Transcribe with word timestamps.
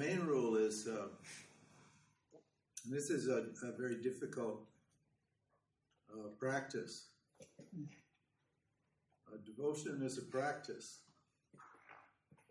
main 0.00 0.20
rule 0.20 0.56
is 0.56 0.88
uh, 0.88 1.08
this 2.86 3.10
is 3.10 3.28
a, 3.28 3.40
a 3.68 3.72
very 3.78 3.96
difficult 3.96 4.62
uh, 6.10 6.28
practice. 6.38 7.08
devotion 9.44 10.00
is 10.02 10.16
a 10.16 10.22
practice. 10.22 11.00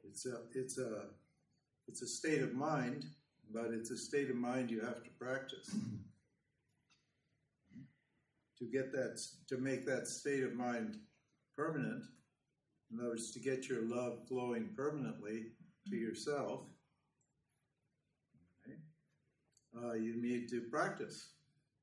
It's 0.07 0.27
a 0.27 0.35
it's 0.54 0.77
a 0.77 0.91
it's 1.88 2.04
a 2.04 2.07
state 2.07 2.43
of 2.43 2.54
mind, 2.54 3.05
but 3.52 3.71
it's 3.71 3.89
a 3.89 3.97
state 3.97 4.29
of 4.29 4.36
mind 4.36 4.70
you 4.70 4.81
have 4.81 5.04
to 5.04 5.09
practice 5.20 5.70
to 8.59 8.66
get 8.66 8.91
that 8.91 9.20
to 9.47 9.57
make 9.57 9.88
that 9.88 10.07
state 10.07 10.43
of 10.43 10.54
mind 10.54 10.97
permanent. 11.55 12.04
In 12.91 13.00
other 13.00 13.09
words, 13.09 13.31
to 13.31 13.39
get 13.39 13.70
your 13.70 13.84
love 13.84 14.27
flowing 14.27 14.70
permanently 14.75 15.39
to 15.89 15.95
yourself, 15.95 16.61
okay, 18.66 18.77
uh, 19.83 19.93
you 19.93 20.21
need 20.21 20.50
to 20.50 20.61
practice. 20.61 21.29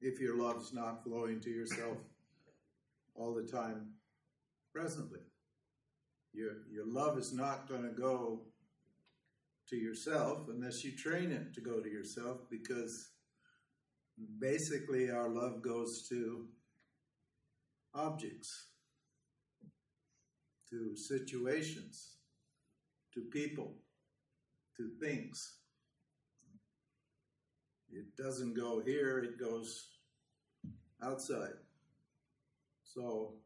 If 0.01 0.21
your 0.21 0.37
love's 0.37 0.73
not 0.73 1.03
flowing 1.03 1.41
to 1.41 1.51
yourself 1.51 1.97
all 3.15 3.35
the 3.35 3.43
time 3.51 3.89
presently, 4.73 5.21
your, 6.33 6.53
your 6.71 6.87
love 6.87 7.19
is 7.19 7.33
not 7.33 7.69
going 7.69 7.83
to 7.83 7.91
go 7.91 8.43
to 9.69 9.77
yourself 9.77 10.49
unless 10.49 10.85
you 10.85 10.93
train 10.93 11.33
it 11.33 11.55
to 11.55 11.61
go 11.61 11.81
to 11.81 11.89
yourself 11.89 12.39
because 12.51 13.11
basically 14.39 15.11
our 15.11 15.29
love 15.29 15.63
goes 15.63 16.07
to 16.09 16.47
objects, 17.95 18.67
to 20.71 20.97
situations, 20.97 22.17
to 23.15 23.23
people, 23.23 23.75
to 24.77 24.91
things. 25.01 25.55
It 27.97 28.15
doesn't 28.15 28.55
go 28.55 28.83
here, 28.85 29.21
it 29.21 29.41
goes 29.41 29.87
outside. 31.03 31.55
So, 32.85 33.37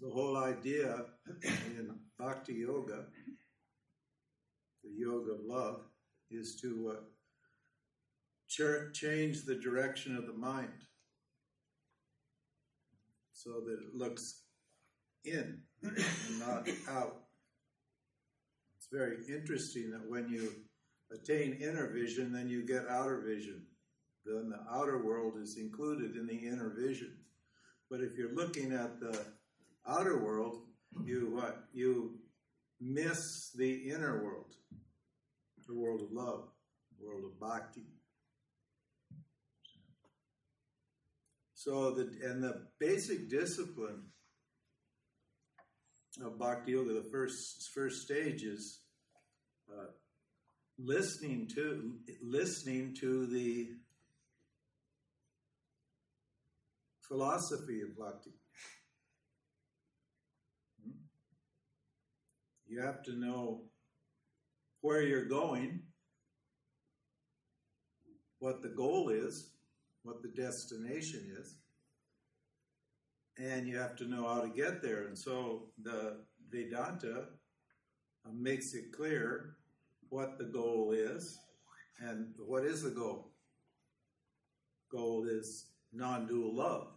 the 0.00 0.08
whole 0.08 0.36
idea 0.36 1.06
in 1.42 1.96
Bhakti 2.16 2.54
Yoga, 2.54 3.06
the 4.84 4.90
yoga 4.96 5.32
of 5.32 5.40
love, 5.44 5.80
is 6.30 6.54
to 6.60 6.94
uh, 6.96 7.00
ch- 8.48 8.94
change 8.94 9.46
the 9.46 9.56
direction 9.56 10.16
of 10.16 10.28
the 10.28 10.32
mind 10.32 10.86
so 13.32 13.50
that 13.66 13.80
it 13.82 13.94
looks 13.94 14.42
in 15.24 15.60
and 15.82 16.38
not 16.38 16.68
out. 16.88 17.24
It's 18.76 18.86
very 18.92 19.16
interesting 19.28 19.90
that 19.90 20.08
when 20.08 20.28
you 20.28 20.52
attain 21.14 21.58
inner 21.60 21.92
vision, 21.92 22.32
then 22.32 22.48
you 22.48 22.66
get 22.66 22.88
outer 22.88 23.22
vision. 23.26 23.62
Then 24.24 24.50
the 24.50 24.72
outer 24.72 25.04
world 25.04 25.34
is 25.40 25.56
included 25.58 26.16
in 26.16 26.26
the 26.26 26.34
inner 26.34 26.72
vision. 26.78 27.14
But 27.90 28.00
if 28.00 28.16
you're 28.16 28.34
looking 28.34 28.72
at 28.72 29.00
the 29.00 29.18
outer 29.86 30.18
world, 30.18 30.62
you 31.04 31.30
what? 31.34 31.64
You 31.72 32.18
miss 32.80 33.50
the 33.56 33.90
inner 33.90 34.22
world, 34.22 34.54
the 35.66 35.74
world 35.74 36.02
of 36.02 36.12
love, 36.12 36.48
the 36.98 37.06
world 37.06 37.24
of 37.24 37.40
bhakti. 37.40 37.86
So 41.54 41.92
the 41.92 42.10
and 42.24 42.42
the 42.42 42.66
basic 42.80 43.30
discipline 43.30 44.02
of 46.24 46.38
bhakti 46.38 46.72
yoga, 46.72 46.94
the 46.94 47.08
first 47.10 47.70
first 47.74 48.02
stage 48.02 48.42
is 48.42 48.80
uh, 49.70 49.86
listening 50.84 51.48
to 51.54 51.92
listening 52.22 52.94
to 53.00 53.26
the 53.26 53.68
philosophy 57.06 57.82
of 57.82 57.96
bhakti. 57.96 58.30
Hmm? 60.84 60.90
You 62.66 62.80
have 62.80 63.02
to 63.04 63.12
know 63.12 63.62
where 64.80 65.02
you're 65.02 65.26
going, 65.26 65.82
what 68.40 68.62
the 68.62 68.70
goal 68.70 69.10
is, 69.10 69.50
what 70.02 70.22
the 70.22 70.28
destination 70.28 71.36
is, 71.38 71.58
and 73.38 73.68
you 73.68 73.78
have 73.78 73.94
to 73.96 74.08
know 74.08 74.26
how 74.26 74.40
to 74.40 74.48
get 74.48 74.82
there. 74.82 75.06
And 75.06 75.16
so 75.16 75.68
the 75.80 76.24
Vedanta 76.50 77.26
makes 78.32 78.74
it 78.74 78.92
clear 78.92 79.56
what 80.12 80.36
the 80.36 80.44
goal 80.44 80.92
is 80.94 81.38
and 81.98 82.34
what 82.36 82.64
is 82.64 82.82
the 82.82 82.90
goal. 82.90 83.30
Goal 84.90 85.26
is 85.26 85.64
non-dual 85.90 86.54
love. 86.54 86.88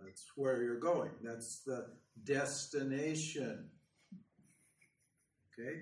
That's 0.00 0.22
where 0.36 0.62
you're 0.62 0.78
going. 0.78 1.10
That's 1.24 1.58
the 1.64 1.86
destination. 2.22 3.68
Okay? 5.58 5.80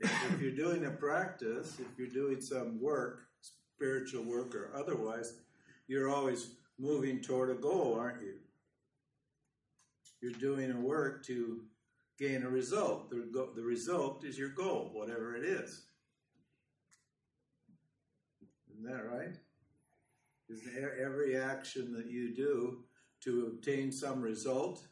if 0.00 0.40
you're 0.40 0.50
doing 0.50 0.84
a 0.84 0.90
practice, 0.90 1.78
if 1.80 1.98
you're 1.98 2.06
doing 2.08 2.42
some 2.42 2.78
work, 2.82 3.20
spiritual 3.76 4.24
work 4.24 4.54
or 4.54 4.70
otherwise, 4.76 5.38
you're 5.86 6.10
always 6.10 6.50
moving 6.78 7.22
toward 7.22 7.48
a 7.48 7.54
goal, 7.54 7.96
aren't 7.98 8.20
you? 8.20 8.34
You're 10.20 10.32
doing 10.32 10.70
a 10.70 10.78
work 10.78 11.24
to 11.26 11.62
gain 12.18 12.42
a 12.42 12.50
result. 12.50 13.10
The, 13.10 13.48
the 13.54 13.62
result 13.62 14.24
is 14.24 14.38
your 14.38 14.50
goal, 14.50 14.90
whatever 14.92 15.36
it 15.36 15.44
is. 15.44 15.86
Isn't 18.70 18.84
that 18.84 19.04
right? 19.04 19.36
Isn't 20.50 20.90
every 21.00 21.36
action 21.36 21.92
that 21.92 22.10
you 22.10 22.34
do 22.34 22.84
to 23.24 23.52
obtain 23.52 23.92
some 23.92 24.20
result? 24.20 24.86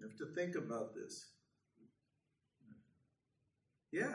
You 0.00 0.08
have 0.08 0.16
to 0.16 0.26
think 0.34 0.56
about 0.56 0.94
this. 0.94 1.30
Yeah. 3.92 4.14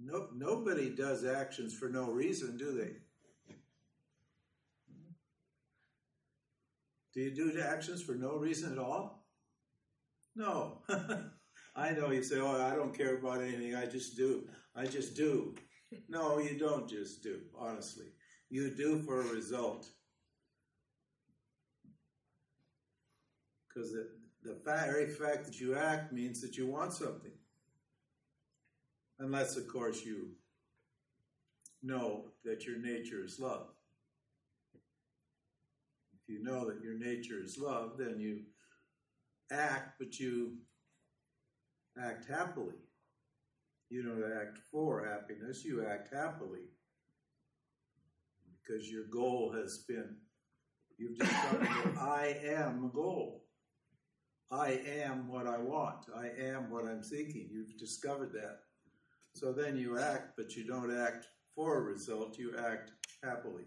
No, 0.00 0.28
nobody 0.34 0.90
does 0.90 1.24
actions 1.24 1.74
for 1.74 1.88
no 1.88 2.10
reason, 2.10 2.56
do 2.56 2.72
they? 2.72 2.92
Do 7.14 7.20
you 7.20 7.30
do 7.30 7.60
actions 7.60 8.02
for 8.02 8.14
no 8.16 8.36
reason 8.36 8.72
at 8.72 8.78
all? 8.78 9.24
No. 10.34 10.78
I 11.76 11.92
know 11.92 12.10
you 12.10 12.24
say, 12.24 12.40
oh, 12.40 12.60
I 12.60 12.74
don't 12.74 12.96
care 12.96 13.16
about 13.16 13.40
anything. 13.40 13.74
I 13.76 13.86
just 13.86 14.16
do. 14.16 14.48
I 14.74 14.86
just 14.86 15.14
do. 15.14 15.54
No, 16.08 16.38
you 16.38 16.58
don't 16.58 16.88
just 16.88 17.22
do, 17.22 17.40
honestly. 17.56 18.06
You 18.50 18.70
do 18.70 19.00
for 19.02 19.20
a 19.20 19.26
result. 19.26 19.86
Because 23.68 23.92
the, 23.92 24.08
the 24.42 24.56
very 24.64 25.06
fact 25.06 25.44
that 25.46 25.60
you 25.60 25.76
act 25.76 26.12
means 26.12 26.40
that 26.40 26.56
you 26.56 26.66
want 26.66 26.92
something. 26.92 27.32
Unless, 29.20 29.56
of 29.56 29.68
course, 29.68 30.04
you 30.04 30.30
know 31.82 32.26
that 32.44 32.66
your 32.66 32.78
nature 32.78 33.24
is 33.24 33.38
love. 33.38 33.73
If 36.26 36.34
you 36.34 36.42
know 36.42 36.66
that 36.66 36.82
your 36.82 36.98
nature 36.98 37.42
is 37.42 37.58
love, 37.58 37.92
then 37.98 38.18
you 38.18 38.40
act, 39.52 39.94
but 39.98 40.18
you 40.18 40.58
act 42.02 42.26
happily. 42.28 42.74
You 43.90 44.02
don't 44.02 44.32
act 44.40 44.58
for 44.72 45.06
happiness, 45.06 45.64
you 45.64 45.86
act 45.86 46.14
happily. 46.14 46.60
Because 48.66 48.90
your 48.90 49.04
goal 49.04 49.52
has 49.54 49.84
been, 49.86 50.16
you've 50.98 51.18
discovered 51.18 51.66
that 51.66 51.98
I 52.00 52.38
am 52.46 52.90
goal. 52.94 53.44
I 54.50 54.80
am 55.02 55.28
what 55.28 55.46
I 55.46 55.58
want. 55.58 56.06
I 56.16 56.28
am 56.42 56.70
what 56.70 56.86
I'm 56.86 57.02
seeking. 57.02 57.48
You've 57.50 57.76
discovered 57.78 58.32
that. 58.32 58.60
So 59.34 59.52
then 59.52 59.76
you 59.76 59.98
act, 59.98 60.32
but 60.36 60.54
you 60.56 60.64
don't 60.64 60.96
act 60.96 61.26
for 61.54 61.78
a 61.78 61.82
result, 61.82 62.38
you 62.38 62.54
act 62.58 62.92
happily. 63.22 63.64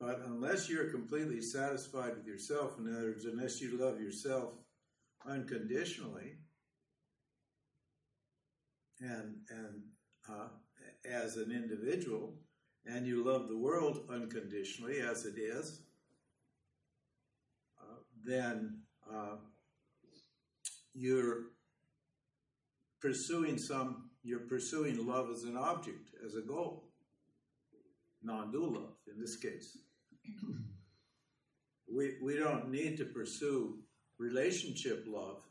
But 0.00 0.22
unless 0.26 0.68
you're 0.68 0.90
completely 0.90 1.40
satisfied 1.40 2.16
with 2.16 2.26
yourself, 2.26 2.78
in 2.78 2.94
other 2.94 3.06
words, 3.06 3.24
unless 3.24 3.60
you 3.60 3.76
love 3.78 4.00
yourself 4.00 4.52
unconditionally, 5.26 6.36
and 9.00 9.36
and 9.50 9.82
uh, 10.28 10.48
as 11.04 11.36
an 11.36 11.50
individual, 11.50 12.34
and 12.86 13.06
you 13.06 13.24
love 13.24 13.48
the 13.48 13.58
world 13.58 14.00
unconditionally 14.08 15.00
as 15.00 15.24
it 15.24 15.38
is, 15.38 15.82
uh, 17.80 17.96
then 18.24 18.82
uh, 19.12 19.36
you're 20.94 21.46
pursuing 23.00 23.58
some, 23.58 24.10
you're 24.22 24.40
pursuing 24.40 25.06
love 25.06 25.28
as 25.30 25.44
an 25.44 25.56
object, 25.56 26.10
as 26.24 26.34
a 26.34 26.42
goal. 26.42 26.84
Non 28.22 28.50
dual 28.50 28.72
love, 28.72 28.94
in 29.06 29.20
this 29.20 29.36
case. 29.36 29.78
we, 31.94 32.14
we 32.22 32.36
don't 32.36 32.70
need 32.70 32.96
to 32.98 33.04
pursue 33.04 33.78
relationship 34.18 35.04
love. 35.06 35.42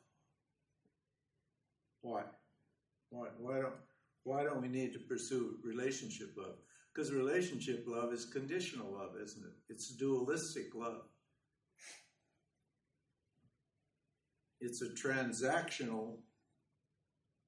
Why? 2.02 2.24
Why, 3.10 3.28
why 3.38 3.60
don't 3.60 3.76
why 4.24 4.44
don't 4.44 4.62
we 4.62 4.68
need 4.68 4.92
to 4.92 5.00
pursue 5.00 5.56
relationship 5.64 6.34
love? 6.38 6.56
Because 6.94 7.14
relationship 7.14 7.86
love 7.88 8.12
is 8.12 8.26
conditional 8.26 8.92
love, 8.92 9.12
isn't 9.24 9.42
it? 9.42 9.54
It's 9.70 9.96
dualistic 9.96 10.76
love. 10.76 11.04
It's 14.60 14.82
a 14.82 14.90
transactional 14.90 16.18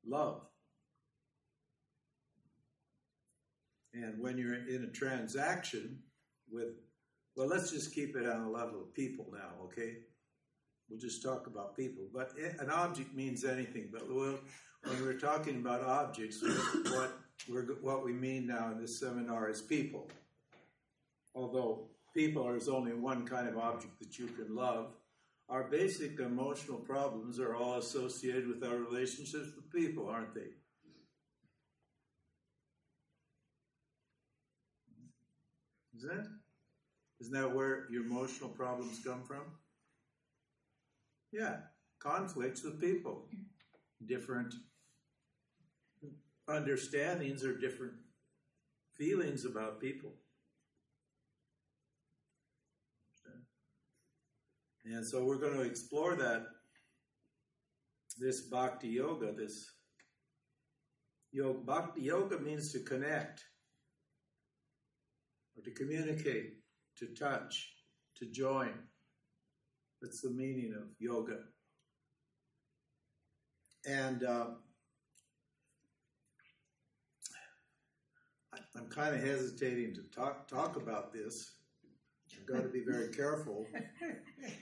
love. 0.07 0.43
And 3.93 4.21
when 4.21 4.37
you're 4.37 4.67
in 4.67 4.85
a 4.85 4.95
transaction 4.95 5.99
with, 6.49 6.75
well, 7.35 7.47
let's 7.47 7.71
just 7.71 7.93
keep 7.93 8.15
it 8.15 8.27
on 8.27 8.43
the 8.43 8.49
level 8.49 8.81
of 8.81 8.93
people 8.93 9.27
now, 9.31 9.65
okay? 9.65 9.97
We'll 10.89 10.99
just 10.99 11.23
talk 11.23 11.47
about 11.47 11.77
people. 11.77 12.05
But 12.13 12.31
an 12.59 12.69
object 12.69 13.13
means 13.13 13.45
anything. 13.45 13.89
But 13.91 14.09
we'll, 14.09 14.39
when 14.83 15.01
we're 15.03 15.19
talking 15.19 15.57
about 15.57 15.83
objects, 15.83 16.43
what 16.91 17.11
what 17.81 18.03
we 18.03 18.11
mean 18.11 18.47
now 18.47 18.71
in 18.71 18.81
this 18.81 18.99
seminar 18.99 19.49
is 19.49 19.61
people. 19.61 20.09
Although 21.35 21.87
people 22.13 22.49
is 22.55 22.67
only 22.67 22.93
one 22.93 23.25
kind 23.25 23.47
of 23.47 23.57
object 23.57 23.99
that 23.99 24.17
you 24.17 24.27
can 24.27 24.55
love, 24.55 24.87
our 25.47 25.63
basic 25.63 26.19
emotional 26.19 26.77
problems 26.77 27.39
are 27.39 27.55
all 27.55 27.77
associated 27.77 28.47
with 28.47 28.63
our 28.63 28.77
relationships 28.77 29.49
with 29.55 29.71
people, 29.71 30.07
aren't 30.09 30.33
they? 30.33 30.51
Is 35.95 36.03
that? 36.03 36.38
Isn't 37.19 37.33
that 37.33 37.53
where 37.53 37.85
your 37.91 38.05
emotional 38.05 38.49
problems 38.49 39.01
come 39.03 39.23
from? 39.23 39.43
Yeah, 41.31 41.57
conflicts 41.99 42.63
with 42.63 42.79
people, 42.79 43.27
different 44.05 44.53
understandings 46.47 47.43
or 47.43 47.57
different 47.57 47.93
feelings 48.97 49.45
about 49.45 49.79
people. 49.79 50.13
And 54.85 55.05
so 55.05 55.23
we're 55.23 55.37
going 55.37 55.53
to 55.53 55.61
explore 55.61 56.15
that 56.15 56.45
this 58.17 58.41
bhakti 58.41 58.87
yoga, 58.87 59.31
this 59.31 59.71
yoga, 61.31 61.59
bhakti 61.59 62.01
yoga 62.01 62.39
means 62.39 62.71
to 62.73 62.79
connect 62.79 63.43
or 65.55 65.63
to 65.63 65.71
communicate, 65.71 66.58
to 66.99 67.07
touch, 67.07 67.73
to 68.17 68.25
join. 68.25 68.73
That's 70.01 70.21
the 70.21 70.29
meaning 70.29 70.73
of 70.75 70.87
yoga. 70.99 71.39
And 73.87 74.23
uh, 74.23 74.45
I'm 78.75 78.87
kind 78.89 79.15
of 79.15 79.21
hesitating 79.21 79.93
to 79.95 80.01
talk 80.15 80.47
talk 80.47 80.75
about 80.75 81.13
this. 81.13 81.51
I've 82.31 82.45
got 82.45 82.63
to 82.63 82.69
be 82.69 82.83
very 82.87 83.09
careful 83.09 83.65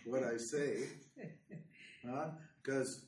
what 0.06 0.24
I 0.24 0.38
say, 0.38 0.84
huh? 2.06 2.30
because 2.64 3.06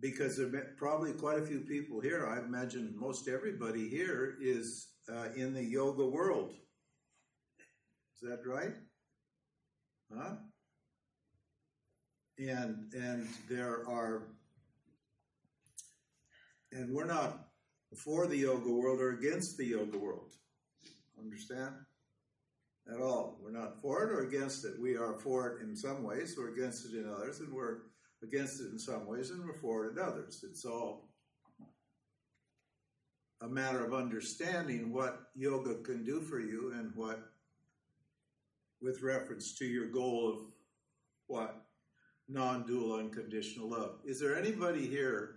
because 0.00 0.36
there 0.36 0.46
are 0.46 0.74
probably 0.76 1.12
quite 1.12 1.38
a 1.38 1.46
few 1.46 1.60
people 1.60 2.00
here. 2.00 2.26
I 2.26 2.38
imagine 2.44 2.94
most 2.96 3.28
everybody 3.28 3.88
here 3.88 4.36
is 4.40 4.88
uh, 5.12 5.28
in 5.36 5.52
the 5.52 5.62
yoga 5.62 6.06
world. 6.06 6.54
Is 8.14 8.28
that 8.28 8.46
right? 8.46 8.74
Huh? 10.16 10.36
And 12.38 12.92
and 12.94 13.28
there 13.48 13.88
are 13.88 14.28
and 16.72 16.92
we're 16.94 17.06
not 17.06 17.48
for 17.96 18.26
the 18.26 18.36
yoga 18.36 18.70
world 18.70 19.00
or 19.00 19.10
against 19.10 19.56
the 19.56 19.66
yoga 19.66 19.98
world. 19.98 20.32
Understand? 21.18 21.74
At 22.92 23.00
all. 23.00 23.38
We're 23.40 23.52
not 23.52 23.80
for 23.80 24.04
it 24.04 24.12
or 24.12 24.26
against 24.26 24.64
it. 24.64 24.72
We 24.80 24.96
are 24.96 25.14
for 25.14 25.48
it 25.48 25.62
in 25.62 25.76
some 25.76 26.02
ways, 26.02 26.34
we're 26.36 26.52
against 26.52 26.86
it 26.86 26.96
in 26.98 27.08
others, 27.08 27.40
and 27.40 27.52
we're 27.52 27.78
against 28.22 28.60
it 28.60 28.70
in 28.72 28.78
some 28.78 29.06
ways, 29.06 29.30
and 29.30 29.44
we're 29.44 29.54
for 29.54 29.86
it 29.86 29.92
in 29.92 29.98
others. 29.98 30.44
It's 30.48 30.64
all 30.64 31.08
a 33.40 33.48
matter 33.48 33.84
of 33.84 33.94
understanding 33.94 34.92
what 34.92 35.28
yoga 35.34 35.76
can 35.82 36.04
do 36.04 36.20
for 36.20 36.40
you 36.40 36.72
and 36.76 36.90
what, 36.94 37.20
with 38.84 39.02
reference 39.02 39.54
to 39.58 39.64
your 39.64 39.86
goal 39.86 40.28
of 40.28 40.38
what? 41.26 41.62
Non 42.28 42.66
dual 42.66 42.98
unconditional 42.98 43.68
love. 43.68 43.98
Is 44.04 44.20
there 44.20 44.36
anybody 44.36 44.86
here 44.86 45.36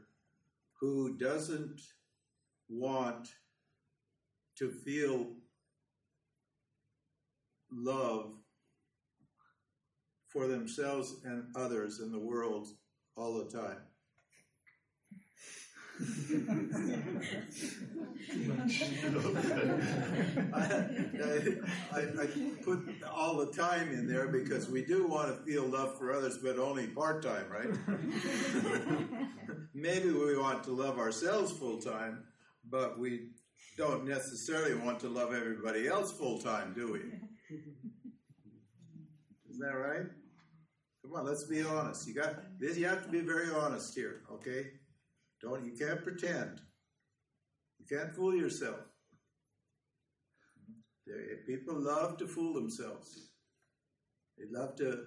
who 0.80 1.18
doesn't 1.18 1.82
want 2.70 3.30
to 4.58 4.70
feel 4.70 5.28
love 7.72 8.34
for 10.28 10.48
themselves 10.48 11.16
and 11.26 11.46
others 11.56 12.00
in 12.00 12.12
the 12.12 12.20
world 12.20 12.68
all 13.16 13.34
the 13.34 13.50
time. 13.50 13.87
I, 20.54 20.60
I, 21.92 22.00
I, 22.22 22.28
put 22.64 22.88
all 23.12 23.38
the 23.38 23.52
time 23.58 23.92
in 23.92 24.08
there 24.08 24.28
because 24.28 24.70
we 24.70 24.86
do 24.86 25.08
want 25.08 25.36
to 25.36 25.44
feel 25.44 25.66
love 25.66 25.98
for 25.98 26.14
others, 26.14 26.38
but 26.38 26.60
only 26.60 26.86
part 26.88 27.24
time, 27.24 27.46
right? 27.50 27.70
Maybe 29.74 30.12
we 30.12 30.38
want 30.38 30.64
to 30.66 30.72
love 30.72 31.00
ourselves 31.00 31.52
full 31.52 31.82
time, 31.82 32.26
but 32.70 33.00
we 33.00 33.30
don't 33.76 34.08
necessarily 34.08 34.76
want 34.76 35.00
to 35.00 35.10
love 35.10 35.34
everybody 35.34 35.88
else 35.88 36.12
full 36.12 36.40
time, 36.40 36.74
do 36.76 36.94
we? 36.94 37.00
Isn't 39.50 39.62
that 39.62 39.76
right? 39.76 40.06
Come 41.02 41.14
on, 41.16 41.26
let's 41.26 41.46
be 41.46 41.64
honest. 41.64 42.08
You 42.08 42.14
got 42.14 42.36
this. 42.60 42.78
You 42.78 42.86
have 42.86 43.04
to 43.04 43.10
be 43.10 43.22
very 43.22 43.50
honest 43.50 43.96
here, 43.96 44.22
okay? 44.32 44.68
Don't 45.42 45.66
you 45.66 45.74
can't 45.74 46.04
pretend. 46.04 46.62
You 47.80 47.98
can't 47.98 48.16
fool 48.16 48.36
yourself. 48.36 48.80
People 51.45 51.75
love 51.75 52.18
to 52.18 52.28
fool 52.28 52.54
themselves. 52.54 53.30
They 54.38 54.45
love 54.51 54.75
to 54.78 55.06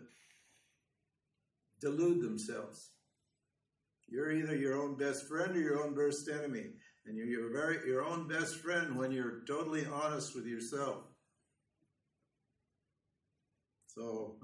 delude 1.80 2.22
themselves. 2.22 2.90
You're 4.08 4.32
either 4.32 4.56
your 4.56 4.80
own 4.80 4.96
best 4.96 5.28
friend 5.28 5.56
or 5.56 5.60
your 5.60 5.84
own 5.84 5.94
worst 5.94 6.28
enemy. 6.28 6.72
And 7.06 7.16
you're 7.16 7.26
your, 7.26 7.50
very, 7.50 7.86
your 7.86 8.04
own 8.04 8.28
best 8.28 8.56
friend 8.56 8.96
when 8.96 9.10
you're 9.10 9.40
totally 9.46 9.86
honest 9.86 10.34
with 10.34 10.46
yourself. 10.46 10.98
So, 13.86 14.36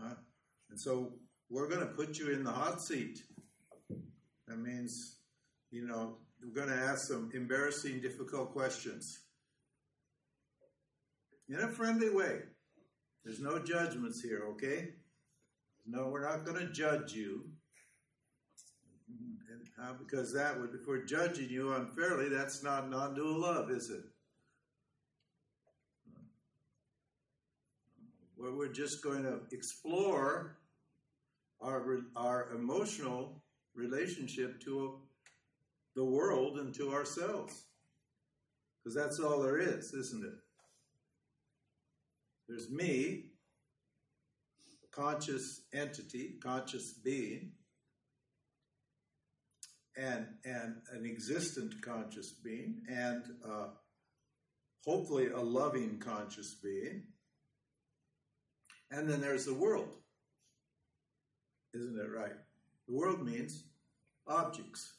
and 0.71 0.81
so 0.81 1.15
we're 1.51 1.69
going 1.69 1.81
to 1.81 1.95
put 1.95 2.19
you 2.19 2.31
in 2.33 2.45
the 2.45 2.51
hot 2.51 2.81
seat. 2.81 3.23
That 4.49 4.59
means, 4.59 5.16
you 5.77 5.87
know, 5.87 6.17
we're 6.43 6.55
going 6.65 6.75
to 6.75 6.85
ask 6.85 7.09
some 7.09 7.31
embarrassing, 7.35 8.01
difficult 8.01 8.53
questions 8.53 9.19
in 11.51 11.57
a 11.57 11.69
friendly 11.69 12.09
way. 12.09 12.39
There's 13.23 13.41
no 13.41 13.59
judgments 13.59 14.23
here, 14.23 14.45
okay? 14.53 14.95
No, 15.87 16.09
we're 16.09 16.27
not 16.27 16.47
going 16.47 16.67
to 16.67 16.73
judge 16.73 17.13
you. 17.13 17.45
Uh, 19.79 19.93
because 19.99 20.33
that 20.33 20.59
would, 20.59 20.71
if 20.71 20.87
we're 20.87 21.05
judging 21.05 21.51
you 21.51 21.75
unfairly, 21.75 22.31
that's 22.31 22.63
not 22.63 22.89
non 22.89 23.15
dual 23.15 23.39
love, 23.39 23.71
is 23.71 23.91
it? 23.91 24.01
Where 28.39 28.53
we're 28.53 28.73
just 28.73 29.05
going 29.05 29.25
to 29.25 29.41
explore 29.53 30.57
our, 31.61 31.99
our 32.17 32.49
emotional 32.55 33.43
relationship 33.75 34.59
to 34.63 35.01
the 35.97 36.05
world 36.05 36.59
and 36.59 36.73
to 36.75 36.93
ourselves. 36.93 37.65
Because 38.79 38.95
that's 38.95 39.19
all 39.19 39.43
there 39.43 39.59
is, 39.59 39.93
isn't 39.93 40.25
it? 40.25 40.39
There's 42.49 42.71
me, 42.71 43.25
a 44.85 44.95
conscious 44.95 45.63
entity, 45.75 46.35
conscious 46.41 46.93
being, 46.93 47.51
and, 49.97 50.27
and 50.45 50.77
an 50.93 51.07
existent 51.07 51.83
conscious 51.83 52.31
being, 52.31 52.83
and 52.89 53.25
uh, 53.45 53.69
hopefully 54.85 55.29
a 55.29 55.41
loving 55.41 55.99
conscious 55.99 56.55
being. 56.63 57.05
And 58.91 59.11
then 59.11 59.21
there's 59.21 59.47
the 59.47 59.55
world. 59.55 59.97
Isn't 61.75 61.99
it 61.99 62.11
right? 62.17 62.37
The 62.87 62.95
world 62.95 63.27
means 63.27 63.65
objects. 64.29 64.93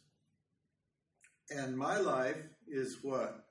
And 1.50 1.77
my 1.77 1.98
life 1.98 2.44
is 2.68 3.00
what? 3.01 3.46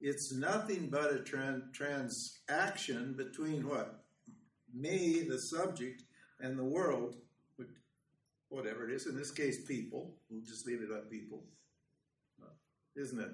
It's 0.00 0.32
nothing 0.32 0.88
but 0.90 1.12
a 1.12 1.18
tran- 1.18 1.72
transaction 1.72 3.14
between 3.16 3.68
what? 3.68 4.04
me, 4.74 5.22
the 5.28 5.38
subject, 5.38 6.02
and 6.40 6.58
the 6.58 6.64
world, 6.64 7.16
whatever 8.48 8.88
it 8.88 8.94
is, 8.94 9.06
in 9.06 9.16
this 9.16 9.30
case, 9.30 9.64
people, 9.64 10.14
we'll 10.28 10.42
just 10.42 10.66
leave 10.66 10.82
it 10.82 10.90
at 10.90 11.10
people, 11.10 11.44
isn't 12.96 13.20
it? 13.20 13.30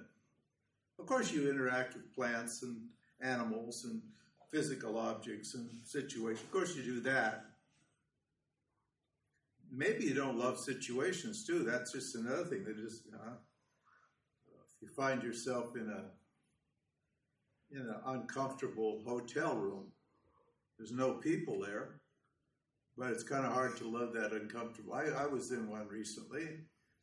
Of 0.99 1.07
course, 1.07 1.33
you 1.33 1.51
interact 1.51 1.95
with 1.95 2.15
plants 2.15 2.63
and 2.63 2.77
animals 3.23 3.85
and 3.85 4.03
physical 4.51 4.99
objects 4.99 5.55
and 5.55 5.69
situations. 5.85 6.43
Of 6.43 6.53
course, 6.53 6.77
you 6.77 6.83
do 6.83 7.01
that. 7.01 7.47
Maybe 9.73 10.05
you 10.05 10.15
don't 10.15 10.39
love 10.39 10.59
situations 10.59 11.45
too. 11.47 11.61
That's 11.61 11.93
just 11.93 12.17
another 12.17 12.45
thing 12.45 12.65
that 12.65 12.79
is. 12.79 13.03
Uh, 13.15 13.35
if 14.49 14.83
you 14.83 14.89
find 14.89 15.23
yourself 15.23 15.77
in 15.77 15.89
a 15.89 16.05
in 17.73 17.83
an 17.83 17.97
uncomfortable 18.07 19.01
hotel 19.07 19.55
room, 19.55 19.93
there's 20.77 20.91
no 20.91 21.13
people 21.13 21.61
there, 21.61 22.01
but 22.99 23.11
it's 23.11 23.23
kind 23.23 23.47
of 23.47 23.53
hard 23.53 23.77
to 23.77 23.89
love 23.89 24.13
that 24.15 24.33
uncomfortable. 24.33 24.95
I, 24.95 25.05
I 25.05 25.27
was 25.27 25.53
in 25.53 25.69
one 25.71 25.87
recently. 25.87 26.49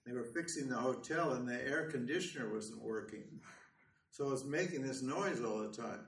They 0.05 0.11
were 0.13 0.23
fixing 0.23 0.67
the 0.67 0.75
hotel, 0.75 1.33
and 1.33 1.47
the 1.47 1.61
air 1.65 1.89
conditioner 1.89 2.53
wasn't 2.53 2.81
working, 2.81 3.23
so 4.11 4.27
it 4.27 4.31
was 4.31 4.45
making 4.45 4.81
this 4.81 5.01
noise 5.01 5.41
all 5.41 5.59
the 5.59 5.71
time, 5.71 6.07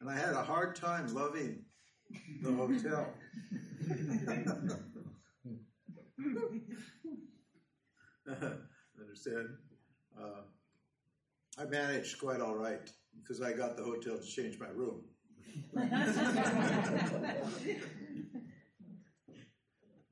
and 0.00 0.08
I 0.08 0.16
had 0.16 0.34
a 0.34 0.42
hard 0.42 0.76
time 0.76 1.12
loving 1.12 1.64
the 2.42 2.52
hotel. 2.52 3.12
Understand? 9.00 9.48
Uh, 10.20 10.42
I 11.58 11.64
managed 11.64 12.18
quite 12.18 12.40
all 12.40 12.54
right 12.54 12.90
because 13.20 13.40
I 13.42 13.52
got 13.52 13.76
the 13.76 13.84
hotel 13.84 14.18
to 14.18 14.24
change 14.26 14.58
my 14.58 14.68
room. 14.68 15.02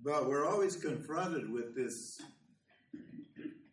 but 0.03 0.29
we're 0.29 0.47
always 0.47 0.77
confronted 0.77 1.51
with 1.51 1.75
this 1.75 2.21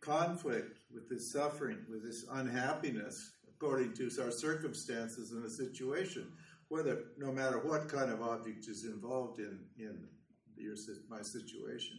conflict, 0.00 0.78
with 0.92 1.08
this 1.08 1.32
suffering, 1.32 1.78
with 1.88 2.04
this 2.04 2.26
unhappiness, 2.32 3.32
according 3.48 3.94
to 3.94 4.10
our 4.22 4.30
circumstances 4.30 5.32
and 5.32 5.42
the 5.44 5.50
situation, 5.50 6.30
whether 6.68 7.04
no 7.16 7.32
matter 7.32 7.58
what 7.58 7.88
kind 7.88 8.10
of 8.10 8.20
object 8.22 8.68
is 8.68 8.84
involved 8.84 9.38
in 9.38 9.60
in 9.78 10.06
your 10.56 10.74
my 11.08 11.22
situation. 11.22 11.98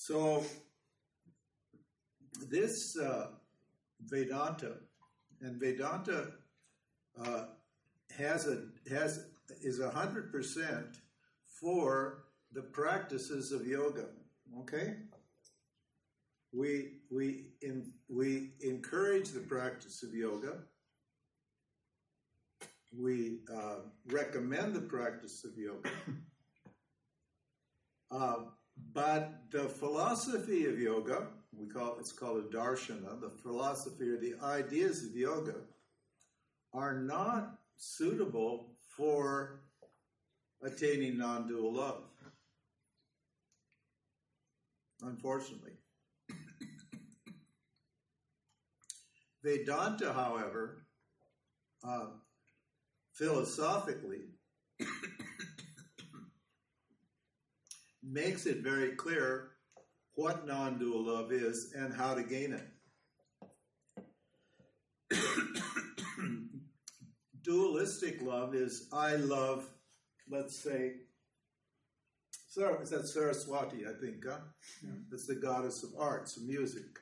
So 0.00 0.44
this 2.46 2.96
uh, 2.96 3.30
Vedanta 4.06 4.74
and 5.40 5.58
Vedanta 5.58 6.34
uh, 7.20 7.46
has 8.16 8.46
a 8.46 8.62
has 8.88 9.26
is 9.60 9.82
hundred 9.82 10.30
percent 10.30 11.00
for 11.44 12.26
the 12.52 12.62
practices 12.62 13.50
of 13.50 13.66
yoga. 13.66 14.04
Okay, 14.60 14.94
we 16.52 17.00
we 17.10 17.46
in, 17.62 17.90
we 18.08 18.52
encourage 18.60 19.30
the 19.30 19.40
practice 19.40 20.04
of 20.04 20.14
yoga. 20.14 20.58
We 22.96 23.40
uh, 23.52 23.80
recommend 24.06 24.76
the 24.76 24.80
practice 24.80 25.44
of 25.44 25.58
yoga. 25.58 25.90
But 28.92 29.50
the 29.50 29.68
philosophy 29.68 30.66
of 30.66 30.78
yoga, 30.78 31.28
we 31.52 31.66
call 31.66 31.96
it's 31.98 32.12
called 32.12 32.44
a 32.44 32.56
darshana, 32.56 33.20
the 33.20 33.30
philosophy 33.30 34.08
or 34.10 34.16
the 34.18 34.34
ideas 34.42 35.04
of 35.04 35.14
yoga 35.14 35.54
are 36.72 36.98
not 36.98 37.58
suitable 37.76 38.74
for 38.96 39.60
attaining 40.62 41.18
non-dual 41.18 41.74
love. 41.74 42.04
Unfortunately. 45.02 45.72
Vedanta, 49.44 50.12
however, 50.12 50.84
uh, 51.86 52.06
philosophically, 53.12 54.22
makes 58.10 58.46
it 58.46 58.58
very 58.58 58.92
clear 58.92 59.50
what 60.14 60.46
non 60.46 60.78
dual 60.78 61.06
love 61.06 61.32
is 61.32 61.72
and 61.76 61.94
how 61.94 62.14
to 62.14 62.22
gain 62.22 62.52
it. 62.52 62.66
Dualistic 67.42 68.20
love 68.22 68.54
is 68.54 68.88
I 68.92 69.16
love, 69.16 69.68
let's 70.28 70.58
say, 70.58 70.92
Sarah, 72.48 72.80
is 72.80 72.90
that 72.90 73.06
Saraswati, 73.06 73.86
I 73.86 73.92
think, 74.00 74.24
huh? 74.26 74.38
Yeah. 74.82 74.90
That's 75.10 75.26
the 75.26 75.36
goddess 75.36 75.84
of 75.84 75.90
arts, 75.98 76.40
music, 76.40 76.98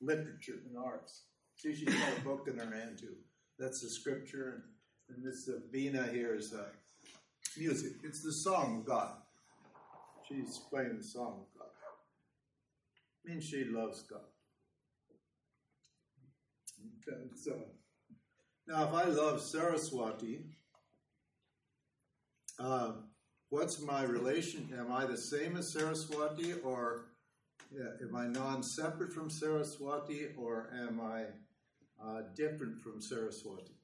literature, 0.00 0.60
and 0.66 0.78
arts. 0.82 1.24
See, 1.56 1.74
she's 1.74 1.92
got 1.94 2.18
a 2.18 2.20
book 2.22 2.48
in 2.48 2.56
her 2.58 2.74
hand, 2.74 2.98
too. 2.98 3.16
That's 3.58 3.80
the 3.80 3.90
scripture, 3.90 4.62
and, 5.08 5.16
and 5.16 5.26
this 5.26 5.48
uh, 5.48 5.58
Veena 5.72 6.12
here 6.12 6.34
is 6.34 6.54
uh, 6.54 6.68
music. 7.58 7.92
It's 8.04 8.22
the 8.22 8.32
song 8.32 8.78
of 8.80 8.86
God. 8.86 9.12
She's 10.28 10.58
playing 10.70 10.96
the 10.98 11.04
song 11.04 11.42
of 11.42 11.58
God. 11.58 11.68
means 13.24 13.44
she 13.44 13.64
loves 13.64 14.02
God. 14.02 14.20
Okay, 17.06 17.28
so 17.34 17.52
now, 18.66 18.84
if 18.84 18.94
I 18.94 19.04
love 19.04 19.42
Saraswati, 19.42 20.46
uh, 22.58 22.92
what's 23.50 23.80
my 23.82 24.04
relation? 24.04 24.70
Am 24.78 24.90
I 24.90 25.04
the 25.04 25.18
same 25.18 25.56
as 25.58 25.70
Saraswati, 25.70 26.54
or 26.64 27.06
yeah, 27.70 27.90
am 28.02 28.16
I 28.16 28.26
non-separate 28.26 29.12
from 29.12 29.28
Saraswati, 29.28 30.28
or 30.38 30.70
am 30.72 30.98
I 30.98 31.24
uh, 32.02 32.22
different 32.34 32.80
from 32.80 33.02
Saraswati? 33.02 33.74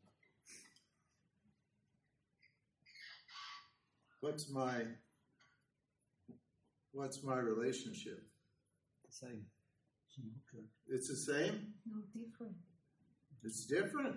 What's 4.20 4.50
my 4.50 4.84
What's 6.92 7.22
my 7.22 7.38
relationship? 7.38 8.22
The 9.06 9.12
same. 9.12 9.46
It's 10.88 11.08
the 11.08 11.16
same? 11.16 11.68
No, 11.86 12.02
different. 12.12 12.56
It's 13.44 13.64
different. 13.64 14.16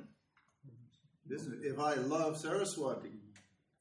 Isn't 1.29 1.63
it? 1.63 1.67
If 1.67 1.79
I 1.79 1.93
love 1.93 2.37
Saraswati, 2.37 3.11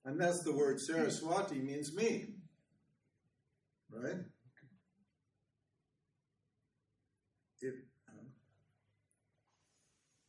and 0.05 0.21
that's 0.21 0.43
the 0.43 0.53
word 0.53 0.81
Saraswati 0.81 1.59
means 1.59 1.95
me. 1.95 2.35
Right? 3.91 4.21
If, 7.61 7.75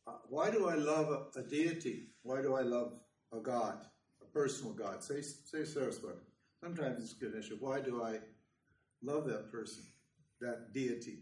uh, 0.06 0.12
why 0.28 0.50
do 0.50 0.68
I 0.68 0.74
love 0.74 1.08
a, 1.08 1.38
a, 1.38 1.42
deity? 1.42 2.08
Why 2.22 2.42
do 2.42 2.54
I 2.54 2.62
love 2.62 2.92
a 3.32 3.38
God, 3.38 3.78
a 4.22 4.26
personal 4.26 4.72
God? 4.72 5.02
Say, 5.02 5.22
say 5.22 5.64
Saraswati. 5.64 6.18
Sometimes 6.62 7.02
it's 7.02 7.14
Ganesha. 7.14 7.54
Why 7.58 7.80
do 7.80 8.02
I 8.02 8.18
love 9.04 9.26
that 9.26 9.50
person, 9.50 9.84
that 10.40 10.72
deity? 10.72 11.18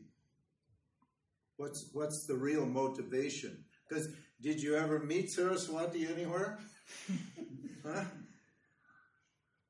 What's, 1.57 1.91
what's 1.93 2.27
the 2.27 2.35
real 2.35 2.67
motivation? 2.67 3.65
Because 3.89 4.09
did 4.41 4.63
you 4.63 4.77
ever 4.77 4.99
meet 4.99 5.31
Saraswati 5.31 6.07
anywhere? 6.07 6.59
huh? 7.87 8.05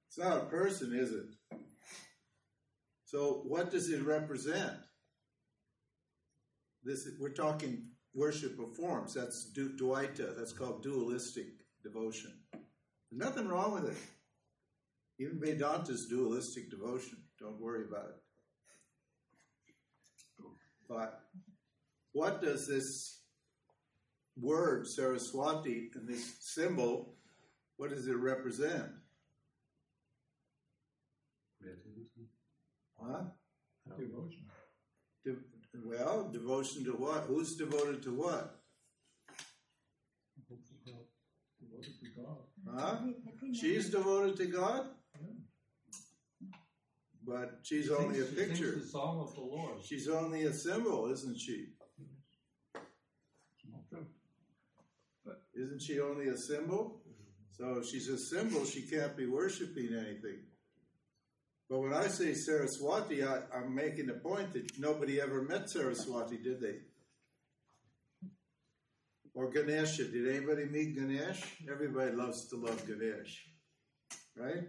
It's 0.09 0.19
not 0.19 0.37
a 0.39 0.47
person, 0.47 0.95
is 0.95 1.13
it? 1.13 1.59
So, 3.05 3.43
what 3.47 3.71
does 3.71 3.91
it 3.91 4.03
represent? 4.03 4.73
This 6.85 7.09
we're 7.21 7.31
talking 7.31 7.89
worship 8.15 8.59
of 8.59 8.75
forms. 8.75 9.15
That's 9.15 9.53
du- 9.53 9.77
Dvaita. 9.77 10.37
That's 10.37 10.53
called 10.53 10.83
dualistic 10.83 11.47
devotion. 11.83 12.33
There's 12.53 12.65
nothing 13.13 13.49
wrong 13.49 13.75
with 13.75 13.91
it. 13.91 13.97
Even 15.19 15.39
Vedanta's 15.39 16.09
dualistic 16.09 16.71
devotion. 16.71 17.19
Don't 17.43 17.61
worry 17.61 17.83
about 17.89 18.05
it. 18.05 18.23
But 20.89 21.23
what 22.13 22.41
does 22.41 22.69
this 22.69 23.23
word, 24.41 24.87
Saraswati, 24.87 25.91
and 25.97 26.09
this 26.09 26.37
symbol, 26.41 27.15
what 27.79 27.91
does 27.91 28.07
it 28.07 28.17
represent? 28.17 28.93
Creativity. 31.61 32.29
Huh? 33.01 33.25
Devotion. 33.99 34.45
De- 35.25 35.37
well, 35.85 36.31
devotion 36.33 36.85
to 36.85 36.93
what? 36.93 37.25
Who's 37.27 37.57
devoted 37.57 38.05
to 38.05 38.15
what? 38.15 38.61
Devoted 41.61 41.99
to 42.01 42.23
God. 42.23 42.37
Huh? 42.73 42.97
She's 43.53 43.91
devoted 43.91 44.37
to 44.37 44.47
God? 44.47 44.87
But 47.25 47.61
she's 47.63 47.87
She 47.87 47.91
only 47.93 48.19
a 48.19 48.25
sings- 48.25 48.31
she 48.31 48.37
sings 48.37 48.59
picture. 48.61 48.79
the 48.81 48.87
song 48.87 49.21
of 49.21 49.35
the 49.35 49.41
Lord. 49.43 49.83
She's 49.85 50.09
only 50.09 50.43
a 50.45 50.53
symbol, 50.53 51.11
isn't 51.13 51.39
she? 51.39 51.69
It's 52.75 53.65
not 53.71 53.89
true. 53.89 54.07
But 55.25 55.43
Isn't 55.55 55.81
she 55.81 56.01
only 56.01 56.29
a 56.29 56.37
symbol? 56.37 57.01
So 57.57 57.79
if 57.79 57.87
she's 57.87 58.09
a 58.09 58.19
symbol, 58.19 58.65
she 58.65 58.83
can't 58.83 59.17
be 59.17 59.27
worshiping 59.27 59.91
anything. 59.95 60.41
But 61.71 61.79
when 61.81 61.93
I 61.95 62.09
say 62.09 62.35
Saraswati, 62.35 63.23
I, 63.25 63.43
I'm 63.55 63.75
making 63.75 64.07
the 64.07 64.15
point 64.15 64.53
that 64.55 64.79
nobody 64.79 65.21
ever 65.21 65.43
met 65.43 65.71
Saraswati, 65.71 66.39
did 66.39 66.61
they? 66.61 66.79
Or 69.35 69.49
Ganesha. 69.51 70.05
Did 70.09 70.29
anybody 70.29 70.67
meet 70.67 70.95
Ganesh? 70.97 71.43
Everybody 71.71 72.13
loves 72.13 72.49
to 72.49 72.57
love 72.57 72.85
Ganesh. 72.87 73.47
Right? 74.37 74.65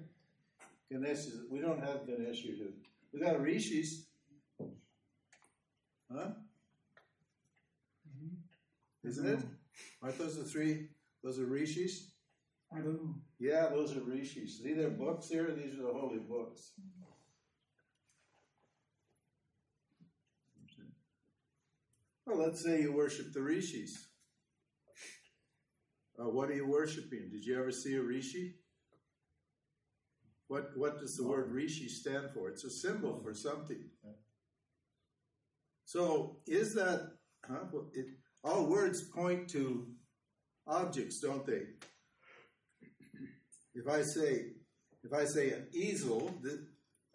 Ganesh 0.94 1.26
is, 1.26 1.42
we 1.50 1.60
don't 1.60 1.80
have 1.80 2.06
Ganesh 2.06 2.42
here, 2.42 2.56
do 2.56 2.66
we? 2.66 3.20
We 3.20 3.26
got 3.26 3.42
Rishis. 3.42 4.06
Huh? 6.16 6.30
Isn't 9.04 9.28
it? 9.28 9.40
Aren't 10.02 10.20
those 10.20 10.38
the 10.38 10.44
three? 10.44 10.90
Those 11.24 11.40
are 11.40 11.46
Rishis? 11.46 12.12
I 12.72 12.78
don't 12.78 12.94
know. 12.94 13.16
Yeah, 13.40 13.70
those 13.70 13.96
are 13.96 14.02
rishis. 14.02 14.62
See 14.64 14.74
their 14.74 14.90
books 14.90 15.28
here? 15.30 15.52
These 15.52 15.78
are 15.80 15.84
the 15.84 15.94
holy 15.94 16.20
books. 16.20 16.72
Well, 22.26 22.38
let's 22.38 22.64
say 22.64 22.82
you 22.82 22.94
worship 22.94 23.34
the 23.34 23.42
rishis. 23.42 24.08
Uh, 26.18 26.30
what 26.30 26.50
are 26.50 26.56
you 26.56 26.68
worshiping? 26.68 27.30
Did 27.32 27.46
you 27.46 27.60
ever 27.60 27.72
see 27.72 27.96
a 27.96 28.02
rishi? 28.02 28.56
What 30.54 30.78
What 30.78 31.00
does 31.00 31.18
the 31.18 31.28
word 31.28 31.52
rishi 31.52 31.90
stand 31.90 32.30
for? 32.32 32.48
It's 32.48 32.64
a 32.64 32.70
symbol 32.70 33.20
for 33.24 33.34
something. 33.34 33.90
So, 35.86 36.38
is 36.46 36.76
that 36.76 37.14
huh? 37.50 37.66
It, 37.96 38.06
all 38.44 38.68
words 38.68 39.02
point 39.02 39.50
to 39.50 39.88
objects, 40.68 41.20
don't 41.20 41.44
they? 41.44 41.64
If 43.74 43.88
I 43.88 44.04
say, 44.04 44.52
if 45.04 45.12
I 45.12 45.26
say 45.26 45.50
an 45.50 45.66
easel, 45.74 46.32
that, 46.44 46.60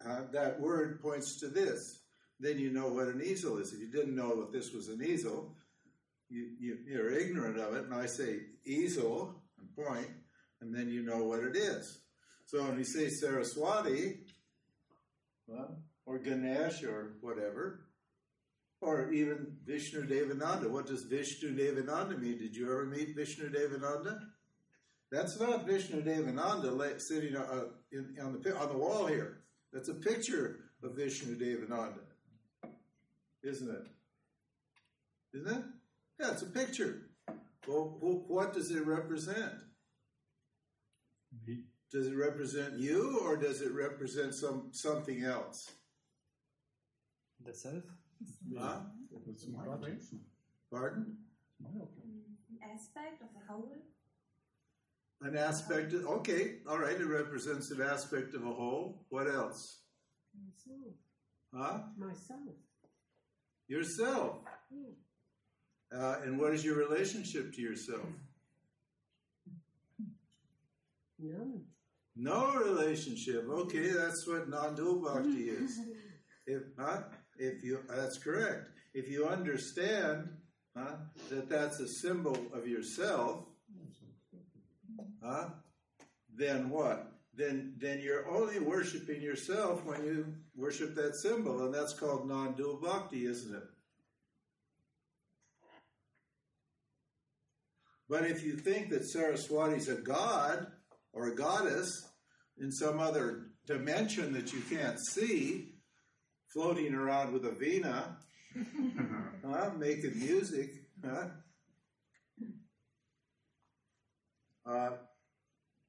uh, 0.05 0.21
that 0.33 0.59
word 0.59 1.01
points 1.01 1.39
to 1.39 1.47
this. 1.47 2.01
Then 2.41 2.59
you 2.59 2.71
know 2.71 2.89
what 2.89 3.07
an 3.07 3.21
easel 3.23 3.57
is. 3.57 3.71
If 3.71 3.79
you 3.79 3.89
didn't 3.89 4.17
know 4.17 4.41
that 4.41 4.51
this 4.51 4.73
was 4.73 4.89
an 4.89 5.01
easel, 5.01 5.55
you, 6.27 6.49
you, 6.59 6.77
you're 6.85 7.11
ignorant 7.11 7.57
of 7.57 7.73
it. 7.73 7.85
And 7.85 7.93
I 7.93 8.05
say 8.05 8.39
easel 8.65 9.33
and 9.57 9.73
point, 9.73 10.11
and 10.59 10.75
then 10.75 10.89
you 10.89 11.03
know 11.03 11.23
what 11.23 11.39
it 11.39 11.55
is. 11.55 12.01
So 12.49 12.63
when 12.63 12.77
we 12.77 12.83
say 12.83 13.09
Saraswati, 13.09 14.21
well, 15.45 15.77
or 16.07 16.17
Ganesh 16.17 16.83
or 16.83 17.13
whatever, 17.21 17.81
or 18.81 19.11
even 19.11 19.55
Vishnu 19.67 20.07
Devananda. 20.07 20.67
What 20.67 20.87
does 20.87 21.03
Vishnu 21.03 21.55
Devananda 21.55 22.19
mean? 22.19 22.39
Did 22.39 22.55
you 22.55 22.71
ever 22.71 22.87
meet 22.87 23.15
Vishnu 23.15 23.51
Devananda? 23.51 24.19
That's 25.11 25.39
not 25.39 25.67
Vishnu 25.67 26.01
Devananda 26.01 26.99
sitting 26.99 27.35
uh, 27.35 27.65
in, 27.91 28.17
on, 28.19 28.41
the, 28.41 28.57
on 28.57 28.69
the 28.69 28.77
wall 28.77 29.05
here. 29.05 29.41
That's 29.71 29.89
a 29.89 29.93
picture 29.93 30.71
of 30.81 30.95
Vishnu 30.95 31.37
Devananda, 31.37 32.01
isn't 33.43 33.69
it? 33.69 35.37
Isn't 35.37 35.55
it? 35.55 35.63
Yeah, 36.19 36.31
it's 36.31 36.41
a 36.41 36.47
picture. 36.47 37.09
Well, 37.67 37.95
what 37.99 38.53
does 38.53 38.71
it 38.71 38.87
represent? 38.87 39.53
Me. 41.91 41.99
Does 41.99 42.07
it 42.07 42.15
represent 42.15 42.79
you, 42.79 43.19
or 43.23 43.37
does 43.37 43.61
it 43.61 43.71
represent 43.73 44.33
some 44.33 44.69
something 44.71 45.23
else? 45.23 45.71
The 47.45 47.53
self? 47.53 47.83
Huh? 48.57 48.79
It's 49.27 49.47
my 49.47 49.63
opinion. 49.73 49.99
Pardon? 50.71 51.17
It's 51.17 51.61
my 51.61 51.69
opinion. 51.69 52.21
aspect 52.63 53.21
of 53.21 53.29
a 53.41 53.51
whole. 53.51 53.75
An 55.21 55.35
aspect 55.35 55.93
of, 55.93 56.05
okay, 56.05 56.59
all 56.69 56.79
right, 56.79 56.99
it 56.99 57.05
represents 57.05 57.71
an 57.71 57.81
aspect 57.81 58.33
of 58.35 58.45
a 58.45 58.53
whole. 58.53 59.05
What 59.09 59.27
else? 59.27 59.79
Myself. 60.33 60.93
Huh? 61.53 61.79
Myself. 61.97 62.55
Yourself. 63.67 64.37
Uh, 65.93 66.15
and 66.23 66.39
what 66.39 66.53
is 66.53 66.63
your 66.63 66.75
relationship 66.75 67.53
to 67.53 67.61
yourself? 67.61 68.05
None. 71.19 71.63
No 72.21 72.53
relationship. 72.53 73.47
Okay, 73.49 73.91
that's 73.91 74.27
what 74.27 74.49
non-dual 74.49 75.01
bhakti 75.01 75.49
is. 75.49 75.79
If 76.47 76.63
huh? 76.79 77.03
If 77.37 77.63
you 77.63 77.77
that's 77.87 78.17
correct. 78.17 78.71
If 78.95 79.07
you 79.07 79.27
understand 79.27 80.29
huh, 80.75 80.95
that 81.29 81.47
that's 81.47 81.79
a 81.79 81.87
symbol 81.87 82.35
of 82.53 82.67
yourself, 82.67 83.45
huh? 85.23 85.49
Then 86.35 86.71
what? 86.71 87.11
Then 87.35 87.75
then 87.77 87.99
you're 87.99 88.27
only 88.27 88.57
worshiping 88.57 89.21
yourself 89.21 89.85
when 89.85 90.03
you 90.03 90.33
worship 90.55 90.95
that 90.95 91.15
symbol, 91.15 91.63
and 91.65 91.73
that's 91.73 91.93
called 91.93 92.27
non-dual 92.27 92.79
bhakti, 92.81 93.27
isn't 93.27 93.55
it? 93.55 93.63
But 98.09 98.25
if 98.25 98.43
you 98.43 98.53
think 98.57 98.89
that 98.89 99.05
Saraswati's 99.05 99.87
a 99.87 100.01
god 100.01 100.65
or 101.13 101.27
a 101.27 101.35
goddess 101.35 102.08
in 102.59 102.71
some 102.71 102.99
other 102.99 103.47
dimension 103.65 104.33
that 104.33 104.53
you 104.53 104.61
can't 104.69 104.99
see, 104.99 105.73
floating 106.47 106.93
around 106.93 107.33
with 107.33 107.45
a 107.45 107.51
vina, 107.51 108.17
huh, 109.45 109.71
making 109.77 110.19
music, 110.19 110.83
huh, 111.05 111.27
uh, 114.65 114.91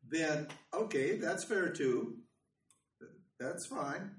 then 0.09 0.46
okay, 0.74 1.16
that's 1.16 1.44
fair 1.44 1.68
too. 1.70 2.16
That's 3.38 3.66
fine. 3.66 4.11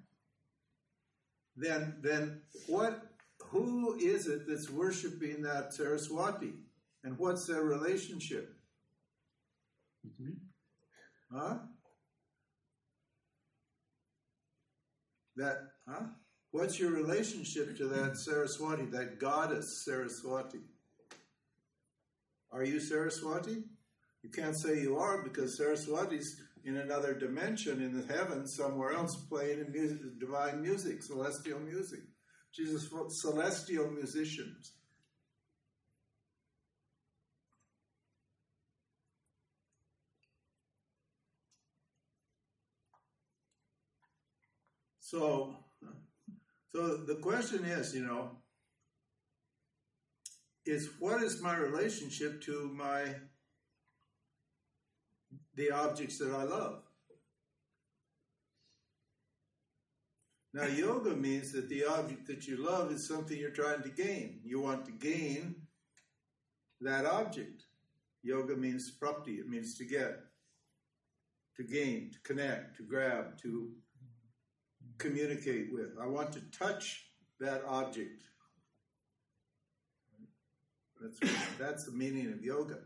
Then, 1.56 1.98
then 2.02 2.42
what? 2.68 3.08
Who 3.50 3.98
is 4.00 4.28
it 4.28 4.48
that's 4.48 4.70
worshiping 4.70 5.42
that 5.42 5.74
Saraswati, 5.74 6.54
and 7.04 7.18
what's 7.18 7.48
their 7.48 7.64
relationship? 7.64 8.56
Huh? 11.34 11.58
That, 15.42 15.72
huh? 15.90 16.04
What's 16.52 16.80
your 16.80 16.92
relationship 16.92 17.76
to 17.78 17.88
that 17.88 18.16
Saraswati, 18.16 18.86
that 18.92 19.20
goddess 19.20 19.84
Saraswati? 19.84 20.60
Are 22.52 22.64
you 22.64 22.80
Saraswati? 22.80 23.64
You 24.22 24.30
can't 24.30 24.56
say 24.56 24.80
you 24.82 25.00
are 25.00 25.24
because 25.24 25.58
Saraswati's 25.58 26.40
in 26.64 26.78
another 26.78 27.16
dimension 27.16 27.82
in 27.82 28.00
the 28.00 28.14
heavens 28.14 28.56
somewhere 28.56 28.92
else 28.92 29.16
playing 29.16 29.62
in 29.62 29.72
music, 29.72 30.20
divine 30.20 30.62
music, 30.62 31.02
celestial 31.02 31.60
music. 31.60 32.02
She's 32.52 32.76
a 32.76 33.10
celestial 33.10 33.90
musician. 33.90 34.56
So, 45.12 45.58
so 46.74 46.96
the 46.96 47.16
question 47.16 47.66
is, 47.66 47.94
you 47.94 48.06
know, 48.06 48.32
is 50.66 50.92
what 51.00 51.22
is 51.22 51.42
my 51.42 51.58
relationship 51.58 52.42
to 52.44 52.72
my 52.74 53.16
the 55.56 55.72
objects 55.72 56.18
that 56.20 56.32
I 56.32 56.44
love? 56.44 56.84
Now, 60.54 60.64
yoga 60.64 61.14
means 61.14 61.52
that 61.52 61.68
the 61.68 61.84
object 61.84 62.26
that 62.28 62.48
you 62.48 62.66
love 62.66 62.94
is 62.94 63.06
something 63.06 63.38
you're 63.38 63.50
trying 63.50 63.84
to 63.84 63.90
gain. 63.90 64.40
You 64.46 64.62
want 64.62 64.86
to 64.86 64.94
gain 64.94 65.56
that 66.80 67.06
object. 67.06 67.64
Yoga 68.24 68.56
means 68.56 68.90
prapti, 68.98 69.40
it 69.40 69.50
means 69.50 69.78
to 69.78 69.84
get, 69.84 70.20
to 71.58 71.64
gain, 71.64 72.12
to 72.14 72.20
connect, 72.22 72.78
to 72.78 72.84
grab, 72.84 73.38
to 73.40 73.72
communicate 74.98 75.72
with. 75.72 75.90
I 76.02 76.08
want 76.08 76.32
to 76.34 76.42
touch 76.58 77.06
that 77.40 77.64
object. 77.68 78.24
That's, 81.02 81.34
that's 81.60 81.86
the 81.86 81.92
meaning 81.92 82.32
of 82.32 82.44
yoga. 82.44 82.80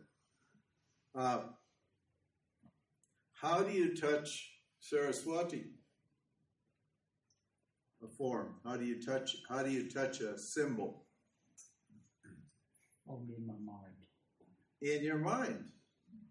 Uh, 1.14 1.40
how 3.34 3.62
do 3.62 3.72
you 3.72 3.96
touch 3.96 4.50
Saraswati? 4.80 5.66
A 8.04 8.08
form. 8.08 8.56
How 8.64 8.78
do 8.78 8.86
you 8.86 9.02
touch? 9.02 9.38
How 9.50 9.64
do 9.64 9.72
you 9.72 9.90
touch 9.90 10.22
a 10.22 10.38
symbol 10.38 11.06
Only 13.10 13.36
in 13.38 13.46
my 13.48 13.54
mind. 13.54 13.96
in 14.82 15.04
your 15.04 15.18
mind? 15.18 15.66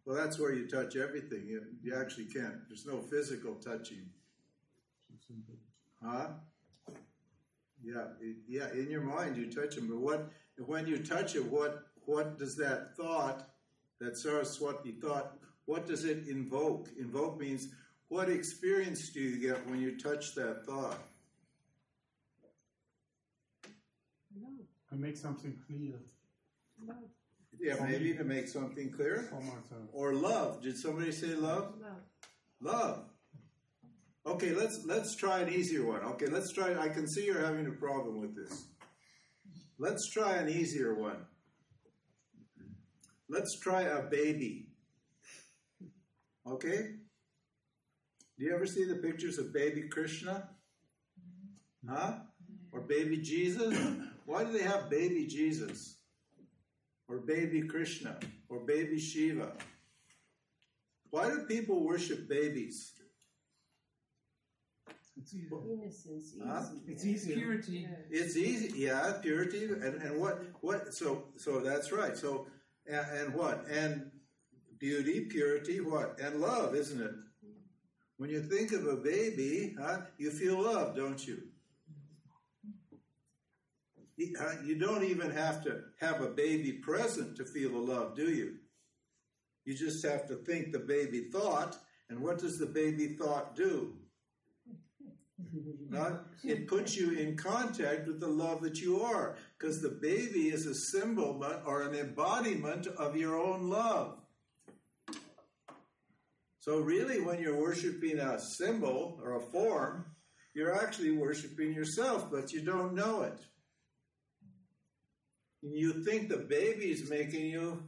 Well, 0.05 0.16
that's 0.16 0.38
where 0.38 0.53
you 0.53 0.68
touch 0.68 0.96
everything. 0.96 1.44
You, 1.46 1.62
you 1.83 1.94
actually 1.98 2.27
can't. 2.27 2.57
There's 2.68 2.87
no 2.87 3.00
physical 3.00 3.55
touching. 3.55 4.07
So 5.28 5.34
simple. 5.34 5.54
Huh? 6.02 6.28
Yeah, 7.82 8.08
it- 8.20 8.38
yeah. 8.48 8.70
In 8.72 8.90
your 8.90 9.02
mind, 9.02 9.37
you 9.37 9.50
touch 9.52 9.76
them. 9.76 9.88
But 9.88 9.98
what 9.98 10.30
when 10.58 10.87
you 10.87 10.98
touch 11.04 11.37
it? 11.37 11.44
What 11.44 11.87
what 12.06 12.38
does 12.38 12.56
that 12.56 12.96
thought 12.96 13.48
That 14.00 14.16
Saraswati 14.18 14.92
thought, 14.92 15.38
what 15.66 15.87
does 15.87 16.04
it 16.04 16.28
invoke? 16.28 16.90
Invoke 16.98 17.40
means 17.40 17.68
what 18.08 18.28
experience 18.28 19.08
do 19.10 19.20
you 19.20 19.38
get 19.40 19.66
when 19.68 19.80
you 19.80 19.96
touch 19.98 20.34
that 20.34 20.66
thought? 20.66 20.98
Love. 24.37 24.66
To 24.90 24.96
make 24.96 25.16
something 25.16 25.56
clear 25.66 25.94
Love. 26.87 26.96
Yeah, 27.58 27.76
maybe 27.84 28.14
to 28.14 28.24
make 28.24 28.48
something 28.48 28.90
clear. 28.92 29.30
Or 29.92 30.14
love. 30.14 30.62
Did 30.62 30.76
somebody 30.76 31.12
say 31.12 31.34
love? 31.34 31.74
Love. 31.80 32.02
Love. 32.60 33.04
Okay, 34.26 34.52
let's 34.52 34.84
let's 34.87 35.14
try 35.14 35.40
an 35.40 35.52
easier 35.52 35.84
one. 35.84 36.02
Okay, 36.02 36.26
let's 36.26 36.50
try. 36.50 36.78
I 36.78 36.88
can 36.88 37.06
see 37.06 37.26
you're 37.26 37.44
having 37.44 37.66
a 37.66 37.72
problem 37.72 38.20
with 38.20 38.34
this. 38.34 38.66
Let's 39.78 40.08
try 40.08 40.37
an 40.37 40.48
easier 40.48 40.94
one. 40.94 41.26
Let's 43.28 43.58
try 43.58 43.82
a 43.82 44.02
baby. 44.02 44.68
Okay? 46.46 46.94
Do 48.38 48.44
you 48.44 48.54
ever 48.54 48.66
see 48.66 48.84
the 48.84 48.96
pictures 48.96 49.38
of 49.38 49.52
baby 49.52 49.88
Krishna? 49.88 50.48
Huh? 51.88 52.14
Or 52.72 52.80
baby 52.80 53.18
Jesus? 53.18 53.76
Why 54.26 54.44
do 54.44 54.52
they 54.52 54.62
have 54.62 54.90
baby 54.90 55.26
Jesus? 55.26 55.96
Or 57.08 57.18
baby 57.18 57.62
Krishna? 57.62 58.18
Or 58.48 58.60
baby 58.60 58.98
Shiva? 58.98 59.52
Why 61.10 61.28
do 61.30 61.44
people 61.46 61.84
worship 61.84 62.28
babies? 62.28 62.92
It's 65.16 65.33
easy. 65.35 65.48
Innocence. 65.72 66.35
Easy. 66.35 66.42
Huh? 66.44 66.62
It's 66.87 67.05
easier. 67.05 67.37
Purity. 67.37 67.87
Yeah. 67.88 67.96
It's 68.11 68.37
easy, 68.37 68.79
yeah, 68.79 69.12
purity, 69.22 69.64
and, 69.64 70.03
and 70.03 70.20
what 70.20 70.42
what 70.61 70.92
so 70.92 71.24
so 71.37 71.61
that's 71.61 71.92
right. 71.92 72.16
So 72.16 72.46
and, 72.87 73.07
and 73.18 73.35
what 73.35 73.64
and 73.70 74.11
beauty, 74.79 75.27
purity, 75.27 75.81
what 75.81 76.18
and 76.20 76.40
love, 76.40 76.74
isn't 76.74 77.00
it? 77.00 77.12
When 78.16 78.31
you 78.31 78.42
think 78.42 78.72
of 78.72 78.87
a 78.87 78.96
baby, 78.96 79.74
huh, 79.81 80.03
you 80.18 80.31
feel 80.31 80.61
love, 80.62 80.96
don't 80.96 81.24
you? 81.27 81.42
You 84.16 84.35
you 84.64 84.79
don't 84.79 85.05
even 85.05 85.31
have 85.31 85.62
to 85.64 85.81
have 86.00 86.20
a 86.20 86.29
baby 86.29 86.72
present 86.72 87.37
to 87.37 87.44
feel 87.44 87.70
the 87.70 87.79
love, 87.79 88.16
do 88.16 88.31
you? 88.31 88.57
You 89.64 89.74
just 89.74 90.05
have 90.05 90.27
to 90.29 90.37
think 90.37 90.72
the 90.72 90.81
baby 90.81 91.29
thought, 91.33 91.77
and 92.11 92.20
what 92.20 92.38
does 92.38 92.59
the 92.59 92.66
baby 92.66 93.16
thought 93.16 93.57
do? 93.57 93.94
Huh? 95.92 96.18
It 96.42 96.66
puts 96.66 96.96
you 96.96 97.12
in 97.12 97.37
contact 97.37 98.07
with 98.07 98.20
the 98.20 98.28
love 98.28 98.62
that 98.62 98.80
you 98.80 99.00
are, 99.02 99.37
because 99.59 99.80
the 99.80 99.98
baby 100.00 100.48
is 100.48 100.66
a 100.66 100.74
symbol 100.74 101.44
or 101.64 101.83
an 101.83 101.94
embodiment 101.94 102.87
of 102.87 103.16
your 103.16 103.38
own 103.38 103.68
love. 103.68 104.18
So, 106.61 106.80
really, 106.80 107.20
when 107.20 107.40
you're 107.40 107.61
worshiping 107.61 108.18
a 108.18 108.40
symbol 108.40 109.20
or 109.22 109.37
a 109.37 109.40
form, 109.40 110.07
you're 110.54 110.74
actually 110.74 111.11
worshiping 111.11 111.74
yourself, 111.74 112.30
but 112.30 112.52
you 112.52 112.62
don't 112.62 112.94
know 112.94 113.22
it. 113.22 113.38
You 115.62 116.04
think 116.04 116.28
the 116.28 116.38
baby's 116.38 117.11
making 117.11 117.46
you 117.46 117.83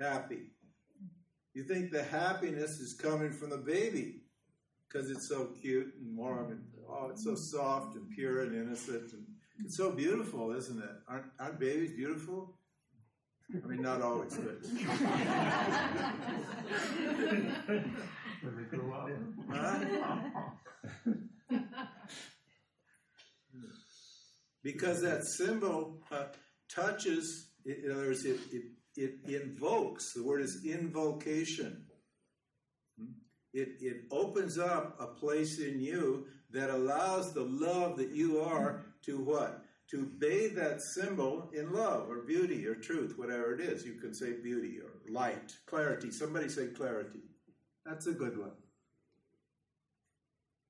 happy. 0.00 0.50
You 1.54 1.64
think 1.64 1.90
the 1.90 2.04
happiness 2.04 2.78
is 2.78 2.94
coming 2.94 3.32
from 3.32 3.50
the 3.50 3.56
baby 3.56 4.17
because 4.88 5.10
it's 5.10 5.28
so 5.28 5.50
cute 5.60 5.94
and 6.00 6.16
warm 6.16 6.50
and 6.50 6.62
oh, 6.88 7.08
it's 7.10 7.24
so 7.24 7.34
soft 7.34 7.96
and 7.96 8.08
pure 8.10 8.42
and 8.42 8.54
innocent 8.54 9.12
and 9.12 9.24
it's 9.64 9.76
so 9.76 9.90
beautiful, 9.90 10.52
isn't 10.54 10.78
it? 10.78 10.90
Aren't, 11.08 11.26
aren't 11.40 11.58
babies 11.58 11.92
beautiful? 11.92 12.54
I 13.52 13.66
mean, 13.66 13.82
not 13.82 14.02
always, 14.02 14.36
but 14.36 14.62
When 18.40 18.56
they 18.56 18.64
grow 18.76 18.92
up. 18.92 19.10
Because 24.62 25.00
that 25.02 25.24
symbol 25.24 26.02
uh, 26.10 26.24
touches. 26.68 27.50
In 27.64 27.90
other 27.90 28.08
words, 28.08 28.24
it, 28.24 28.38
it 28.52 28.64
it 28.96 29.14
invokes. 29.24 30.12
The 30.12 30.24
word 30.24 30.42
is 30.42 30.64
invocation. 30.64 31.86
It 33.58 33.76
it 33.80 34.04
opens 34.10 34.56
up 34.56 34.96
a 35.00 35.06
place 35.06 35.58
in 35.58 35.80
you 35.80 36.26
that 36.50 36.70
allows 36.70 37.32
the 37.32 37.42
love 37.42 37.96
that 37.98 38.10
you 38.10 38.40
are 38.40 38.84
to 39.04 39.18
what? 39.18 39.64
To 39.90 40.04
bathe 40.18 40.54
that 40.56 40.80
symbol 40.80 41.50
in 41.52 41.72
love 41.72 42.08
or 42.08 42.22
beauty 42.22 42.66
or 42.66 42.74
truth, 42.74 43.14
whatever 43.16 43.54
it 43.54 43.60
is. 43.60 43.84
You 43.84 43.94
can 43.94 44.14
say 44.14 44.34
beauty 44.34 44.78
or 44.78 44.90
light, 45.10 45.56
clarity. 45.66 46.10
Somebody 46.10 46.48
say 46.48 46.68
clarity. 46.68 47.20
That's 47.84 48.06
a 48.06 48.12
good 48.12 48.38
one. 48.38 48.52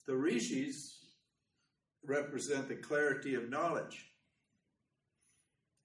The 0.06 0.16
rishis 0.16 1.04
represent 2.06 2.68
the 2.68 2.76
clarity 2.76 3.34
of 3.34 3.50
knowledge. 3.50 4.06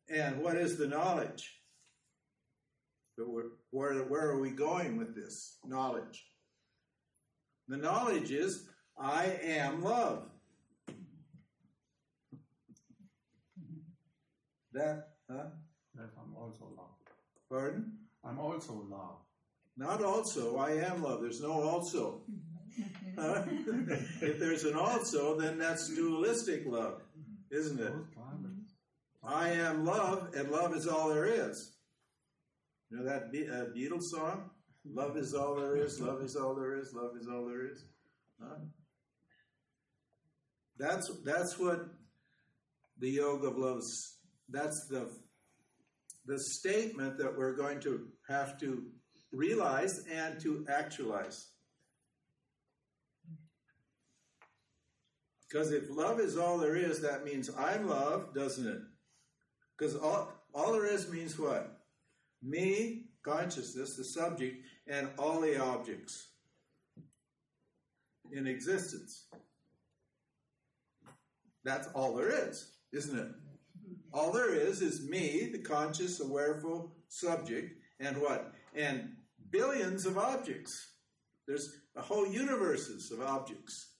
And 0.09 0.41
what 0.41 0.55
is 0.55 0.77
the 0.77 0.87
knowledge? 0.87 1.59
But 3.17 3.27
where, 3.71 4.03
where 4.03 4.29
are 4.29 4.39
we 4.39 4.51
going 4.51 4.97
with 4.97 5.15
this 5.15 5.57
knowledge? 5.65 6.23
The 7.67 7.78
knowledge 7.78 8.32
is 8.32 8.65
I 8.97 9.38
am 9.43 9.82
love. 9.82 10.30
That, 14.73 15.10
huh? 15.30 15.45
That 15.95 16.10
I'm 16.17 16.36
also 16.36 16.65
love. 16.76 16.89
Pardon? 17.49 17.93
I'm 18.23 18.39
also 18.39 18.86
love. 18.89 19.17
Not 19.78 20.04
also, 20.04 20.58
I 20.58 20.71
am 20.71 21.02
love. 21.04 21.21
There's 21.21 21.41
no 21.41 21.52
also. 21.52 22.21
Huh? 23.17 23.43
if 24.21 24.39
there's 24.39 24.63
an 24.63 24.76
also, 24.76 25.39
then 25.39 25.58
that's 25.58 25.89
dualistic 25.93 26.63
love, 26.65 27.02
isn't 27.52 27.80
it? 27.80 27.93
I 29.23 29.52
am 29.52 29.86
love, 29.86 30.32
and 30.36 30.52
love 30.52 30.76
is 30.76 30.88
all 30.88 31.10
there 31.10 31.26
is. 31.26 31.71
You 32.89 32.97
know 32.97 33.06
that 33.06 33.32
Be- 33.32 33.47
uh, 33.47 33.65
Beatles 33.76 34.04
song? 34.04 34.49
Love 34.85 35.17
is 35.17 35.33
all 35.33 35.55
there 35.55 35.77
is, 35.77 35.99
love 36.01 36.21
is 36.21 36.35
all 36.35 36.53
there 36.53 36.77
is, 36.77 36.93
love 36.93 37.11
is 37.19 37.27
all 37.27 37.45
there 37.45 37.65
is. 37.65 37.85
That's 40.77 41.09
that's 41.23 41.57
what 41.57 41.87
the 42.99 43.09
yoga 43.09 43.47
of 43.47 43.57
love's. 43.57 44.17
That's 44.49 44.87
the 44.87 45.09
the 46.25 46.39
statement 46.39 47.17
that 47.17 47.37
we're 47.37 47.55
going 47.55 47.79
to 47.81 48.07
have 48.27 48.59
to 48.59 48.83
realize 49.31 50.05
and 50.11 50.39
to 50.41 50.65
actualize. 50.69 51.47
Because 55.49 55.71
if 55.71 55.89
love 55.89 56.19
is 56.19 56.37
all 56.37 56.57
there 56.57 56.75
is, 56.75 57.01
that 57.01 57.23
means 57.23 57.49
I'm 57.57 57.87
love, 57.87 58.33
doesn't 58.33 58.65
it? 58.65 58.81
Because 59.77 59.95
all, 59.95 60.33
all 60.53 60.71
there 60.71 60.85
is 60.85 61.11
means 61.11 61.37
what? 61.37 61.79
Me, 62.41 63.05
consciousness, 63.23 63.95
the 63.95 64.03
subject, 64.03 64.65
and 64.87 65.09
all 65.17 65.39
the 65.41 65.61
objects 65.61 66.27
in 68.31 68.47
existence. 68.47 69.27
That's 71.63 71.87
all 71.93 72.15
there 72.15 72.49
is, 72.49 72.71
isn't 72.91 73.17
it? 73.17 73.27
All 74.13 74.31
there 74.31 74.53
is 74.53 74.81
is 74.81 75.07
me, 75.07 75.49
the 75.51 75.59
conscious, 75.59 76.19
awareful 76.19 76.91
subject, 77.07 77.79
and 77.99 78.17
what? 78.17 78.53
And 78.75 79.13
billions 79.49 80.05
of 80.05 80.17
objects. 80.17 80.71
There's 81.47 81.69
a 81.95 82.01
whole 82.01 82.27
universes 82.27 83.11
of 83.11 83.21
objects. 83.21 83.93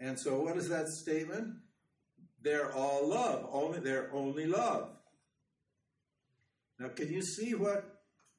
And 0.00 0.18
so, 0.18 0.40
what 0.40 0.56
is 0.56 0.68
that 0.68 0.88
statement? 0.88 1.54
They're 2.42 2.72
all 2.74 3.08
love. 3.08 3.48
Only 3.50 3.80
they're 3.80 4.10
only 4.12 4.46
love. 4.46 4.93
Now, 6.78 6.88
can 6.88 7.12
you 7.12 7.22
see 7.22 7.54
what 7.54 7.84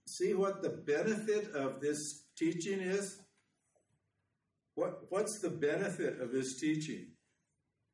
see 0.08 0.34
what 0.34 0.62
the 0.62 0.70
benefit 0.70 1.54
of 1.56 1.82
this 1.82 2.26
teaching 2.38 2.80
is? 2.80 3.20
What 4.76 5.06
what's 5.10 5.40
the 5.40 5.50
benefit 5.50 6.22
of 6.22 6.32
this 6.32 6.60
teaching? 6.60 7.08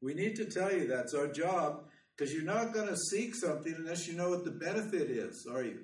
We 0.01 0.13
need 0.13 0.35
to 0.37 0.45
tell 0.45 0.73
you 0.73 0.87
that's 0.87 1.13
our 1.13 1.27
job 1.27 1.85
because 2.17 2.33
you're 2.33 2.43
not 2.43 2.73
going 2.73 2.87
to 2.87 2.97
seek 2.97 3.35
something 3.35 3.73
unless 3.77 4.07
you 4.07 4.15
know 4.15 4.29
what 4.29 4.45
the 4.45 4.51
benefit 4.51 5.09
is, 5.09 5.47
are 5.51 5.63
you? 5.63 5.79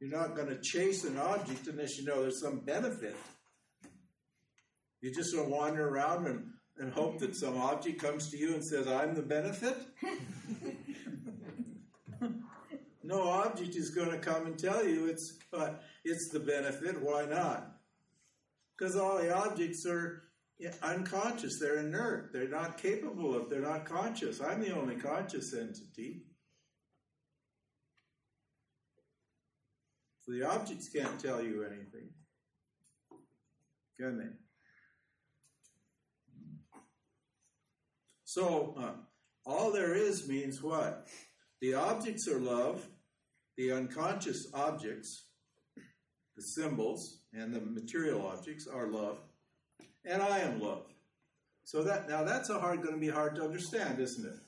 You're 0.00 0.16
not 0.18 0.34
going 0.34 0.48
to 0.48 0.58
chase 0.62 1.04
an 1.04 1.18
object 1.18 1.66
unless 1.66 1.98
you 1.98 2.04
know 2.06 2.22
there's 2.22 2.40
some 2.40 2.60
benefit. 2.60 3.16
You 5.02 5.12
just 5.12 5.34
don't 5.34 5.50
wander 5.50 5.88
around 5.88 6.26
and, 6.26 6.52
and 6.80 6.92
hope 6.92 7.18
that 7.18 7.36
some 7.36 7.58
object 7.58 8.00
comes 8.00 8.30
to 8.30 8.38
you 8.38 8.54
and 8.54 8.64
says, 8.64 8.88
I'm 8.88 9.14
the 9.14 9.20
benefit. 9.22 9.76
no 13.04 13.22
object 13.22 13.76
is 13.76 13.90
going 13.90 14.10
to 14.10 14.18
come 14.18 14.46
and 14.46 14.58
tell 14.58 14.84
you 14.84 15.06
it's, 15.06 15.34
uh, 15.52 15.74
it's 16.04 16.30
the 16.30 16.40
benefit. 16.40 17.00
Why 17.00 17.26
not? 17.26 17.70
Because 18.76 18.96
all 18.96 19.18
the 19.18 19.32
objects 19.32 19.84
are 19.84 20.22
unconscious. 20.82 21.58
They're 21.60 21.80
inert. 21.80 22.30
They're 22.32 22.48
not 22.48 22.78
capable 22.78 23.36
of. 23.36 23.50
They're 23.50 23.60
not 23.60 23.84
conscious. 23.84 24.40
I'm 24.40 24.62
the 24.62 24.74
only 24.74 24.96
conscious 24.96 25.52
entity. 25.54 26.22
So 30.22 30.32
the 30.32 30.48
objects 30.48 30.88
can't 30.88 31.20
tell 31.20 31.42
you 31.42 31.62
anything, 31.64 32.08
can 33.98 34.16
they? 34.16 34.49
So 38.30 38.76
uh, 38.78 38.92
all 39.44 39.72
there 39.72 39.92
is 39.92 40.28
means 40.28 40.62
what? 40.62 41.08
The 41.60 41.74
objects 41.74 42.28
are 42.28 42.38
love. 42.38 42.86
The 43.56 43.72
unconscious 43.72 44.46
objects, 44.54 45.24
the 46.36 46.42
symbols 46.42 47.22
and 47.34 47.52
the 47.52 47.60
material 47.60 48.24
objects 48.24 48.68
are 48.68 48.86
love, 48.86 49.18
and 50.04 50.22
I 50.22 50.38
am 50.38 50.60
love. 50.60 50.84
So 51.64 51.82
that 51.82 52.08
now 52.08 52.22
that's 52.22 52.50
a 52.50 52.60
hard 52.60 52.82
going 52.82 52.94
to 52.94 53.00
be 53.00 53.10
hard 53.10 53.34
to 53.34 53.42
understand, 53.42 53.98
isn't 53.98 54.24
it? 54.24 54.38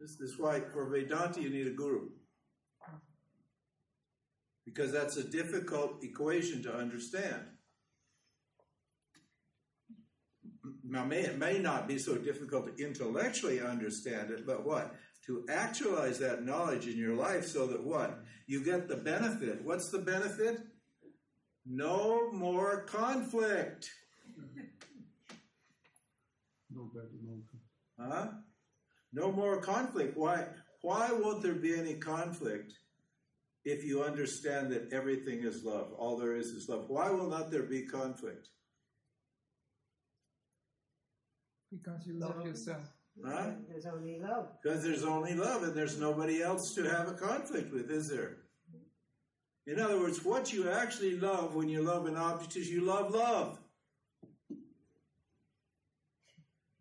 This, 0.00 0.14
this 0.14 0.30
is 0.30 0.38
why 0.38 0.60
for 0.60 0.88
Vedanta 0.88 1.42
you 1.42 1.50
need 1.50 1.66
a 1.66 1.70
guru. 1.70 2.10
Because 4.64 4.92
that's 4.92 5.16
a 5.16 5.24
difficult 5.24 6.04
equation 6.04 6.62
to 6.62 6.72
understand. 6.72 7.42
Now, 10.94 11.04
may, 11.04 11.22
it 11.22 11.38
may 11.38 11.58
not 11.58 11.88
be 11.88 11.98
so 11.98 12.14
difficult 12.14 12.68
to 12.68 12.84
intellectually 12.84 13.60
understand 13.60 14.30
it, 14.30 14.46
but 14.46 14.64
what? 14.64 14.94
To 15.26 15.44
actualize 15.50 16.20
that 16.20 16.44
knowledge 16.44 16.86
in 16.86 16.96
your 16.96 17.16
life 17.16 17.48
so 17.48 17.66
that 17.66 17.82
what? 17.82 18.20
You 18.46 18.62
get 18.62 18.86
the 18.86 18.98
benefit. 18.98 19.64
What's 19.64 19.90
the 19.90 19.98
benefit? 19.98 20.60
No 21.66 22.30
more 22.30 22.82
conflict. 22.82 23.90
No 26.72 26.88
bad 26.94 27.08
emotion. 27.20 27.58
Huh? 27.98 28.28
No 29.12 29.32
more 29.32 29.60
conflict. 29.60 30.16
Why? 30.16 30.46
Why 30.82 31.10
won't 31.10 31.42
there 31.42 31.54
be 31.54 31.76
any 31.76 31.94
conflict 31.94 32.72
if 33.64 33.84
you 33.84 34.04
understand 34.04 34.70
that 34.70 34.92
everything 34.92 35.40
is 35.40 35.64
love? 35.64 35.92
All 35.98 36.16
there 36.16 36.36
is 36.36 36.46
is 36.46 36.68
love. 36.68 36.84
Why 36.86 37.10
will 37.10 37.28
not 37.28 37.50
there 37.50 37.64
be 37.64 37.82
conflict? 37.82 38.48
Because 41.82 42.06
you 42.06 42.14
love 42.14 42.44
yourself. 42.44 42.92
Huh? 43.24 43.50
There's 43.68 43.86
only 43.86 44.18
love. 44.18 44.48
Because 44.62 44.82
there's 44.82 45.04
only 45.04 45.34
love 45.34 45.62
and 45.62 45.74
there's 45.74 45.98
nobody 45.98 46.42
else 46.42 46.74
to 46.74 46.84
have 46.84 47.08
a 47.08 47.14
conflict 47.14 47.72
with, 47.72 47.90
is 47.90 48.08
there? 48.08 48.36
In 49.66 49.80
other 49.80 49.98
words, 49.98 50.24
what 50.24 50.52
you 50.52 50.70
actually 50.70 51.18
love 51.18 51.54
when 51.54 51.68
you 51.68 51.82
love 51.82 52.06
an 52.06 52.16
object 52.16 52.56
is 52.56 52.68
you 52.68 52.82
love 52.82 53.12
love. 53.12 53.58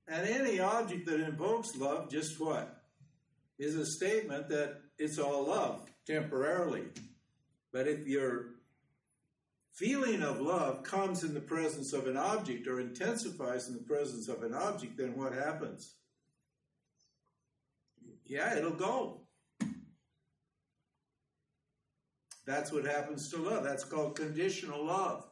And 0.07 0.27
any 0.27 0.59
object 0.59 1.05
that 1.07 1.21
invokes 1.21 1.77
love, 1.77 2.09
just 2.09 2.39
what? 2.39 2.83
Is 3.57 3.75
a 3.75 3.85
statement 3.85 4.49
that 4.49 4.81
it's 4.97 5.17
all 5.17 5.47
love 5.47 5.81
temporarily. 6.05 6.83
But 7.71 7.87
if 7.87 8.05
your 8.05 8.52
feeling 9.73 10.21
of 10.21 10.39
love 10.39 10.83
comes 10.83 11.23
in 11.23 11.33
the 11.33 11.39
presence 11.39 11.93
of 11.93 12.07
an 12.07 12.17
object 12.17 12.67
or 12.67 12.79
intensifies 12.79 13.67
in 13.67 13.73
the 13.73 13.83
presence 13.83 14.27
of 14.27 14.43
an 14.43 14.53
object, 14.53 14.97
then 14.97 15.17
what 15.17 15.33
happens? 15.33 15.95
Yeah, 18.25 18.57
it'll 18.57 18.71
go. 18.71 19.21
That's 22.45 22.71
what 22.71 22.85
happens 22.85 23.29
to 23.31 23.37
love. 23.37 23.63
That's 23.63 23.83
called 23.83 24.15
conditional 24.15 24.85
love. 24.85 25.23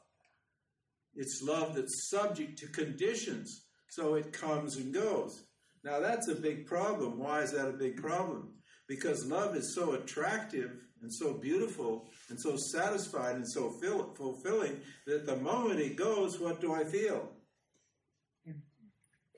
It's 1.14 1.42
love 1.44 1.76
that's 1.76 2.10
subject 2.10 2.58
to 2.60 2.68
conditions, 2.68 3.66
so 3.90 4.16
it 4.16 4.32
comes 4.32 4.78
and 4.78 4.94
goes. 4.94 5.44
Now, 5.84 6.00
that's 6.00 6.30
a 6.30 6.36
big 6.36 6.66
problem. 6.66 7.20
Why 7.20 7.42
is 7.42 7.52
that 7.52 7.68
a 7.68 7.74
big 7.74 7.98
problem? 7.98 8.54
Because 8.88 9.26
love 9.26 9.56
is 9.56 9.76
so 9.76 9.94
attractive 9.94 10.72
and 11.02 11.14
so 11.14 11.34
beautiful 11.34 12.08
and 12.30 12.40
so 12.40 12.56
satisfied 12.56 13.36
and 13.36 13.48
so 13.48 13.70
fill- 13.70 14.14
fulfilling 14.16 14.80
that 15.08 15.26
the 15.26 15.36
moment 15.36 15.80
it 15.80 15.96
goes, 15.96 16.40
what 16.40 16.62
do 16.62 16.74
I 16.74 16.84
feel? 16.84 17.30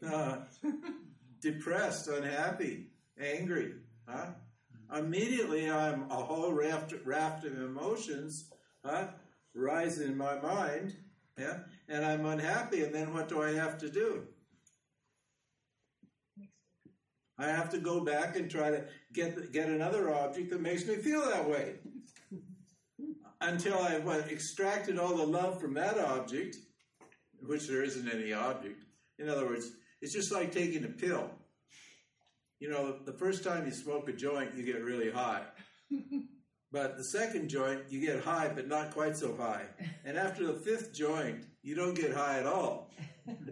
Uh, 0.06 0.40
depressed, 1.42 2.10
unhappy, 2.10 2.88
angry. 3.20 3.76
Huh? 4.08 4.32
Immediately, 4.94 5.72
I'm 5.72 6.12
a 6.12 6.16
whole 6.16 6.52
raft, 6.52 6.94
raft 7.06 7.46
of 7.46 7.54
emotions 7.54 8.52
huh, 8.84 9.08
rise 9.54 10.00
in 10.00 10.18
my 10.18 10.40
mind, 10.40 10.96
yeah, 11.38 11.60
and 11.88 12.06
I'm 12.06 12.26
unhappy. 12.26 12.84
And 12.84 12.94
then 12.94 13.14
what 13.14 13.28
do 13.28 13.42
I 13.42 13.54
have 13.54 13.78
to 13.80 13.90
do? 13.90 14.28
I 17.38 17.48
have 17.48 17.70
to 17.72 17.80
go 17.80 18.00
back 18.00 18.36
and 18.36 18.50
try 18.50 18.70
to 18.70 18.86
get 19.14 19.52
get 19.52 19.70
another 19.70 20.14
object 20.14 20.52
that 20.52 20.62
makes 20.62 20.86
me 20.86 20.96
feel 20.96 21.26
that 21.26 21.50
way. 21.50 21.76
Until 23.42 23.78
I've 23.80 24.06
what, 24.06 24.32
extracted 24.32 24.98
all 24.98 25.16
the 25.16 25.26
love 25.26 25.60
from 25.60 25.74
that 25.74 25.98
object, 25.98 26.56
which 27.42 27.68
there 27.68 27.84
isn't 27.84 28.10
any 28.10 28.32
object. 28.32 28.84
In 29.20 29.30
other 29.30 29.46
words, 29.46 29.72
it's 30.02 30.14
just 30.14 30.32
like 30.32 30.54
taking 30.54 30.86
a 30.86 30.90
pill. 30.90 31.30
You 32.60 32.70
know, 32.70 32.96
the 33.04 33.12
first 33.12 33.44
time 33.44 33.66
you 33.66 33.74
smoke 33.74 34.08
a 34.08 34.14
joint, 34.14 34.56
you 34.56 34.64
get 34.64 34.82
really 34.82 35.12
high. 35.12 35.42
But 36.74 36.98
the 36.98 37.04
second 37.04 37.50
joint, 37.50 37.82
you 37.90 38.02
get 38.02 38.24
high, 38.24 38.50
but 38.54 38.68
not 38.68 38.92
quite 38.96 39.16
so 39.16 39.36
high. 39.36 39.62
And 40.04 40.18
after 40.18 40.48
the 40.48 40.54
fifth 40.54 40.92
joint, 40.92 41.46
you 41.62 41.76
don't 41.76 41.94
get 41.94 42.12
high 42.14 42.40
at 42.40 42.48
all, 42.48 42.90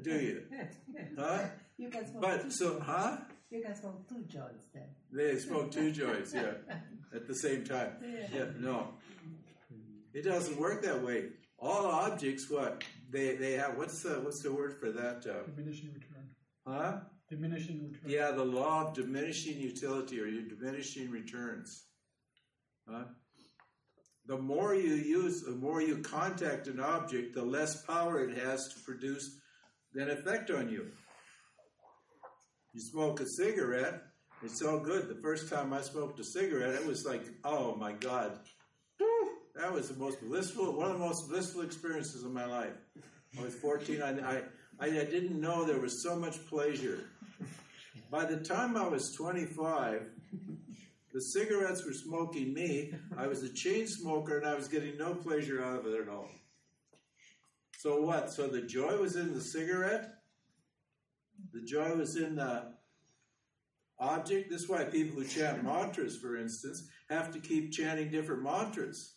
do 0.02 0.14
you? 0.20 0.44
Huh? 1.18 1.44
You 1.78 1.90
can 1.90 2.08
smoke 2.08 2.22
But 2.22 2.52
so, 2.52 2.80
huh? 2.80 3.18
You 3.52 3.62
can 3.62 3.76
smoke 3.76 4.08
two 4.08 4.24
joints 4.28 4.66
then. 4.74 4.88
They 5.12 5.38
smoke 5.38 5.72
two 5.72 5.92
joints, 5.92 6.34
yeah, 6.34 6.54
at 7.16 7.28
the 7.28 7.36
same 7.36 7.64
time. 7.64 7.92
Yeah, 8.34 8.46
no. 8.60 8.88
It 10.14 10.24
doesn't 10.24 10.58
work 10.60 10.82
that 10.84 11.02
way. 11.04 11.30
All 11.60 11.86
objects, 11.86 12.50
what 12.50 12.84
they 13.12 13.36
they 13.36 13.54
have? 13.54 13.78
What's 13.78 14.02
the 14.02 14.16
what's 14.22 14.42
the 14.42 14.52
word 14.52 14.78
for 14.80 14.92
that? 14.92 15.26
Uh, 15.28 15.44
Diminishing 15.56 15.94
return. 15.94 16.30
huh? 16.66 17.00
Diminishing 17.30 17.84
return. 17.84 18.10
Yeah, 18.10 18.32
the 18.32 18.44
law 18.44 18.88
of 18.88 18.94
diminishing 18.94 19.58
utility 19.60 20.20
or 20.20 20.26
your 20.26 20.44
diminishing 20.44 21.10
returns. 21.12 21.86
Huh? 22.90 23.04
The 24.26 24.38
more 24.38 24.76
you 24.76 24.94
use, 24.94 25.44
the 25.44 25.52
more 25.52 25.82
you 25.82 25.98
contact 25.98 26.68
an 26.68 26.80
object, 26.80 27.34
the 27.36 27.44
less 27.44 27.84
power 27.86 28.24
it 28.28 28.38
has 28.38 28.68
to 28.70 28.80
produce 28.82 29.40
an 29.96 30.10
effect 30.10 30.52
on 30.52 30.70
you. 30.70 30.88
You 32.74 32.82
smoke 32.82 33.20
a 33.20 33.28
cigarette, 33.28 34.02
it's 34.44 34.62
all 34.62 34.80
good. 34.80 35.08
The 35.08 35.22
first 35.22 35.50
time 35.50 35.74
I 35.74 35.82
smoked 35.82 36.20
a 36.20 36.24
cigarette, 36.24 36.74
it 36.74 36.86
was 36.86 37.06
like, 37.06 37.24
oh 37.44 37.76
my 37.76 37.92
God. 37.94 38.40
That 39.56 39.72
was 39.72 39.90
the 39.90 40.00
most 40.00 40.22
blissful, 40.22 40.72
one 40.72 40.88
of 40.88 40.94
the 40.94 41.06
most 41.06 41.30
blissful 41.30 41.62
experiences 41.62 42.24
of 42.24 42.32
my 42.32 42.46
life. 42.46 42.74
I 43.38 43.44
was 43.44 43.54
14. 43.56 44.02
I, 44.02 44.38
I, 44.38 44.42
I 44.80 44.90
didn't 44.90 45.40
know 45.40 45.66
there 45.66 45.80
was 45.80 46.02
so 46.02 46.16
much 46.16 46.44
pleasure. 46.48 47.00
By 48.10 48.26
the 48.26 48.38
time 48.38 48.76
I 48.76 48.88
was 48.88 49.14
25, 49.14 50.04
the 51.14 51.22
cigarettes 51.22 51.86
were 51.86 51.94
smoking 51.94 52.54
me. 52.54 52.94
I 53.18 53.28
was 53.28 53.44
a 53.44 53.54
chain 53.54 53.86
smoker 53.86 54.38
and 54.38 54.48
I 54.48 54.56
was 54.56 54.68
getting 54.68 54.98
no 54.98 55.14
pleasure 55.14 55.64
out 55.64 55.80
of 55.80 55.86
it 55.86 56.02
at 56.02 56.10
all. 56.10 56.30
So 57.78 58.02
what? 58.02 58.32
So 58.32 58.48
the 58.48 58.62
joy 58.62 58.98
was 58.98 59.16
in 59.16 59.34
the 59.34 59.42
cigarette? 59.42 60.21
The 61.54 61.62
joy 61.62 61.96
was 61.96 62.16
in 62.16 62.36
the 62.36 62.74
object? 64.00 64.50
This 64.50 64.64
is 64.64 64.70
why 64.70 64.84
people 64.84 65.22
who 65.22 65.28
chant 65.28 65.64
mantras, 65.64 66.18
for 66.18 66.38
instance, 66.38 66.88
have 67.10 67.32
to 67.34 67.40
keep 67.40 67.72
chanting 67.72 68.10
different 68.10 68.44
mantras. 68.44 69.16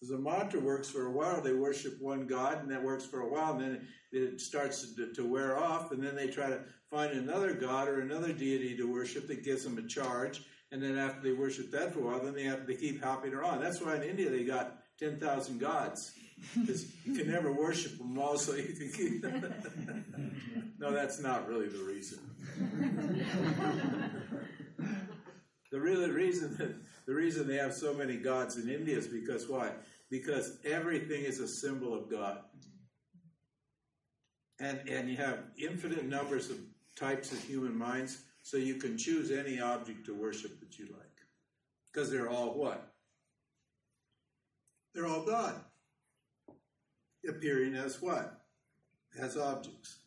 Because 0.00 0.14
a 0.14 0.18
mantra 0.18 0.60
works 0.60 0.88
for 0.88 1.06
a 1.06 1.10
while, 1.10 1.40
they 1.40 1.52
worship 1.52 2.00
one 2.00 2.26
God, 2.26 2.62
and 2.62 2.70
that 2.70 2.82
works 2.82 3.04
for 3.04 3.20
a 3.20 3.28
while, 3.28 3.54
and 3.54 3.60
then 3.60 3.88
it 4.12 4.40
starts 4.40 4.94
to, 4.94 5.12
to 5.12 5.26
wear 5.26 5.58
off, 5.58 5.90
and 5.90 6.02
then 6.02 6.14
they 6.14 6.28
try 6.28 6.48
to 6.48 6.60
find 6.88 7.12
another 7.12 7.52
God 7.52 7.88
or 7.88 8.00
another 8.00 8.32
deity 8.32 8.76
to 8.76 8.92
worship 8.92 9.26
that 9.26 9.44
gives 9.44 9.64
them 9.64 9.76
a 9.76 9.82
charge, 9.82 10.44
and 10.70 10.80
then 10.80 10.96
after 10.96 11.20
they 11.22 11.32
worship 11.32 11.70
that 11.72 11.92
for 11.92 12.00
a 12.00 12.02
while, 12.02 12.24
then 12.24 12.34
they 12.34 12.44
have 12.44 12.66
to 12.66 12.74
keep 12.74 13.02
hopping 13.02 13.34
around. 13.34 13.60
That's 13.60 13.80
why 13.80 13.96
in 13.96 14.02
India 14.04 14.30
they 14.30 14.44
got 14.44 14.78
10,000 14.98 15.58
gods, 15.58 16.12
because 16.54 16.86
you 17.04 17.14
can 17.14 17.30
never 17.30 17.52
worship 17.52 17.98
them 17.98 18.18
all, 18.18 18.38
so 18.38 18.54
you 18.54 18.74
can 18.74 18.92
keep. 18.92 19.22
them. 19.22 20.74
no, 20.78 20.92
that's 20.92 21.20
not 21.20 21.48
really 21.48 21.68
the 21.68 21.82
reason. 21.82 22.18
the 25.70 25.80
real 25.80 26.08
reason 26.08 26.56
that 26.56 26.74
the 27.06 27.14
reason 27.14 27.46
they 27.46 27.56
have 27.56 27.74
so 27.74 27.94
many 27.94 28.16
gods 28.16 28.56
in 28.56 28.68
India 28.68 28.96
is 28.96 29.06
because 29.06 29.48
why? 29.48 29.72
Because 30.10 30.58
everything 30.64 31.24
is 31.24 31.40
a 31.40 31.48
symbol 31.48 31.94
of 31.94 32.10
God. 32.10 32.38
And 34.60 34.80
and 34.88 35.08
you 35.08 35.16
have 35.16 35.38
infinite 35.56 36.04
numbers 36.04 36.50
of 36.50 36.58
types 36.96 37.32
of 37.32 37.42
human 37.42 37.76
minds, 37.76 38.18
so 38.42 38.56
you 38.56 38.74
can 38.74 38.98
choose 38.98 39.30
any 39.30 39.60
object 39.60 40.06
to 40.06 40.14
worship 40.14 40.58
that 40.60 40.78
you 40.78 40.86
like. 40.86 41.04
Because 41.92 42.10
they're 42.10 42.28
all 42.28 42.54
what? 42.54 42.92
They're 44.94 45.06
all 45.06 45.24
God. 45.24 45.54
Appearing 47.26 47.74
as 47.74 48.00
what? 48.00 48.38
as 49.20 49.36
objects. 49.36 49.98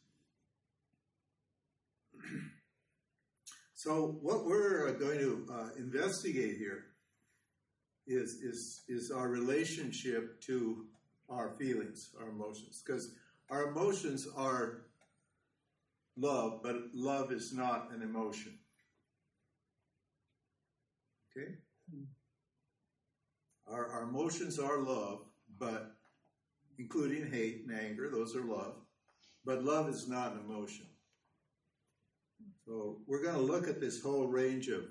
so, 3.74 4.18
what 4.22 4.46
we're 4.46 4.90
uh, 4.90 4.92
going 4.94 5.20
to 5.20 5.48
uh, 5.52 5.70
investigate 5.78 6.58
here 6.58 6.86
is, 8.08 8.36
is, 8.42 8.84
is 8.88 9.12
our 9.12 9.28
relationship 9.28 10.42
to 10.42 10.86
our 11.30 11.52
feelings, 11.58 12.12
our 12.20 12.30
emotions. 12.30 12.82
Because 12.86 13.14
our 13.50 13.68
emotions 13.68 14.28
are 14.36 14.84
love, 16.18 16.62
but 16.64 16.76
love 16.94 17.32
is 17.32 17.54
not 17.54 17.92
an 17.94 18.02
emotion. 18.02 18.58
Okay? 21.38 21.54
Our, 23.68 23.88
our 23.90 24.04
emotions 24.04 24.60
are 24.60 24.80
love, 24.80 25.22
but 25.58 25.96
including 26.82 27.32
hate 27.32 27.64
and 27.68 27.80
anger, 27.80 28.10
those 28.10 28.36
are 28.36 28.44
love. 28.44 28.74
But 29.46 29.64
love 29.64 29.88
is 29.88 30.08
not 30.08 30.34
an 30.34 30.40
emotion. 30.40 30.88
So 32.66 32.98
we're 33.08 33.24
going 33.24 33.36
to 33.36 33.42
look 33.42 33.68
at 33.68 33.80
this 33.80 34.02
whole 34.02 34.28
range 34.28 34.68
of 34.68 34.84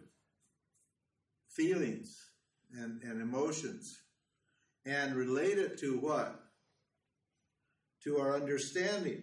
feelings 1.48 2.16
and, 2.78 3.02
and 3.02 3.20
emotions 3.20 4.00
and 4.86 5.14
relate 5.14 5.58
it 5.58 5.78
to 5.80 5.98
what? 5.98 6.40
To 8.04 8.18
our 8.18 8.36
understanding. 8.36 9.22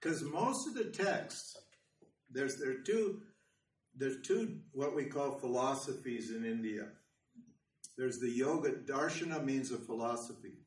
Because 0.00 0.22
most 0.22 0.68
of 0.68 0.74
the 0.74 0.90
texts, 0.90 1.56
there's 2.30 2.58
there 2.58 2.70
are 2.70 2.82
two 2.84 3.22
there's 3.96 4.20
two 4.22 4.58
what 4.72 4.94
we 4.94 5.04
call 5.04 5.38
philosophies 5.38 6.30
in 6.30 6.44
India. 6.44 6.88
There's 7.96 8.18
the 8.18 8.30
yoga 8.30 8.72
darshana 8.72 9.42
means 9.42 9.72
a 9.72 9.78
philosophy. 9.78 10.58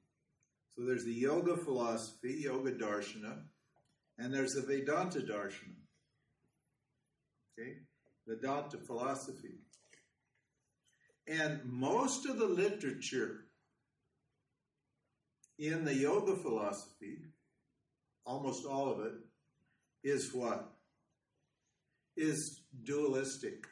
So 0.76 0.86
there's 0.86 1.06
the 1.06 1.14
yoga 1.14 1.58
philosophy, 1.58 2.38
yoga 2.40 2.72
darshana, 2.72 3.42
and 4.18 4.34
there's 4.34 4.54
the 4.54 4.62
Vedanta 4.62 5.20
darshana. 5.20 5.76
Okay? 7.60 7.78
Vedanta 8.28 8.78
philosophy. 8.78 9.60
And 11.28 11.62
most 11.66 12.26
of 12.26 12.40
the 12.40 12.48
literature 12.48 13.46
in 15.60 15.86
the 15.86 15.94
yoga 15.94 16.36
philosophy, 16.36 17.20
almost 18.26 18.66
all 18.66 18.90
of 18.92 19.06
it, 19.06 19.14
is 20.04 20.34
what? 20.34 20.72
Is 22.16 22.62
dualistic. 22.84 23.66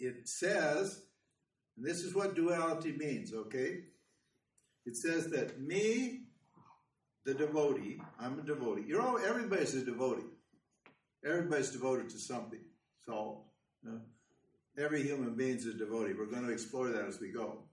It, 0.00 0.28
says, 0.28 1.02
and 1.76 1.84
this 1.84 2.02
is 2.02 2.14
what 2.14 2.34
duality 2.34 2.92
means, 2.92 3.32
okay? 3.32 3.80
It 4.86 4.96
says 4.96 5.28
that 5.30 5.60
me, 5.60 6.22
the 7.24 7.34
devotee, 7.34 8.00
I'm 8.18 8.38
a 8.38 8.42
devotee. 8.42 8.84
You're 8.86 9.02
all, 9.02 9.18
everybody's 9.18 9.74
a 9.74 9.84
devotee. 9.84 10.26
Everybody's 11.24 11.70
devoted 11.70 12.08
to 12.10 12.18
something. 12.18 12.60
So, 13.04 13.42
you 13.84 13.90
know, 13.90 14.00
every 14.78 15.02
human 15.02 15.34
being's 15.34 15.66
a 15.66 15.74
devotee. 15.74 16.14
We're 16.16 16.26
going 16.26 16.46
to 16.46 16.52
explore 16.52 16.88
that 16.88 17.06
as 17.06 17.20
we 17.20 17.30
go. 17.30 17.64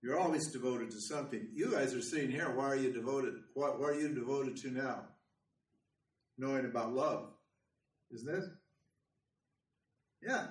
You're 0.00 0.18
always 0.18 0.46
devoted 0.46 0.92
to 0.92 1.00
something. 1.00 1.48
You 1.52 1.72
guys 1.72 1.92
are 1.94 2.00
sitting 2.00 2.30
here. 2.30 2.50
Why 2.54 2.66
are 2.66 2.76
you 2.76 2.92
devoted? 2.92 3.34
What, 3.54 3.80
what 3.80 3.90
are 3.90 4.00
you 4.00 4.14
devoted 4.14 4.56
to 4.58 4.70
now? 4.70 5.02
Knowing 6.38 6.66
about 6.66 6.92
love, 6.92 7.30
isn't 8.14 8.32
it? 8.32 8.44
Yeah, 10.22 10.46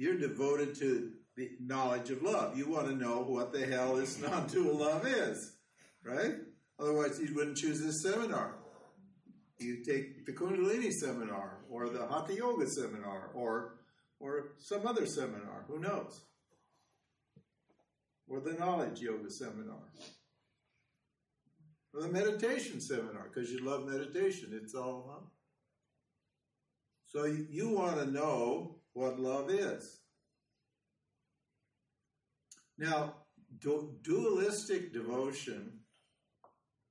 you're 0.00 0.16
devoted 0.16 0.74
to 0.74 1.12
the 1.36 1.50
knowledge 1.60 2.08
of 2.08 2.22
love. 2.22 2.56
You 2.56 2.70
want 2.70 2.86
to 2.86 2.94
know 2.94 3.18
what 3.18 3.52
the 3.52 3.66
hell 3.66 3.96
this 3.96 4.18
non-dual 4.18 4.78
love 4.78 5.06
is, 5.06 5.58
right? 6.02 6.36
Otherwise, 6.78 7.20
you 7.20 7.34
wouldn't 7.34 7.58
choose 7.58 7.82
this 7.82 8.02
seminar. 8.02 8.54
You 9.58 9.84
take 9.84 10.24
the 10.24 10.32
Kundalini 10.32 10.90
seminar, 10.90 11.58
or 11.68 11.90
the 11.90 12.06
Hatha 12.06 12.34
Yoga 12.34 12.66
seminar, 12.66 13.30
or 13.34 13.74
or 14.20 14.52
some 14.58 14.86
other 14.86 15.04
seminar. 15.04 15.66
Who 15.68 15.80
knows? 15.80 16.22
Or 18.26 18.40
the 18.40 18.54
Knowledge 18.54 19.00
Yoga 19.00 19.30
seminar, 19.30 19.84
or 21.92 22.00
the 22.00 22.08
meditation 22.08 22.80
seminar, 22.80 23.28
because 23.30 23.50
you 23.50 23.62
love 23.62 23.86
meditation. 23.86 24.58
It's 24.62 24.74
all. 24.74 25.10
Huh? 25.12 25.26
So 27.08 27.26
you, 27.26 27.46
you 27.50 27.68
want 27.68 27.98
to 27.98 28.10
know 28.10 28.79
what 28.94 29.18
love 29.18 29.50
is. 29.50 30.00
Now, 32.78 33.14
du- 33.58 33.96
dualistic 34.02 34.92
devotion, 34.92 35.80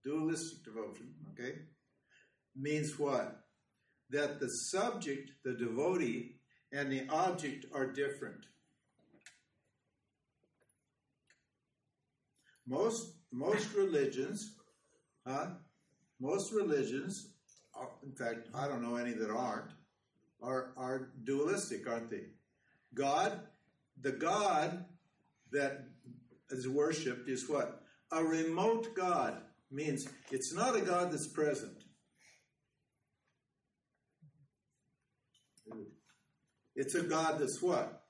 dualistic 0.03 0.63
devotion, 0.63 1.13
okay, 1.31 1.53
means 2.55 2.97
what? 2.99 3.41
That 4.09 4.39
the 4.39 4.49
subject, 4.49 5.31
the 5.43 5.53
devotee, 5.53 6.35
and 6.71 6.91
the 6.91 7.07
object 7.09 7.65
are 7.73 7.91
different. 7.91 8.45
Most 12.67 13.13
most 13.31 13.73
religions, 13.73 14.55
huh? 15.25 15.47
Most 16.19 16.51
religions, 16.53 17.33
are, 17.73 17.89
in 18.03 18.11
fact, 18.11 18.49
I 18.53 18.67
don't 18.67 18.81
know 18.81 18.97
any 18.97 19.13
that 19.13 19.29
aren't, 19.29 19.71
are 20.41 20.73
are 20.77 21.11
dualistic, 21.23 21.87
aren't 21.89 22.09
they? 22.09 22.25
God, 22.93 23.39
the 24.01 24.11
God 24.11 24.85
that 25.51 25.85
is 26.49 26.67
worshipped 26.67 27.29
is 27.29 27.49
what? 27.49 27.81
A 28.11 28.23
remote 28.23 28.95
God 28.95 29.41
means 29.71 30.07
it's 30.31 30.53
not 30.53 30.75
a 30.75 30.81
God 30.81 31.11
that's 31.11 31.27
present. 31.27 31.83
It's 36.75 36.95
a 36.95 37.03
God 37.03 37.39
that's 37.39 37.61
what? 37.61 38.03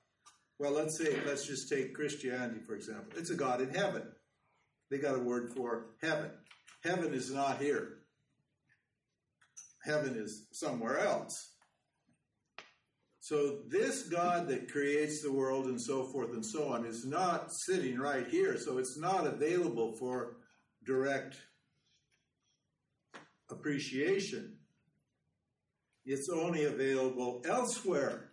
Well, 0.58 0.72
let's 0.72 0.96
say, 0.96 1.18
let's 1.26 1.46
just 1.46 1.68
take 1.68 1.94
Christianity, 1.94 2.60
for 2.66 2.74
example. 2.74 3.18
It's 3.18 3.30
a 3.30 3.34
God 3.34 3.60
in 3.60 3.70
heaven. 3.70 4.02
They 4.90 4.98
got 4.98 5.16
a 5.16 5.20
word 5.20 5.50
for 5.56 5.86
heaven. 6.02 6.30
Heaven 6.84 7.12
is 7.12 7.30
not 7.30 7.60
here, 7.60 7.98
heaven 9.84 10.14
is 10.16 10.46
somewhere 10.52 10.98
else. 10.98 11.49
So, 13.22 13.58
this 13.68 14.04
God 14.04 14.48
that 14.48 14.72
creates 14.72 15.22
the 15.22 15.32
world 15.32 15.66
and 15.66 15.80
so 15.80 16.04
forth 16.04 16.32
and 16.32 16.44
so 16.44 16.68
on 16.68 16.86
is 16.86 17.04
not 17.04 17.52
sitting 17.52 17.98
right 17.98 18.26
here, 18.26 18.56
so 18.56 18.78
it's 18.78 18.98
not 18.98 19.26
available 19.26 19.94
for 19.98 20.38
direct 20.86 21.36
appreciation. 23.50 24.56
It's 26.06 26.30
only 26.30 26.64
available 26.64 27.42
elsewhere. 27.46 28.30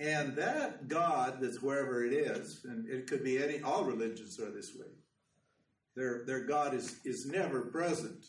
And 0.00 0.34
that 0.36 0.88
God 0.88 1.38
that's 1.40 1.62
wherever 1.62 2.04
it 2.04 2.12
is, 2.12 2.62
and 2.64 2.88
it 2.88 3.06
could 3.06 3.22
be 3.22 3.40
any 3.40 3.60
all 3.62 3.84
religions 3.84 4.40
are 4.40 4.50
this 4.50 4.74
way. 4.74 4.88
Their 5.94 6.24
their 6.26 6.44
God 6.44 6.74
is 6.74 6.96
is 7.04 7.26
never 7.26 7.60
present. 7.62 8.24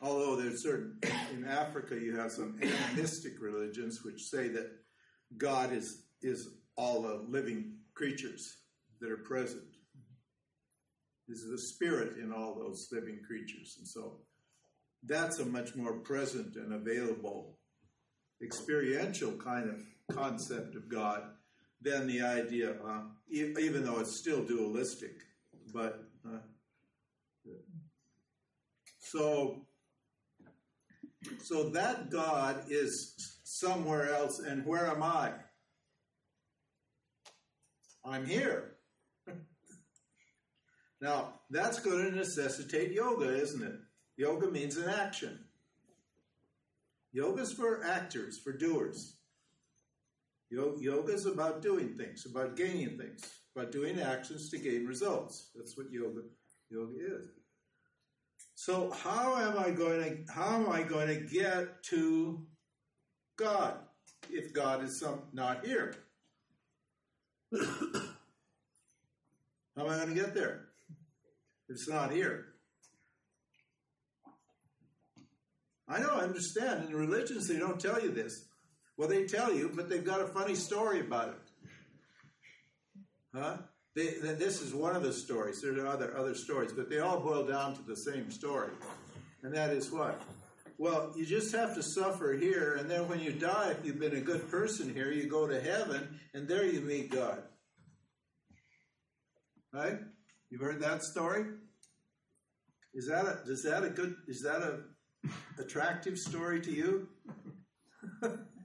Although 0.00 0.36
there's 0.36 0.62
certain 0.62 0.98
in 1.32 1.46
Africa 1.46 1.94
you 1.98 2.16
have 2.16 2.30
some 2.30 2.58
animistic 2.62 3.40
religions 3.40 4.04
which 4.04 4.22
say 4.22 4.48
that 4.48 4.70
God 5.36 5.72
is 5.72 6.04
is 6.22 6.48
all 6.76 7.02
the 7.02 7.24
living 7.28 7.78
creatures 7.94 8.58
that 9.00 9.10
are 9.10 9.16
present. 9.16 9.62
This 11.28 11.38
is 11.38 11.50
the 11.50 11.58
spirit 11.58 12.18
in 12.18 12.32
all 12.32 12.54
those 12.54 12.88
living 12.92 13.20
creatures. 13.26 13.76
And 13.78 13.88
so 13.88 14.18
that's 15.02 15.38
a 15.38 15.44
much 15.44 15.74
more 15.74 15.94
present 15.94 16.56
and 16.56 16.72
available 16.72 17.58
experiential 18.42 19.32
kind 19.32 19.70
of 19.70 20.16
concept 20.16 20.74
of 20.76 20.88
God 20.88 21.22
than 21.80 22.06
the 22.06 22.22
idea, 22.22 22.76
uh, 22.86 23.02
even 23.30 23.84
though 23.84 24.00
it's 24.00 24.18
still 24.18 24.44
dualistic. 24.44 25.22
But 25.72 26.04
uh, 26.26 26.38
so, 28.98 29.65
so 31.42 31.70
that 31.70 32.10
God 32.10 32.64
is 32.68 33.14
somewhere 33.44 34.14
else, 34.14 34.38
and 34.40 34.64
where 34.66 34.86
am 34.86 35.02
I? 35.02 35.32
I'm 38.04 38.26
here. 38.26 38.76
now, 41.00 41.34
that's 41.50 41.80
going 41.80 42.04
to 42.04 42.16
necessitate 42.16 42.92
yoga, 42.92 43.34
isn't 43.34 43.62
it? 43.62 43.76
Yoga 44.16 44.50
means 44.50 44.76
an 44.76 44.88
action. 44.88 45.38
Yoga's 47.12 47.52
for 47.52 47.84
actors, 47.84 48.38
for 48.38 48.52
doers. 48.52 49.16
Yoga 50.50 51.12
is 51.12 51.26
about 51.26 51.60
doing 51.62 51.96
things, 51.96 52.24
about 52.26 52.56
gaining 52.56 52.96
things, 52.98 53.22
about 53.54 53.72
doing 53.72 54.00
actions 54.00 54.48
to 54.50 54.58
gain 54.58 54.86
results. 54.86 55.50
That's 55.56 55.76
what 55.76 55.90
yoga 55.90 56.20
yoga 56.70 56.94
is. 56.94 57.28
So 58.56 58.90
how 58.90 59.36
am 59.36 59.58
I 59.58 59.70
going 59.70 60.00
to 60.02 60.32
how 60.32 60.56
am 60.56 60.68
I 60.70 60.82
going 60.82 61.08
to 61.08 61.20
get 61.20 61.82
to 61.90 62.44
God 63.36 63.74
if 64.30 64.52
God 64.54 64.82
is 64.82 64.98
some, 64.98 65.24
not 65.32 65.64
here? 65.64 65.94
How 69.76 69.84
am 69.84 69.90
I 69.90 69.96
going 69.96 70.08
to 70.08 70.14
get 70.14 70.34
there? 70.34 70.68
It's 71.68 71.86
not 71.86 72.10
here. 72.10 72.46
I 75.86 76.00
know, 76.00 76.14
I 76.14 76.22
understand. 76.22 76.88
In 76.88 76.96
religions, 76.96 77.46
they 77.46 77.58
don't 77.58 77.78
tell 77.78 78.00
you 78.02 78.10
this. 78.10 78.46
Well, 78.96 79.08
they 79.08 79.26
tell 79.26 79.52
you, 79.52 79.70
but 79.74 79.90
they've 79.90 80.04
got 80.04 80.22
a 80.22 80.28
funny 80.28 80.54
story 80.54 81.00
about 81.00 81.28
it. 81.28 81.38
Huh? 83.34 83.58
They, 83.96 84.08
this 84.20 84.60
is 84.60 84.74
one 84.74 84.94
of 84.94 85.02
the 85.02 85.12
stories. 85.12 85.62
There 85.62 85.72
are 85.82 85.86
other 85.86 86.14
other 86.18 86.34
stories, 86.34 86.70
but 86.70 86.90
they 86.90 86.98
all 86.98 87.18
boil 87.18 87.46
down 87.46 87.74
to 87.76 87.82
the 87.82 87.96
same 87.96 88.30
story, 88.30 88.68
and 89.42 89.54
that 89.54 89.70
is 89.70 89.90
what? 89.90 90.20
Well, 90.76 91.14
you 91.16 91.24
just 91.24 91.54
have 91.54 91.74
to 91.76 91.82
suffer 91.82 92.34
here, 92.34 92.76
and 92.78 92.90
then 92.90 93.08
when 93.08 93.20
you 93.20 93.32
die, 93.32 93.70
if 93.70 93.86
you've 93.86 93.98
been 93.98 94.14
a 94.14 94.20
good 94.20 94.50
person 94.50 94.92
here, 94.92 95.10
you 95.10 95.30
go 95.30 95.46
to 95.46 95.58
heaven, 95.58 96.20
and 96.34 96.46
there 96.46 96.66
you 96.66 96.82
meet 96.82 97.10
God. 97.10 97.42
Right? 99.72 99.98
You've 100.50 100.60
heard 100.60 100.80
that 100.80 101.02
story? 101.02 101.46
Is 102.92 103.08
that 103.08 103.24
a 103.24 103.50
is 103.50 103.62
that 103.62 103.82
a 103.82 103.88
good 103.88 104.14
is 104.28 104.42
that 104.42 104.60
a 104.60 104.80
attractive 105.58 106.18
story 106.18 106.60
to 106.60 106.70
you? 106.70 107.08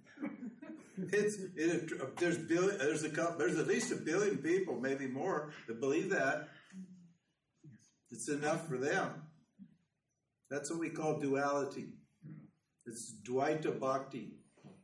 it's 0.98 1.38
it, 1.56 2.18
there's 2.18 2.38
billion 2.38 2.78
there's 2.78 3.04
a 3.04 3.10
couple 3.10 3.38
there's 3.38 3.58
at 3.58 3.68
least 3.68 3.92
a 3.92 3.96
billion 3.96 4.38
people, 4.38 4.80
maybe 4.80 5.08
more, 5.08 5.52
that 5.68 5.80
believe 5.80 6.10
that. 6.10 6.50
It's 8.12 8.28
enough 8.28 8.68
for 8.68 8.78
them. 8.78 9.10
That's 10.50 10.70
what 10.70 10.80
we 10.80 10.90
call 10.90 11.18
duality. 11.20 11.94
It's 12.86 13.14
Dvaita 13.24 13.80
Bhakti. 13.80 14.34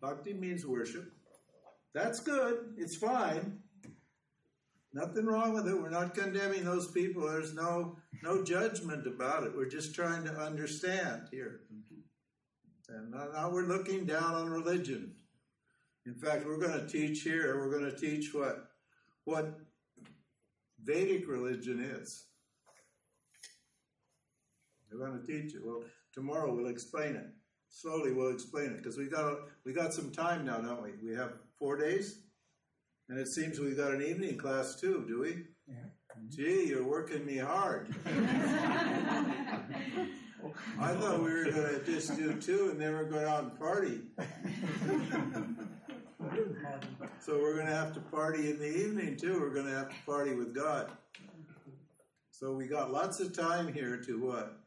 Bhakti 0.02 0.34
means 0.34 0.66
worship. 0.66 1.12
That's 1.94 2.22
good. 2.22 2.76
It's 2.78 2.96
fine. 2.96 3.60
Nothing 4.94 5.26
wrong 5.26 5.54
with 5.54 5.68
it. 5.68 5.80
We're 5.80 5.90
not 5.90 6.16
condemning 6.16 6.64
those 6.64 6.90
people. 6.90 7.28
There's 7.28 7.54
no 7.54 7.98
no 8.24 8.44
judgment 8.44 9.06
about 9.06 9.44
it. 9.44 9.56
We're 9.56 9.70
just 9.70 9.94
trying 9.94 10.24
to 10.24 10.32
understand 10.32 11.24
here. 11.32 11.62
And 12.90 13.12
now 13.12 13.50
we're 13.52 13.68
looking 13.68 14.06
down 14.06 14.34
on 14.34 14.50
religion. 14.50 15.16
In 16.08 16.16
fact, 16.16 16.46
we're 16.48 16.58
going 16.58 16.80
to 16.80 16.88
teach 16.88 17.22
here. 17.22 17.58
We're 17.58 17.70
going 17.70 17.92
to 17.92 17.98
teach 17.98 18.34
what 18.34 18.70
what 19.26 19.60
Vedic 20.82 21.28
religion 21.28 21.82
is. 21.82 22.28
We're 24.90 25.06
going 25.06 25.20
to 25.20 25.28
teach 25.28 25.54
it. 25.54 25.62
Well, 25.66 25.84
tomorrow 26.14 26.56
we'll 26.56 26.70
explain 26.70 27.18
it. 27.18 27.28
Slowly 27.70 28.14
we'll 28.14 28.32
explain 28.32 28.68
it 28.68 28.78
because 28.78 28.98
we 28.98 29.08
got 29.08 29.40
we 29.66 29.74
got 29.74 29.94
some 29.94 30.14
time 30.14 30.46
now, 30.46 30.60
don't 30.60 30.82
we? 30.82 30.92
We 31.04 31.14
have 31.18 31.34
four 31.60 31.76
days, 31.76 32.22
and 33.10 33.20
it 33.20 33.28
seems 33.28 33.60
we've 33.60 33.76
got 33.76 33.94
an 33.94 34.02
evening 34.02 34.38
class 34.38 34.80
too. 34.80 35.04
Do 35.10 35.20
we? 35.20 35.44
Yeah. 35.68 35.90
Gee, 36.30 36.68
you're 36.68 36.88
working 36.88 37.26
me 37.26 37.38
hard. 37.38 37.94
I 40.80 40.94
thought 40.94 41.20
we 41.22 41.34
were 41.34 41.52
going 41.52 41.80
to 41.80 41.82
just 41.86 42.16
do 42.16 42.34
two 42.40 42.70
and 42.72 42.80
then 42.80 42.94
we're 42.94 43.04
going 43.04 43.26
out 43.26 43.44
and 43.44 43.60
party. 43.60 44.00
So 47.28 47.38
we're 47.42 47.56
going 47.56 47.68
to 47.68 47.76
have 47.76 47.94
to 47.94 48.00
party 48.00 48.50
in 48.52 48.58
the 48.58 48.74
evening 48.74 49.18
too. 49.18 49.38
We're 49.38 49.54
going 49.54 49.66
to 49.66 49.74
have 49.74 49.90
to 49.90 49.96
party 50.06 50.34
with 50.34 50.56
God. 50.56 50.90
So 52.32 52.54
we 52.54 52.68
got 52.68 52.90
lots 52.90 53.20
of 53.20 53.36
time 53.36 53.74
here 53.74 54.02
to 54.06 54.26
what? 54.26 54.58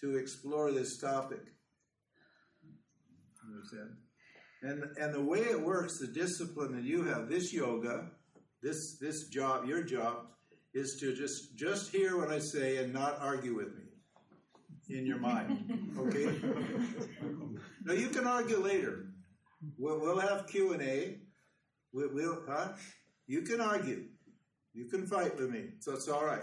To 0.00 0.16
explore 0.16 0.70
this 0.70 0.96
topic. 0.96 1.40
Understand? 3.44 3.96
And 4.62 4.84
and 4.96 5.12
the 5.12 5.24
way 5.24 5.40
it 5.40 5.60
works, 5.60 5.98
the 5.98 6.06
discipline 6.06 6.76
that 6.76 6.84
you 6.84 7.02
have, 7.02 7.28
this 7.28 7.52
yoga, 7.52 8.12
this 8.62 8.96
this 9.00 9.26
job, 9.26 9.66
your 9.66 9.82
job, 9.82 10.26
is 10.72 10.96
to 11.00 11.16
just 11.16 11.56
just 11.56 11.90
hear 11.90 12.16
what 12.16 12.30
I 12.30 12.38
say 12.38 12.76
and 12.76 12.92
not 12.92 13.18
argue 13.20 13.56
with 13.56 13.74
me 13.74 14.96
in 14.96 15.04
your 15.04 15.18
mind. 15.18 15.80
Okay? 15.98 16.26
now 17.84 17.92
you 17.92 18.08
can 18.08 18.24
argue 18.24 18.58
later. 18.58 19.06
We'll, 19.78 20.00
we'll 20.00 20.20
have 20.20 20.46
Q 20.46 20.74
and 20.74 20.82
A. 20.82 21.18
We'll, 21.94 22.10
we'll 22.12 22.42
huh? 22.48 22.72
You 23.28 23.42
can 23.42 23.60
argue. 23.60 24.06
You 24.72 24.86
can 24.86 25.06
fight 25.06 25.38
with 25.38 25.50
me, 25.50 25.66
so 25.78 25.92
it's 25.92 26.08
all 26.08 26.26
right. 26.26 26.42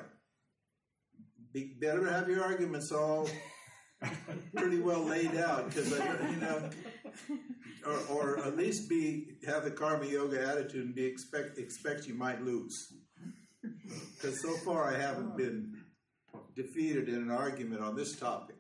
Be, 1.54 1.76
better 1.82 2.10
have 2.10 2.30
your 2.30 2.41
arguments 2.41 2.93
all 2.93 3.30
pretty 4.56 4.80
well 4.80 5.04
laid 5.04 5.36
out 5.36 5.68
because 5.68 5.91
you 5.91 6.38
know, 6.38 6.70
or, 7.86 7.99
or 8.10 8.39
at 8.39 8.56
least 8.56 8.89
be 8.89 9.34
have 9.45 9.66
the 9.66 9.72
karma 9.72 10.06
yoga 10.06 10.47
attitude 10.47 10.86
and 10.86 10.95
be 10.95 11.04
expect 11.04 11.58
expect 11.58 12.08
you 12.08 12.14
might 12.14 12.41
lose. 12.41 12.93
Because 14.16 14.41
so 14.41 14.54
far 14.64 14.86
I 14.86 14.97
haven't 14.97 15.36
been 15.36 15.76
defeated 16.56 17.10
in 17.10 17.16
an 17.16 17.32
argument 17.32 17.82
on 17.82 17.97
this 17.97 18.16
topic. 18.16 18.56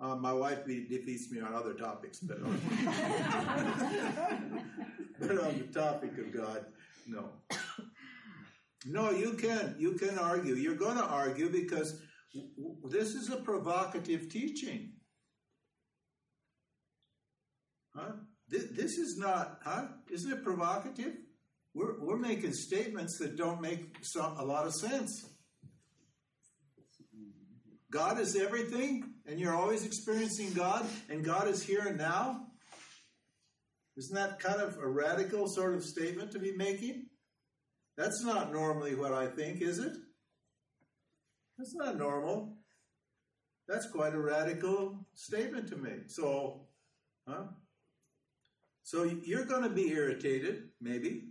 Uh, 0.00 0.14
my 0.14 0.32
wife 0.32 0.64
be, 0.64 0.86
defeats 0.86 1.32
me 1.32 1.40
on 1.40 1.52
other 1.52 1.74
topics, 1.74 2.20
but 2.20 2.38
but 5.20 5.38
on 5.38 5.58
the 5.58 5.80
topic 5.80 6.18
of 6.18 6.32
God, 6.32 6.64
no. 7.06 7.30
No, 8.86 9.10
you 9.10 9.32
can. 9.32 9.76
You 9.78 9.92
can 9.92 10.18
argue. 10.18 10.54
You're 10.54 10.74
going 10.74 10.98
to 10.98 11.04
argue 11.04 11.48
because 11.50 12.00
this 12.84 13.14
is 13.14 13.30
a 13.30 13.36
provocative 13.36 14.28
teaching. 14.28 14.92
Huh? 17.94 18.12
This, 18.48 18.64
this 18.72 18.98
is 18.98 19.16
not, 19.16 19.60
huh? 19.64 19.86
Isn't 20.10 20.32
it 20.32 20.44
provocative? 20.44 21.14
We're, 21.72 21.98
we're 22.00 22.18
making 22.18 22.52
statements 22.52 23.18
that 23.20 23.36
don't 23.36 23.60
make 23.60 23.96
some, 24.02 24.36
a 24.36 24.44
lot 24.44 24.66
of 24.66 24.74
sense. 24.74 25.30
God 27.90 28.18
is 28.20 28.36
everything, 28.36 29.14
and 29.26 29.38
you're 29.38 29.54
always 29.54 29.84
experiencing 29.84 30.52
God, 30.52 30.84
and 31.08 31.24
God 31.24 31.48
is 31.48 31.62
here 31.62 31.86
and 31.86 31.96
now. 31.96 32.48
Isn't 33.96 34.16
that 34.16 34.40
kind 34.40 34.60
of 34.60 34.76
a 34.78 34.88
radical 34.88 35.46
sort 35.48 35.74
of 35.74 35.84
statement 35.84 36.32
to 36.32 36.38
be 36.38 36.52
making? 36.56 37.06
That's 37.96 38.24
not 38.24 38.52
normally 38.52 38.94
what 38.94 39.12
I 39.12 39.26
think, 39.26 39.62
is 39.62 39.78
it? 39.78 39.92
That's 41.58 41.74
not 41.76 41.96
normal. 41.96 42.56
That's 43.68 43.88
quite 43.90 44.14
a 44.14 44.20
radical 44.20 45.06
statement 45.14 45.68
to 45.68 45.76
make. 45.76 46.08
So, 46.08 46.66
huh? 47.28 47.44
So 48.82 49.04
you're 49.24 49.46
going 49.46 49.62
to 49.62 49.70
be 49.70 49.88
irritated, 49.88 50.70
maybe, 50.80 51.28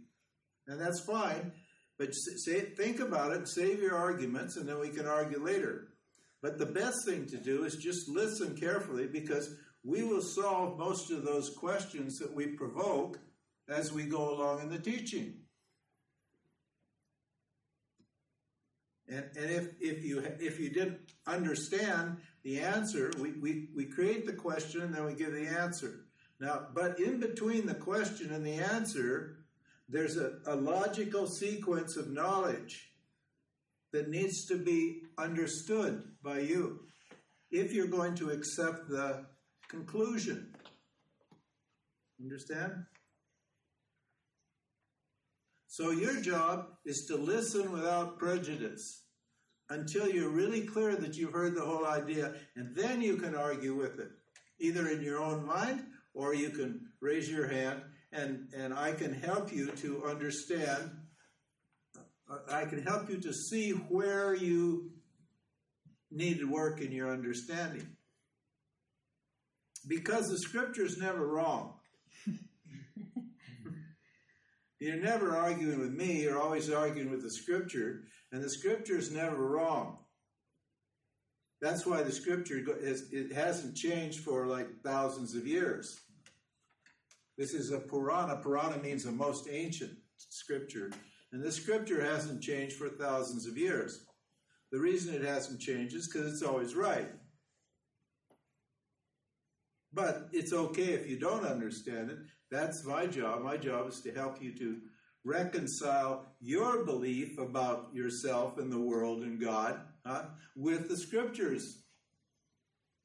and 0.68 0.80
that's 0.80 1.02
fine. 1.06 1.52
But 2.00 2.10
say, 2.14 2.62
think 2.62 3.00
about 3.00 3.34
it, 3.34 3.48
save 3.48 3.80
your 3.80 3.96
arguments, 3.96 4.58
and 4.58 4.68
then 4.68 4.80
we 4.80 4.90
can 4.90 5.06
argue 5.06 5.44
later. 5.44 5.90
But 6.42 6.58
the 6.58 6.66
best 6.66 7.06
thing 7.06 7.28
to 7.28 7.38
do 7.38 7.64
is 7.66 7.76
just 7.76 8.10
listen 8.10 8.58
carefully 8.58 9.08
because 9.08 9.56
we 9.84 10.04
will 10.04 10.22
solve 10.22 10.78
most 10.78 11.12
of 11.12 11.24
those 11.24 11.50
questions 11.50 12.18
that 12.20 12.34
we 12.34 12.48
provoke 12.48 13.20
as 13.68 13.92
we 13.92 14.04
go 14.04 14.34
along 14.34 14.62
in 14.62 14.70
the 14.70 14.80
teaching. 14.80 15.36
And, 19.10 19.26
and 19.38 19.52
if, 19.52 19.74
if 19.82 20.04
you 20.04 20.24
if 20.40 20.60
you 20.60 20.70
didn't 20.70 21.12
understand 21.28 22.18
the 22.44 22.60
answer, 22.62 23.12
we, 23.20 23.32
we, 23.34 23.68
we 23.76 23.86
create 23.86 24.26
the 24.26 24.34
question 24.34 24.82
and 24.82 24.96
then 24.96 25.06
we 25.06 25.14
give 25.14 25.34
the 25.34 25.48
answer. 25.48 26.06
Now, 26.40 26.68
but 26.74 27.00
in 27.00 27.20
between 27.20 27.68
the 27.68 27.76
question 27.76 28.34
and 28.34 28.46
the 28.46 28.56
answer, 28.56 29.38
there's 29.88 30.18
a, 30.18 30.40
a 30.46 30.56
logical 30.56 31.28
sequence 31.28 31.96
of 31.96 32.10
knowledge 32.10 32.92
that 33.92 34.10
needs 34.10 34.46
to 34.48 34.58
be 34.58 35.04
understood 35.18 36.04
by 36.24 36.40
you 36.40 36.80
if 37.52 37.72
you're 37.72 37.88
going 37.88 38.16
to 38.16 38.32
accept 38.32 38.90
the 38.90 39.26
conclusion. 39.68 40.54
Understand? 42.22 42.86
So 45.68 45.90
your 45.90 46.22
job 46.22 46.68
is 46.86 47.06
to 47.08 47.18
listen 47.18 47.72
without 47.72 48.20
prejudice 48.20 49.06
until 49.70 50.08
you're 50.08 50.30
really 50.30 50.62
clear 50.62 50.96
that 50.96 51.16
you've 51.16 51.34
heard 51.34 51.56
the 51.56 51.66
whole 51.66 51.86
idea, 51.86 52.36
and 52.56 52.76
then 52.76 53.02
you 53.02 53.18
can 53.18 53.36
argue 53.36 53.74
with 53.74 54.00
it, 54.00 54.10
either 54.60 54.88
in 54.88 55.02
your 55.02 55.20
own 55.20 55.46
mind 55.46 55.84
or 56.14 56.36
you 56.36 56.50
can 56.50 56.82
raise 57.02 57.30
your 57.30 57.48
hand 57.48 57.82
and, 58.12 58.48
and 58.56 58.74
I 58.74 58.92
can 58.92 59.14
help 59.14 59.52
you 59.52 59.72
to 59.72 60.06
understand. 60.06 60.92
I 62.50 62.66
can 62.66 62.84
help 62.84 63.10
you 63.10 63.20
to 63.22 63.34
see 63.34 63.72
where 63.72 64.36
you 64.36 64.92
need 66.12 66.48
work 66.48 66.80
in 66.80 66.92
your 66.92 67.12
understanding. 67.12 67.88
Because 69.88 70.30
the 70.30 70.38
scripture 70.38 70.86
is 70.86 70.98
never 70.98 71.26
wrong. 71.28 71.74
You're 74.84 74.98
never 74.98 75.34
arguing 75.34 75.80
with 75.80 75.94
me, 75.94 76.24
you're 76.24 76.42
always 76.42 76.70
arguing 76.70 77.10
with 77.10 77.24
the 77.24 77.32
scripture, 77.32 78.02
and 78.34 78.44
the 78.44 78.50
scripture 78.50 78.98
is 78.98 79.14
never 79.14 79.48
wrong. 79.48 80.00
That's 81.62 81.86
why 81.86 82.04
the 82.04 82.12
scripture 82.12 82.62
is, 82.82 83.14
it 83.14 83.32
hasn't 83.32 83.78
changed 83.78 84.20
for 84.20 84.46
like 84.46 84.82
thousands 84.84 85.36
of 85.36 85.48
years. 85.48 86.02
This 87.38 87.54
is 87.54 87.72
a 87.72 87.80
Purana. 87.80 88.42
Purana 88.42 88.78
means 88.78 89.06
the 89.06 89.14
most 89.14 89.48
ancient 89.50 89.94
scripture, 90.18 90.92
And 91.32 91.42
the 91.42 91.52
scripture 91.54 92.04
hasn't 92.04 92.44
changed 92.44 92.76
for 92.76 92.90
thousands 92.90 93.48
of 93.48 93.58
years. 93.58 94.06
The 94.74 94.80
reason 94.82 95.16
it 95.16 95.24
hasn't 95.24 95.62
changed 95.62 95.96
is 95.96 96.10
because 96.10 96.30
it's 96.30 96.44
always 96.44 96.76
right. 96.76 97.10
But 99.94 100.30
it's 100.32 100.54
okay 100.54 100.94
if 100.94 101.08
you 101.08 101.20
don't 101.20 101.46
understand 101.46 102.10
it. 102.10 102.18
That's 102.50 102.84
my 102.86 103.06
job. 103.06 103.44
My 103.44 103.58
job 103.58 103.88
is 103.88 104.02
to 104.02 104.12
help 104.12 104.42
you 104.42 104.54
to 104.58 104.78
reconcile 105.24 106.26
your 106.42 106.84
belief 106.84 107.38
about 107.38 107.90
yourself 107.94 108.58
and 108.58 108.72
the 108.72 108.80
world 108.80 109.24
and 109.24 109.40
God 109.40 109.80
huh, 110.06 110.26
with 110.56 110.90
the 110.90 110.98
scriptures 110.98 111.84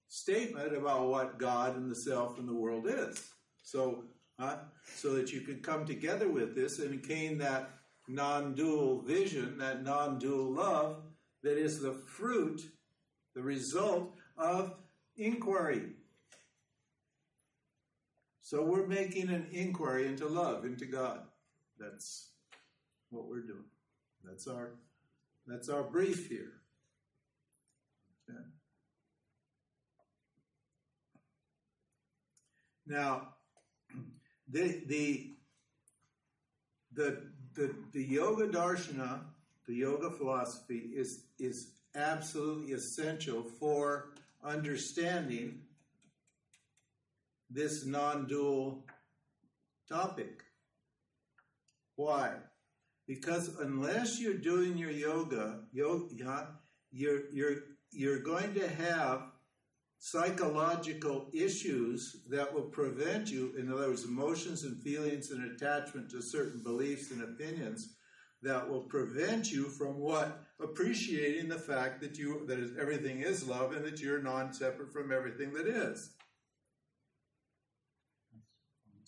statement 0.08 0.74
about 0.74 1.08
what 1.08 1.38
God 1.38 1.76
and 1.76 1.90
the 1.90 1.94
self 1.94 2.38
and 2.38 2.48
the 2.48 2.54
world 2.54 2.86
is. 2.88 3.30
So, 3.62 4.04
uh, 4.38 4.56
so 4.96 5.14
that 5.14 5.32
you 5.32 5.42
could 5.42 5.62
come 5.62 5.84
together 5.84 6.28
with 6.28 6.54
this 6.54 6.78
and 6.78 7.02
gain 7.06 7.38
that 7.38 7.70
non-dual 8.08 9.02
vision, 9.02 9.58
that 9.58 9.84
non-dual 9.84 10.54
love 10.54 11.02
that 11.42 11.58
is 11.58 11.80
the 11.80 11.92
fruit, 11.92 12.62
the 13.34 13.42
result 13.42 14.14
of 14.36 14.74
inquiry. 15.16 15.90
So 18.48 18.62
we're 18.62 18.86
making 18.86 19.28
an 19.28 19.46
inquiry 19.52 20.06
into 20.06 20.26
love, 20.26 20.64
into 20.64 20.86
God. 20.86 21.20
That's 21.78 22.30
what 23.10 23.28
we're 23.28 23.42
doing. 23.42 23.66
That's 24.24 24.46
our 24.46 24.70
that's 25.46 25.68
our 25.68 25.82
brief 25.82 26.30
here. 26.30 26.54
Okay. 28.26 28.38
Now, 32.86 33.34
the 34.50 34.82
the 34.86 35.34
the 36.94 37.18
the, 37.52 37.74
the 37.92 38.02
yoga 38.02 38.48
darshana, 38.48 39.24
the 39.66 39.74
yoga 39.74 40.10
philosophy 40.10 40.88
is 40.94 41.24
is 41.38 41.72
absolutely 41.94 42.72
essential 42.72 43.42
for 43.42 44.14
understanding 44.42 45.60
this 47.50 47.86
non-dual 47.86 48.84
topic. 49.88 50.42
Why? 51.96 52.34
Because 53.06 53.56
unless 53.60 54.20
you're 54.20 54.34
doing 54.34 54.76
your 54.76 54.90
yoga, 54.90 55.60
yoga 55.72 56.48
you're 56.90 57.30
you're 57.32 57.56
you're 57.90 58.20
going 58.20 58.54
to 58.54 58.68
have 58.68 59.22
psychological 59.98 61.28
issues 61.32 62.22
that 62.28 62.52
will 62.52 62.62
prevent 62.62 63.30
you, 63.30 63.54
in 63.58 63.72
other 63.72 63.88
words, 63.88 64.04
emotions 64.04 64.62
and 64.62 64.80
feelings 64.82 65.30
and 65.30 65.50
attachment 65.50 66.10
to 66.10 66.22
certain 66.22 66.62
beliefs 66.62 67.10
and 67.10 67.22
opinions 67.22 67.96
that 68.42 68.68
will 68.68 68.82
prevent 68.82 69.50
you 69.50 69.64
from 69.64 69.98
what 69.98 70.44
appreciating 70.60 71.48
the 71.48 71.58
fact 71.58 72.00
that 72.00 72.16
you 72.16 72.46
that 72.46 72.76
everything 72.80 73.22
is 73.22 73.48
love 73.48 73.72
and 73.72 73.84
that 73.84 74.00
you're 74.00 74.22
non-separate 74.22 74.92
from 74.92 75.10
everything 75.10 75.52
that 75.52 75.66
is. 75.66 76.10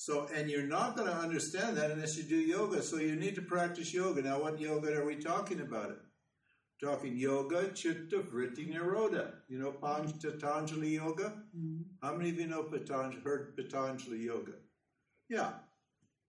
So, 0.00 0.26
and 0.34 0.48
you're 0.48 0.66
not 0.66 0.96
going 0.96 1.08
to 1.08 1.14
understand 1.14 1.76
that 1.76 1.90
unless 1.90 2.16
you 2.16 2.22
do 2.22 2.34
yoga. 2.34 2.82
So, 2.82 2.96
you 2.96 3.16
need 3.16 3.34
to 3.34 3.42
practice 3.42 3.92
yoga. 3.92 4.22
Now, 4.22 4.40
what 4.40 4.58
yoga 4.58 4.96
are 4.96 5.04
we 5.04 5.16
talking 5.16 5.60
about? 5.60 5.90
It 5.90 5.98
talking 6.82 7.18
yoga, 7.18 7.68
chitta, 7.74 8.20
vritti, 8.20 8.72
nirodha. 8.72 9.32
You 9.50 9.58
know 9.58 9.72
Patanjali 9.72 10.94
yoga? 10.94 11.42
Mm-hmm. 11.54 11.82
How 12.02 12.14
many 12.14 12.30
of 12.30 12.38
you 12.38 12.46
know 12.46 12.62
Patanjali, 12.62 13.20
heard 13.22 13.54
Patanjali 13.54 14.20
yoga? 14.20 14.52
Yeah. 15.28 15.50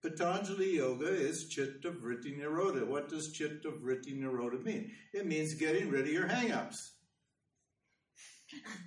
Patanjali 0.04 0.76
yoga 0.76 1.08
is 1.08 1.48
chitta, 1.50 1.92
vritti, 1.92 2.38
nirodha. 2.38 2.86
What 2.86 3.08
does 3.08 3.32
chitta, 3.32 3.70
vritti, 3.70 4.20
nirodha 4.20 4.62
mean? 4.66 4.92
It 5.14 5.26
means 5.26 5.54
getting 5.54 5.90
rid 5.90 6.02
of 6.02 6.12
your 6.12 6.28
hang-ups. 6.28 6.96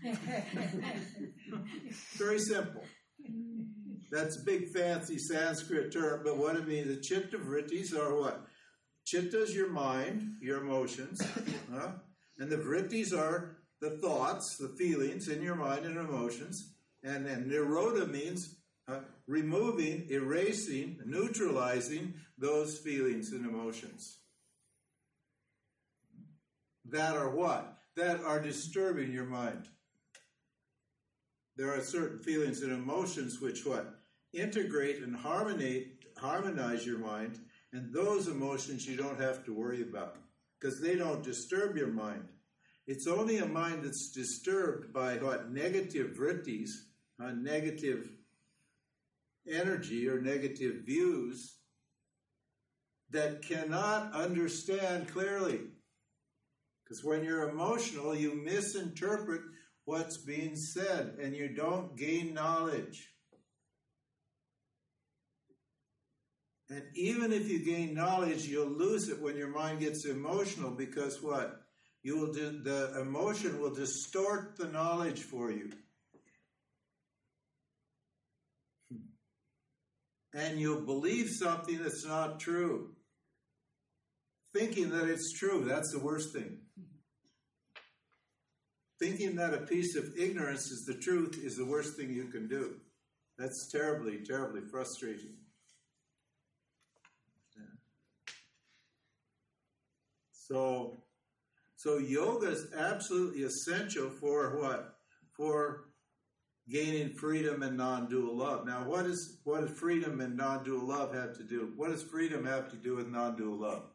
Very 2.18 2.38
simple. 2.38 2.84
That's 4.10 4.36
a 4.36 4.44
big 4.44 4.68
fancy 4.68 5.18
Sanskrit 5.18 5.92
term, 5.92 6.22
but 6.24 6.36
what 6.36 6.56
it 6.56 6.68
means, 6.68 6.88
the 6.88 6.96
chitta 6.96 7.38
vrittis 7.38 7.96
are 7.96 8.14
what? 8.14 8.46
Chitta 9.04 9.42
is 9.42 9.54
your 9.54 9.70
mind, 9.70 10.36
your 10.40 10.62
emotions, 10.62 11.22
huh? 11.72 11.92
and 12.38 12.50
the 12.50 12.56
vrittis 12.56 13.16
are 13.16 13.56
the 13.80 13.90
thoughts, 13.90 14.56
the 14.56 14.68
feelings 14.68 15.28
in 15.28 15.42
your 15.42 15.56
mind 15.56 15.84
and 15.84 15.98
emotions. 15.98 16.72
And 17.02 17.26
then 17.26 17.50
nirodha 17.50 18.10
means 18.10 18.56
uh, 18.88 19.00
removing, 19.26 20.06
erasing, 20.10 21.00
neutralizing 21.04 22.14
those 22.38 22.78
feelings 22.78 23.32
and 23.32 23.46
emotions. 23.46 24.18
That 26.86 27.16
are 27.16 27.30
what? 27.30 27.78
That 27.96 28.22
are 28.22 28.40
disturbing 28.40 29.12
your 29.12 29.24
mind. 29.24 29.68
There 31.56 31.72
are 31.72 31.82
certain 31.82 32.18
feelings 32.18 32.62
and 32.62 32.72
emotions 32.72 33.40
which 33.40 33.64
what? 33.64 34.00
Integrate 34.32 35.02
and 35.02 35.16
harmonize 35.16 36.86
your 36.86 36.98
mind 36.98 37.38
and 37.72 37.92
those 37.92 38.28
emotions 38.28 38.86
you 38.86 38.96
don't 38.96 39.20
have 39.20 39.44
to 39.44 39.54
worry 39.54 39.82
about 39.82 40.16
because 40.58 40.80
they 40.80 40.96
don't 40.96 41.22
disturb 41.22 41.76
your 41.76 41.88
mind. 41.88 42.28
It's 42.86 43.06
only 43.06 43.38
a 43.38 43.46
mind 43.46 43.84
that's 43.84 44.10
disturbed 44.10 44.92
by 44.92 45.16
what 45.16 45.50
negative 45.50 46.16
vrittis, 46.18 46.70
uh, 47.22 47.30
negative 47.30 48.10
energy 49.48 50.08
or 50.08 50.20
negative 50.20 50.82
views 50.84 51.56
that 53.10 53.42
cannot 53.42 54.12
understand 54.12 55.08
clearly. 55.08 55.60
Because 56.82 57.04
when 57.04 57.24
you're 57.24 57.48
emotional, 57.48 58.14
you 58.14 58.34
misinterpret 58.34 59.40
what's 59.84 60.16
being 60.16 60.56
said 60.56 61.16
and 61.20 61.34
you 61.34 61.48
don't 61.48 61.96
gain 61.96 62.34
knowledge. 62.34 63.08
And 66.70 66.82
even 66.94 67.32
if 67.32 67.48
you 67.48 67.64
gain 67.64 67.94
knowledge, 67.94 68.46
you'll 68.46 68.66
lose 68.66 69.08
it 69.08 69.20
when 69.20 69.36
your 69.36 69.48
mind 69.48 69.80
gets 69.80 70.06
emotional 70.06 70.70
because 70.70 71.22
what? 71.22 71.60
You 72.02 72.18
will 72.18 72.32
do, 72.32 72.62
the 72.62 73.00
emotion 73.00 73.60
will 73.60 73.74
distort 73.74 74.56
the 74.56 74.68
knowledge 74.68 75.22
for 75.22 75.50
you. 75.50 75.70
And 80.34 80.58
you'll 80.58 80.84
believe 80.84 81.30
something 81.30 81.82
that's 81.82 82.04
not 82.04 82.40
true. 82.40 82.90
Thinking 84.52 84.90
that 84.90 85.08
it's 85.08 85.32
true, 85.32 85.64
that's 85.64 85.92
the 85.92 85.98
worst 86.00 86.34
thing. 86.34 86.63
Thinking 88.98 89.36
that 89.36 89.54
a 89.54 89.58
piece 89.58 89.96
of 89.96 90.16
ignorance 90.16 90.70
is 90.70 90.84
the 90.86 90.94
truth 90.94 91.40
is 91.42 91.56
the 91.56 91.66
worst 91.66 91.96
thing 91.96 92.10
you 92.10 92.26
can 92.26 92.48
do. 92.48 92.76
That's 93.36 93.70
terribly, 93.70 94.18
terribly 94.24 94.60
frustrating. 94.60 95.34
So, 100.32 101.02
so 101.76 101.98
yoga 101.98 102.48
is 102.48 102.66
absolutely 102.76 103.44
essential 103.44 104.10
for 104.10 104.58
what? 104.60 104.96
For 105.32 105.86
gaining 106.68 107.10
freedom 107.14 107.62
and 107.62 107.76
non-dual 107.76 108.36
love. 108.36 108.66
Now, 108.66 108.84
what 108.84 109.06
is 109.06 109.38
what 109.44 109.62
does 109.62 109.70
freedom 109.70 110.20
and 110.20 110.36
non-dual 110.36 110.86
love 110.86 111.14
have 111.14 111.36
to 111.38 111.42
do? 111.42 111.72
What 111.76 111.90
does 111.90 112.02
freedom 112.02 112.44
have 112.44 112.70
to 112.70 112.76
do 112.76 112.96
with 112.96 113.08
non-dual 113.08 113.58
love? 113.58 113.93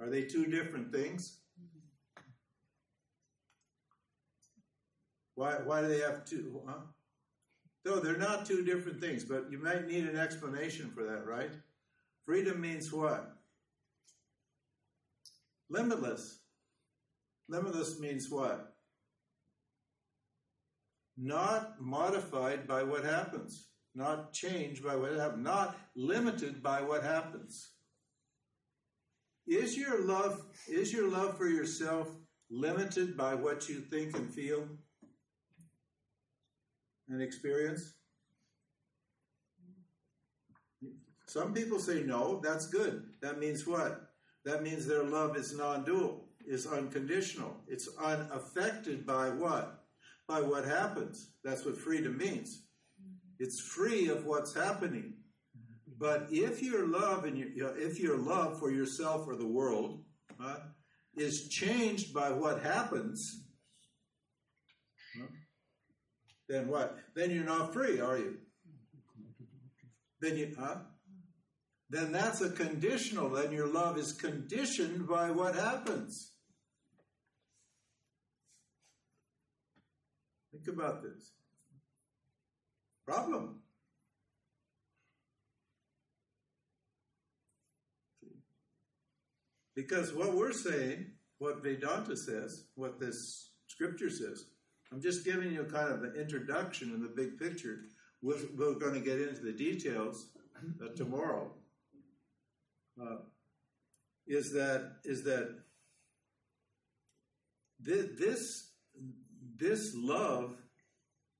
Are 0.00 0.08
they 0.08 0.22
two 0.22 0.46
different 0.46 0.92
things? 0.92 1.38
Why, 5.34 5.54
why 5.64 5.82
do 5.82 5.88
they 5.88 6.00
have 6.00 6.24
two? 6.24 6.60
Huh? 6.66 6.80
No, 7.84 8.00
they're 8.00 8.16
not 8.16 8.44
two 8.44 8.64
different 8.64 9.00
things, 9.00 9.24
but 9.24 9.50
you 9.50 9.62
might 9.62 9.86
need 9.86 10.04
an 10.04 10.18
explanation 10.18 10.90
for 10.90 11.04
that, 11.04 11.26
right? 11.26 11.52
Freedom 12.24 12.60
means 12.60 12.92
what? 12.92 13.36
Limitless. 15.70 16.40
Limitless 17.48 17.98
means 18.00 18.28
what? 18.28 18.74
Not 21.16 21.80
modified 21.80 22.66
by 22.66 22.82
what 22.82 23.04
happens, 23.04 23.68
not 23.94 24.32
changed 24.32 24.84
by 24.84 24.96
what 24.96 25.16
happens, 25.16 25.44
not 25.44 25.76
limited 25.96 26.62
by 26.62 26.82
what 26.82 27.02
happens. 27.02 27.70
Is 29.48 29.78
your 29.78 30.04
love 30.04 30.44
is 30.68 30.92
your 30.92 31.08
love 31.08 31.38
for 31.38 31.48
yourself 31.48 32.08
limited 32.50 33.16
by 33.16 33.34
what 33.34 33.66
you 33.66 33.76
think 33.80 34.14
and 34.14 34.28
feel 34.28 34.68
and 37.08 37.22
experience? 37.22 37.94
Some 41.26 41.54
people 41.54 41.78
say 41.78 42.02
no, 42.02 42.40
that's 42.44 42.66
good. 42.66 43.04
That 43.22 43.38
means 43.38 43.66
what? 43.66 44.10
That 44.44 44.62
means 44.62 44.86
their 44.86 45.04
love 45.04 45.34
is 45.34 45.56
non 45.56 45.82
dual, 45.82 46.28
is 46.46 46.66
unconditional. 46.66 47.56
It's 47.66 47.88
unaffected 48.02 49.06
by 49.06 49.30
what? 49.30 49.82
By 50.26 50.42
what 50.42 50.66
happens. 50.66 51.30
That's 51.42 51.64
what 51.64 51.78
freedom 51.78 52.18
means. 52.18 52.66
It's 53.38 53.60
free 53.60 54.08
of 54.08 54.26
what's 54.26 54.54
happening. 54.54 55.14
But 55.98 56.28
if 56.30 56.62
your 56.62 56.86
love 56.86 57.24
and 57.24 57.36
your, 57.36 57.76
if 57.76 57.98
your 57.98 58.16
love 58.16 58.58
for 58.58 58.70
yourself 58.70 59.26
or 59.26 59.34
the 59.34 59.46
world 59.46 60.04
uh, 60.42 60.56
is 61.16 61.48
changed 61.48 62.14
by 62.14 62.30
what 62.30 62.62
happens, 62.62 63.44
huh, 65.18 65.26
then 66.48 66.68
what? 66.68 66.96
Then 67.16 67.30
you're 67.30 67.44
not 67.44 67.72
free, 67.72 68.00
are 68.00 68.16
you? 68.16 68.36
Then 70.20 70.36
you, 70.36 70.54
huh? 70.58 70.76
Then 71.90 72.12
that's 72.12 72.42
a 72.42 72.50
conditional. 72.50 73.30
Then 73.30 73.50
your 73.50 73.66
love 73.66 73.98
is 73.98 74.12
conditioned 74.12 75.08
by 75.08 75.30
what 75.30 75.54
happens. 75.54 76.32
Think 80.52 80.68
about 80.68 81.02
this. 81.02 81.32
Problem. 83.06 83.57
Because 89.78 90.12
what 90.12 90.34
we're 90.34 90.52
saying, 90.52 91.06
what 91.38 91.62
Vedanta 91.62 92.16
says, 92.16 92.64
what 92.74 92.98
this 92.98 93.50
scripture 93.68 94.10
says, 94.10 94.46
I'm 94.90 95.00
just 95.00 95.24
giving 95.24 95.52
you 95.52 95.62
kind 95.70 95.92
of 95.92 96.00
the 96.00 96.20
introduction 96.20 96.90
and 96.90 97.00
the 97.00 97.08
big 97.08 97.38
picture. 97.38 97.82
We're, 98.20 98.40
we're 98.56 98.74
going 98.74 98.94
to 98.94 99.00
get 99.00 99.20
into 99.20 99.40
the 99.40 99.52
details 99.52 100.30
uh, 100.82 100.88
tomorrow. 100.96 101.52
Uh, 103.00 103.18
is 104.26 104.52
that 104.54 104.94
is 105.04 105.22
that 105.22 105.56
this, 107.78 108.06
this 108.18 108.70
this 109.58 109.94
love 109.94 110.56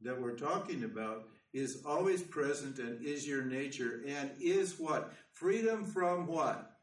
that 0.00 0.22
we're 0.22 0.36
talking 0.36 0.84
about 0.84 1.24
is 1.52 1.82
always 1.84 2.22
present 2.22 2.78
and 2.78 3.04
is 3.04 3.26
your 3.26 3.42
nature 3.42 4.00
and 4.06 4.30
is 4.40 4.78
what 4.78 5.12
freedom 5.32 5.84
from 5.84 6.28
what 6.28 6.77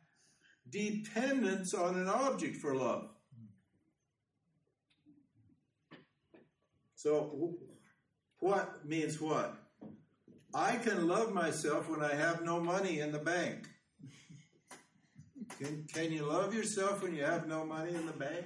dependence 0.69 1.73
on 1.73 1.95
an 1.95 2.07
object 2.07 2.57
for 2.57 2.75
love. 2.75 3.09
So, 6.95 7.57
what 8.39 8.85
means 8.85 9.21
what? 9.21 9.55
I 10.53 10.77
can 10.77 11.07
love 11.07 11.33
myself 11.33 11.89
when 11.89 12.01
I 12.01 12.15
have 12.15 12.43
no 12.43 12.59
money 12.59 12.99
in 12.99 13.11
the 13.11 13.19
bank. 13.19 13.67
Can, 15.59 15.85
can 15.93 16.11
you 16.11 16.25
love 16.25 16.53
yourself 16.53 17.03
when 17.03 17.15
you 17.15 17.23
have 17.23 17.47
no 17.47 17.65
money 17.65 17.93
in 17.93 18.05
the 18.05 18.13
bank? 18.13 18.45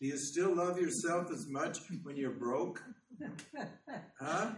Do 0.00 0.06
you 0.06 0.16
still 0.16 0.54
love 0.54 0.80
yourself 0.80 1.30
as 1.30 1.46
much 1.48 1.78
when 2.02 2.16
you're 2.16 2.30
broke? 2.30 2.82
Huh? 4.20 4.50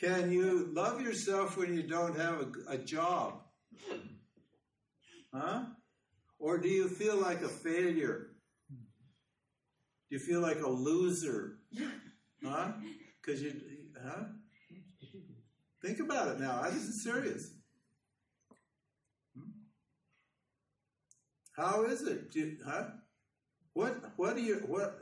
Can 0.00 0.30
you 0.32 0.70
love 0.72 1.00
yourself 1.00 1.56
when 1.56 1.74
you 1.74 1.82
don't 1.82 2.16
have 2.16 2.40
a, 2.40 2.72
a 2.74 2.78
job? 2.78 3.42
Huh? 5.36 5.64
Or 6.38 6.58
do 6.58 6.68
you 6.68 6.88
feel 6.88 7.16
like 7.16 7.42
a 7.42 7.48
failure? 7.48 8.28
Do 8.70 8.76
you 10.10 10.18
feel 10.18 10.40
like 10.40 10.60
a 10.60 10.68
loser? 10.68 11.58
Huh? 12.44 12.72
Because 13.20 13.42
you, 13.42 13.52
huh? 14.02 14.24
Think 15.82 16.00
about 16.00 16.28
it 16.28 16.40
now. 16.40 16.62
This 16.62 16.84
is 16.84 17.02
serious. 17.02 17.50
Hmm? 19.36 19.50
How 21.56 21.84
is 21.84 22.02
it? 22.02 22.34
You, 22.34 22.56
huh? 22.66 22.84
What? 23.74 23.96
What 24.16 24.36
do 24.36 24.42
you? 24.42 24.56
What? 24.66 24.96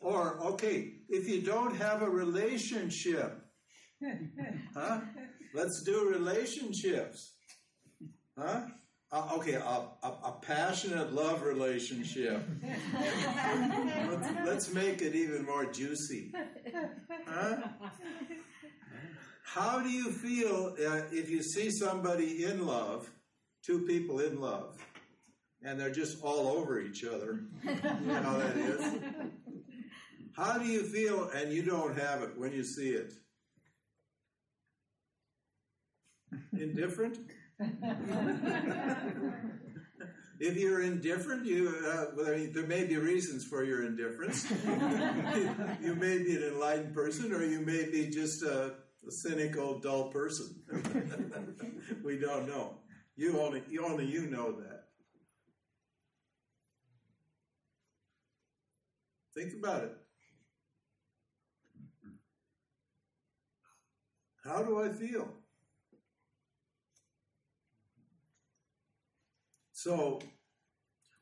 Or 0.00 0.38
okay, 0.52 0.92
if 1.08 1.28
you 1.28 1.42
don't 1.42 1.76
have 1.76 2.02
a 2.02 2.08
relationship, 2.08 3.40
huh? 4.76 5.00
Let's 5.54 5.82
do 5.84 6.08
relationships, 6.08 7.34
huh? 8.38 8.66
Uh, 9.14 9.28
okay, 9.34 9.52
a, 9.52 9.58
a, 10.02 10.08
a, 10.08 10.34
passionate 10.42 11.14
love 11.14 11.44
relationship. 11.44 12.42
let's, 14.10 14.28
let's, 14.44 14.74
make 14.74 15.02
it 15.02 15.14
even 15.14 15.44
more 15.46 15.66
juicy. 15.66 16.32
Huh? 17.24 17.58
How 19.44 19.78
do 19.78 19.88
you 19.88 20.10
feel 20.10 20.74
uh, 20.84 21.02
if 21.12 21.30
you 21.30 21.44
see 21.44 21.70
somebody 21.70 22.44
in 22.44 22.66
love, 22.66 23.08
two 23.64 23.82
people 23.82 24.18
in 24.18 24.40
love, 24.40 24.84
and 25.62 25.78
they're 25.78 25.90
just 25.90 26.20
all 26.20 26.48
over 26.48 26.80
each 26.80 27.04
other? 27.04 27.38
You 27.62 27.72
know 27.72 28.20
how 28.20 28.38
that 28.38 28.56
is? 28.56 28.94
How 30.36 30.58
do 30.58 30.66
you 30.66 30.82
feel 30.82 31.30
and 31.32 31.52
you 31.52 31.62
don't 31.62 31.96
have 31.96 32.22
it 32.22 32.36
when 32.36 32.50
you 32.50 32.64
see 32.64 32.88
it? 32.88 33.12
Indifferent? 36.52 37.18
If 40.40 40.56
you're 40.56 40.82
indifferent, 40.82 41.46
you 41.46 41.68
uh, 41.86 42.06
well, 42.16 42.28
I 42.28 42.36
mean, 42.36 42.52
there 42.52 42.66
may 42.66 42.84
be 42.84 42.96
reasons 42.96 43.44
for 43.44 43.64
your 43.64 43.84
indifference. 43.84 44.50
you 45.82 45.94
may 45.94 46.18
be 46.18 46.36
an 46.36 46.42
enlightened 46.52 46.94
person, 46.94 47.32
or 47.32 47.44
you 47.44 47.60
may 47.60 47.90
be 47.90 48.08
just 48.08 48.42
a, 48.42 48.74
a 49.06 49.10
cynical, 49.10 49.78
dull 49.80 50.10
person. 50.10 50.54
we 52.04 52.18
don't 52.18 52.46
know. 52.46 52.78
You 53.16 53.40
only, 53.40 53.62
you 53.70 53.84
only 53.84 54.06
you 54.06 54.26
know 54.26 54.52
that. 54.52 54.84
Think 59.34 59.52
about 59.54 59.84
it. 59.84 59.96
How 64.44 64.62
do 64.62 64.82
I 64.82 64.90
feel? 64.90 65.28
So 69.84 70.18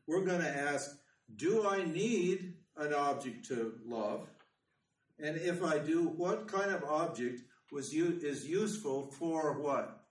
we're 0.07 0.25
going 0.25 0.41
to 0.41 0.49
ask 0.49 0.89
Do 1.35 1.67
I 1.67 1.83
need 1.83 2.55
an 2.77 2.95
object 2.95 3.45
to 3.49 3.75
love? 3.85 4.29
And 5.19 5.37
if 5.37 5.65
I 5.65 5.79
do, 5.79 6.05
what 6.05 6.47
kind 6.47 6.71
of 6.71 6.85
object 6.85 7.43
was 7.73 7.93
is 7.93 8.47
useful 8.47 9.11
for 9.19 9.61
what? 9.61 10.05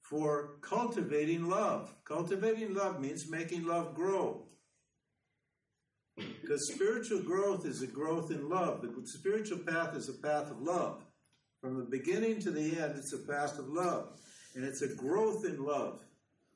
For 0.00 0.52
cultivating 0.62 1.50
love. 1.50 1.94
Cultivating 2.06 2.72
love 2.72 3.00
means 3.00 3.30
making 3.30 3.66
love 3.66 3.94
grow. 3.94 4.46
Because 6.16 6.72
spiritual 6.72 7.20
growth 7.20 7.66
is 7.66 7.82
a 7.82 7.86
growth 7.86 8.30
in 8.30 8.48
love. 8.48 8.80
The 8.80 8.94
spiritual 9.04 9.58
path 9.58 9.94
is 9.94 10.08
a 10.08 10.14
path 10.14 10.50
of 10.50 10.62
love. 10.62 11.04
From 11.60 11.76
the 11.76 11.84
beginning 11.84 12.40
to 12.40 12.50
the 12.50 12.80
end, 12.80 12.94
it's 12.96 13.12
a 13.12 13.18
path 13.18 13.58
of 13.58 13.68
love. 13.68 14.18
And 14.54 14.64
it's 14.64 14.80
a 14.80 14.88
growth 14.94 15.44
in 15.44 15.62
love. 15.62 16.00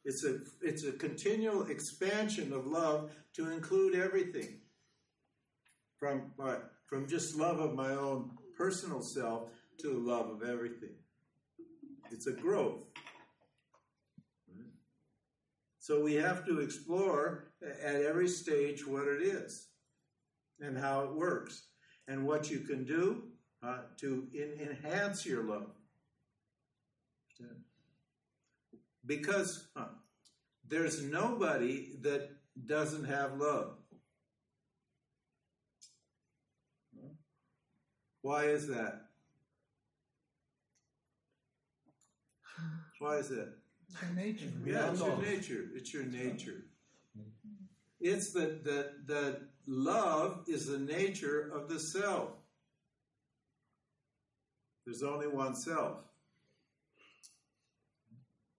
It's 0.04 0.24
a, 0.24 0.40
it's 0.60 0.84
a 0.84 0.92
continual 0.92 1.66
expansion 1.66 2.52
of 2.52 2.66
love 2.66 3.10
to 3.34 3.50
include 3.50 3.94
everything. 3.94 4.60
From, 5.98 6.32
from 6.86 7.08
just 7.08 7.36
love 7.36 7.58
of 7.58 7.74
my 7.74 7.90
own 7.90 8.32
personal 8.56 9.00
self 9.00 9.48
to 9.80 9.88
the 9.88 9.98
love 9.98 10.28
of 10.28 10.42
everything. 10.42 10.96
It's 12.10 12.26
a 12.26 12.32
growth. 12.32 12.82
So 15.84 16.02
we 16.02 16.14
have 16.14 16.46
to 16.46 16.60
explore 16.60 17.52
at 17.62 17.96
every 17.96 18.28
stage 18.28 18.86
what 18.86 19.06
it 19.06 19.20
is 19.20 19.68
and 20.58 20.78
how 20.78 21.02
it 21.04 21.14
works 21.14 21.64
and 22.08 22.26
what 22.26 22.50
you 22.50 22.60
can 22.60 22.84
do 22.84 23.24
uh, 23.62 23.80
to 23.98 24.26
in, 24.32 24.66
enhance 24.66 25.26
your 25.26 25.44
love. 25.44 25.70
Because 29.06 29.68
uh, 29.76 29.86
there's 30.68 31.02
nobody 31.02 31.96
that 32.00 32.30
doesn't 32.66 33.04
have 33.04 33.38
love. 33.38 33.74
Why 38.22 38.44
is 38.44 38.68
that? 38.68 39.02
Why 42.98 43.16
is 43.16 43.28
that? 43.28 43.52
It's 43.86 44.02
your 44.02 44.12
nature. 44.12 44.46
Yeah, 44.64 44.90
it's 44.90 45.00
your 45.00 45.18
nature. 45.18 45.64
It's 45.74 45.92
your 45.92 46.04
nature. 46.04 46.64
It's 48.00 48.32
that 48.32 48.64
that 48.64 49.06
that 49.06 49.40
love 49.66 50.44
is 50.48 50.66
the 50.66 50.78
nature 50.78 51.50
of 51.54 51.68
the 51.68 51.78
self. 51.78 52.30
There's 54.86 55.02
only 55.02 55.26
one 55.26 55.54
self. 55.54 55.98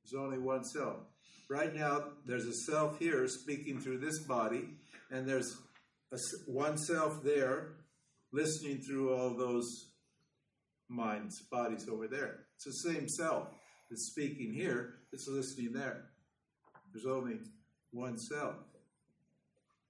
There's 0.06 0.22
only 0.22 0.38
one 0.38 0.64
self. 0.64 0.98
Right 1.50 1.74
now, 1.76 2.04
there's 2.26 2.46
a 2.46 2.54
self 2.54 3.00
here 3.00 3.28
speaking 3.28 3.80
through 3.80 4.00
this 4.00 4.20
body, 4.20 4.70
and 5.12 5.28
there's 5.28 5.58
a, 6.12 6.18
one 6.46 6.78
self 6.78 7.24
there 7.24 7.74
listening 8.32 8.82
through 8.82 9.14
all 9.14 9.36
those 9.36 9.92
minds, 10.90 11.42
bodies 11.52 11.88
over 11.90 12.08
there. 12.08 12.40
It's 12.56 12.66
the 12.66 12.94
same 12.94 13.08
self 13.08 13.48
that's 13.90 14.08
speaking 14.08 14.54
here, 14.54 14.96
it's 15.12 15.28
listening 15.28 15.74
there. 15.74 16.06
There's 16.94 17.06
only 17.06 17.40
one 17.92 18.18
self. 18.18 18.56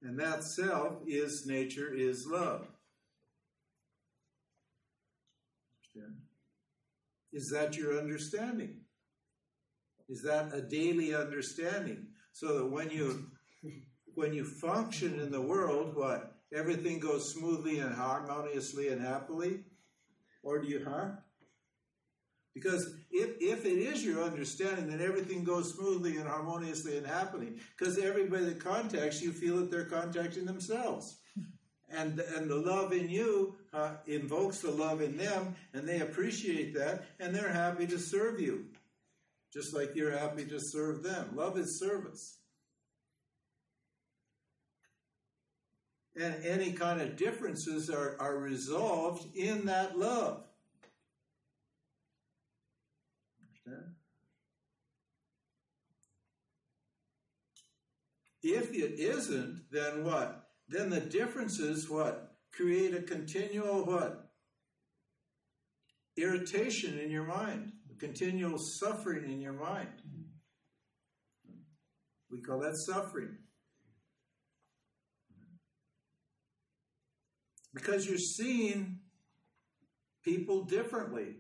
And 0.02 0.20
that 0.20 0.44
self 0.44 0.94
is 1.08 1.46
nature, 1.46 1.94
is 1.94 2.26
love. 2.30 2.68
Understand? 5.96 6.22
Is 7.34 7.50
that 7.54 7.76
your 7.76 7.98
understanding? 7.98 8.85
Is 10.08 10.22
that 10.24 10.54
a 10.54 10.62
daily 10.62 11.16
understanding? 11.16 12.08
So 12.32 12.60
that 12.60 12.66
when 12.66 12.90
you 12.90 13.32
when 14.16 14.34
you 14.34 14.44
function 14.44 15.20
in 15.20 15.32
the 15.32 15.42
world, 15.42 15.96
what 15.96 16.36
everything 16.54 17.00
goes 17.00 17.34
smoothly 17.34 17.80
and 17.80 17.94
harmoniously 17.94 18.90
and 18.90 19.02
happily, 19.02 19.60
or 20.44 20.62
do 20.62 20.68
you, 20.68 20.86
huh? 20.88 21.12
Because 22.54 22.96
if, 23.12 23.32
if 23.42 23.66
it 23.66 23.78
is 23.78 24.04
your 24.04 24.24
understanding 24.24 24.90
that 24.90 25.02
everything 25.02 25.44
goes 25.44 25.74
smoothly 25.74 26.16
and 26.16 26.28
harmoniously 26.28 26.98
and 26.98 27.06
happily, 27.06 27.58
because 27.78 27.98
everybody 27.98 28.46
that 28.46 28.64
contacts 28.64 29.22
you 29.22 29.34
feel 29.34 29.58
that 29.58 29.70
they're 29.70 29.84
contacting 29.84 30.46
themselves. 30.46 31.18
And, 31.90 32.20
and 32.20 32.50
the 32.50 32.56
love 32.56 32.94
in 32.94 33.10
you 33.10 33.56
uh, 33.74 33.92
invokes 34.08 34.62
the 34.62 34.72
love 34.72 35.02
in 35.02 35.18
them, 35.18 35.56
and 35.74 35.88
they 35.88 36.00
appreciate 36.00 36.74
that, 36.76 37.06
and 37.20 37.36
they're 37.36 37.52
happy 37.52 37.88
to 37.88 38.00
serve 38.00 38.40
you, 38.40 38.66
just 39.56 39.74
like 39.74 39.96
you're 39.96 40.12
happy 40.12 40.44
to 40.44 40.60
serve 40.60 41.02
them. 41.02 41.30
Love 41.34 41.58
is 41.58 41.80
service. 41.80 42.40
And 46.18 46.36
any 46.46 46.74
kind 46.74 47.02
of 47.02 47.16
differences 47.16 47.90
are, 47.90 48.18
are 48.20 48.38
resolved 48.38 49.34
in 49.34 49.66
that 49.68 49.98
love. 49.98 50.44
Understand? 53.42 53.94
If 58.44 58.74
it 58.74 59.00
isn't, 59.00 59.64
then 59.72 60.04
what? 60.04 60.50
Then 60.68 60.90
the 60.90 61.00
differences 61.00 61.90
what? 61.90 62.36
Create 62.52 62.94
a 62.94 63.02
continual 63.02 63.86
what? 63.86 64.32
Irritation 66.18 67.00
in 67.00 67.10
your 67.10 67.26
mind, 67.26 67.74
continual 68.00 68.58
suffering 68.58 69.32
in 69.32 69.42
your 69.42 69.54
mind. 69.54 69.90
We 72.32 72.42
call 72.42 72.60
that 72.60 72.76
suffering. 72.76 73.38
Because 77.74 78.08
you're 78.08 78.18
seeing 78.18 79.00
people 80.24 80.64
differently. 80.64 81.36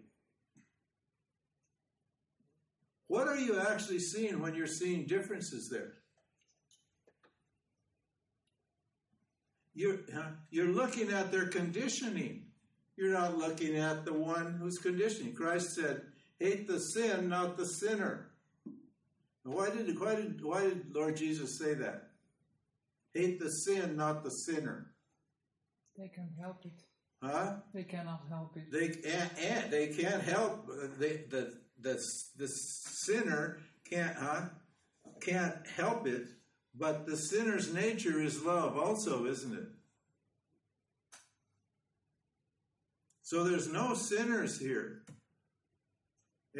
What 3.07 3.27
are 3.27 3.37
you 3.37 3.59
actually 3.59 3.99
seeing 3.99 4.39
when 4.39 4.55
you're 4.55 4.67
seeing 4.67 5.05
differences 5.05 5.69
there? 5.69 5.93
You're, 9.73 9.99
huh? 10.13 10.29
you're 10.49 10.71
looking 10.71 11.11
at 11.11 11.31
their 11.31 11.47
conditioning. 11.47 12.45
You're 12.95 13.13
not 13.13 13.37
looking 13.37 13.75
at 13.75 14.05
the 14.05 14.13
one 14.13 14.57
who's 14.59 14.77
conditioning. 14.77 15.33
Christ 15.33 15.75
said, 15.75 16.01
hate 16.39 16.67
the 16.67 16.79
sin, 16.79 17.29
not 17.29 17.57
the 17.57 17.65
sinner. 17.65 18.31
Why 19.43 19.69
did, 19.69 19.99
why 19.99 20.15
did, 20.15 20.43
why 20.43 20.61
did 20.63 20.93
Lord 20.93 21.17
Jesus 21.17 21.59
say 21.59 21.75
that? 21.75 22.09
Hate 23.13 23.39
the 23.39 23.49
sin, 23.49 23.95
not 23.95 24.23
the 24.23 24.31
sinner. 24.31 24.91
They 25.97 26.09
can 26.09 26.29
help 26.39 26.65
it. 26.65 26.81
Huh? 27.21 27.57
They 27.73 27.83
cannot 27.83 28.23
help 28.29 28.57
it. 28.57 28.71
They 28.71 29.09
and, 29.09 29.29
and 29.39 29.71
they 29.71 29.87
can't 29.87 30.21
help 30.21 30.67
uh, 30.69 30.87
they, 30.99 31.23
the 31.29 31.53
the 31.79 31.99
the 32.37 32.47
sinner 32.47 33.59
can't 33.89 34.15
huh? 34.15 34.41
can't 35.21 35.55
help 35.75 36.07
it, 36.07 36.27
but 36.77 37.05
the 37.05 37.17
sinner's 37.17 37.73
nature 37.73 38.21
is 38.21 38.43
love, 38.43 38.77
also, 38.77 39.25
isn't 39.25 39.53
it? 39.53 39.67
So 43.23 43.43
there's 43.43 43.71
no 43.71 43.95
sinners 43.95 44.59
here. 44.59 45.01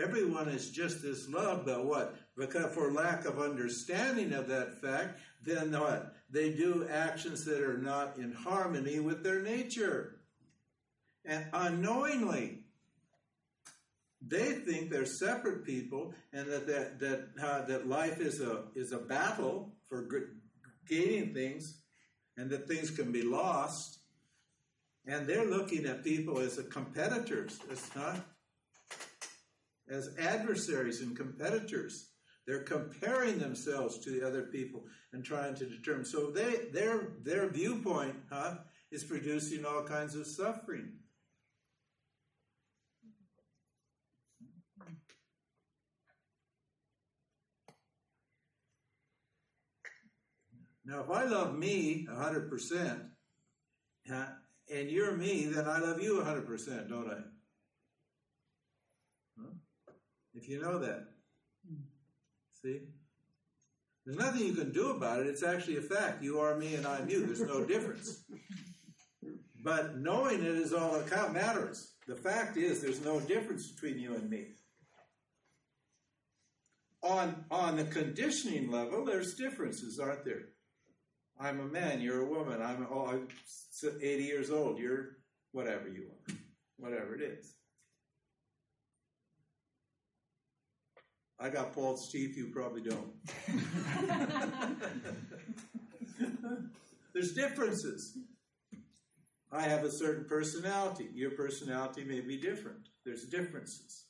Everyone 0.01 0.49
is 0.49 0.71
just 0.71 1.03
as 1.05 1.29
love, 1.29 1.65
but 1.65 1.85
what? 1.85 2.15
Because 2.37 2.73
for 2.73 2.91
lack 2.91 3.25
of 3.25 3.39
understanding 3.39 4.33
of 4.33 4.47
that 4.47 4.81
fact, 4.81 5.19
then 5.41 5.71
what? 5.71 6.15
They 6.29 6.51
do 6.51 6.87
actions 6.91 7.45
that 7.45 7.61
are 7.61 7.77
not 7.77 8.17
in 8.17 8.33
harmony 8.33 8.99
with 8.99 9.23
their 9.23 9.41
nature. 9.41 10.19
And 11.23 11.45
unknowingly, 11.53 12.65
they 14.27 14.53
think 14.53 14.89
they're 14.89 15.05
separate 15.05 15.65
people, 15.65 16.13
and 16.33 16.47
that 16.49 16.67
that 16.67 16.99
that, 16.99 17.27
uh, 17.41 17.65
that 17.65 17.87
life 17.87 18.19
is 18.19 18.41
a 18.41 18.65
is 18.75 18.91
a 18.91 18.97
battle 18.97 19.75
for 19.87 20.07
g- 20.09 20.25
gaining 20.87 21.33
things, 21.33 21.81
and 22.37 22.49
that 22.49 22.67
things 22.67 22.89
can 22.89 23.11
be 23.11 23.21
lost. 23.21 23.99
And 25.07 25.27
they're 25.27 25.45
looking 25.45 25.85
at 25.85 26.03
people 26.03 26.39
as 26.39 26.59
competitors, 26.71 27.59
as 27.71 27.87
huh? 27.89 28.15
As 29.89 30.15
adversaries 30.19 31.01
and 31.01 31.15
competitors. 31.15 32.11
They're 32.47 32.63
comparing 32.63 33.39
themselves 33.39 33.97
to 33.99 34.11
the 34.11 34.25
other 34.25 34.43
people 34.43 34.83
and 35.13 35.23
trying 35.23 35.55
to 35.55 35.65
determine. 35.65 36.05
So 36.05 36.29
they 36.29 36.67
their 36.71 37.13
their 37.23 37.49
viewpoint, 37.49 38.15
huh, 38.31 38.55
is 38.91 39.03
producing 39.03 39.65
all 39.65 39.83
kinds 39.83 40.15
of 40.15 40.27
suffering. 40.27 40.93
Now, 50.85 51.01
if 51.01 51.09
I 51.09 51.23
love 51.23 51.57
me 51.57 52.07
100%, 52.07 53.09
huh, 54.07 54.25
and 54.71 54.89
you're 54.89 55.17
me, 55.17 55.45
then 55.45 55.67
I 55.67 55.79
love 55.79 55.99
you 55.99 56.21
100%, 56.21 56.89
don't 56.89 57.09
I? 57.09 57.17
Huh? 59.39 59.49
If 60.35 60.49
you 60.49 60.61
know 60.61 60.79
that. 60.79 61.05
See? 62.61 62.81
There's 64.05 64.17
nothing 64.17 64.45
you 64.45 64.53
can 64.53 64.71
do 64.71 64.91
about 64.91 65.21
it. 65.21 65.27
It's 65.27 65.43
actually 65.43 65.77
a 65.77 65.81
fact. 65.81 66.21
You 66.21 66.39
are 66.39 66.57
me 66.57 66.75
and 66.75 66.85
I'm 66.85 67.09
you. 67.09 67.25
There's 67.25 67.41
no 67.41 67.63
difference. 67.65 68.23
But 69.63 69.97
knowing 69.97 70.41
it 70.41 70.45
is 70.45 70.73
all 70.73 70.99
that 70.99 71.33
matters. 71.33 71.93
The 72.07 72.15
fact 72.15 72.55
is 72.55 72.81
there's 72.81 73.03
no 73.03 73.19
difference 73.19 73.71
between 73.71 73.97
you 73.97 74.13
and 74.13 74.29
me. 74.29 74.49
On, 77.01 77.45
on 77.49 77.77
the 77.77 77.85
conditioning 77.85 78.69
level, 78.69 79.05
there's 79.05 79.35
differences, 79.35 79.99
aren't 79.99 80.25
there? 80.25 80.49
I'm 81.39 81.59
a 81.59 81.65
man, 81.65 82.01
you're 82.01 82.21
a 82.21 82.29
woman. 82.29 82.61
I'm, 82.61 82.87
oh, 82.91 83.07
I'm 83.07 83.27
80 83.83 84.23
years 84.23 84.51
old, 84.51 84.77
you're 84.79 85.17
whatever 85.51 85.87
you 85.87 86.03
are, 86.03 86.35
whatever 86.77 87.15
it 87.15 87.21
is. 87.21 87.54
I 91.39 91.49
got 91.49 91.73
false 91.73 92.11
teeth, 92.11 92.37
you 92.37 92.47
probably 92.47 92.81
don't. 92.81 93.11
There's 97.13 97.33
differences. 97.33 98.17
I 99.51 99.61
have 99.63 99.83
a 99.83 99.91
certain 99.91 100.25
personality. 100.25 101.09
Your 101.13 101.31
personality 101.31 102.03
may 102.03 102.21
be 102.21 102.37
different. 102.37 102.89
There's 103.05 103.25
differences. 103.25 104.05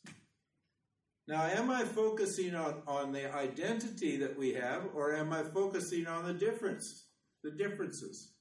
Now, 1.27 1.43
am 1.43 1.71
I 1.71 1.83
focusing 1.83 2.53
on, 2.55 2.83
on 2.87 3.11
the 3.11 3.33
identity 3.35 4.17
that 4.17 4.37
we 4.37 4.53
have, 4.53 4.89
or 4.93 5.15
am 5.15 5.33
I 5.33 5.41
focusing 5.41 6.05
on 6.05 6.25
the 6.25 6.33
difference, 6.33 7.05
the 7.43 7.51
differences? 7.51 8.33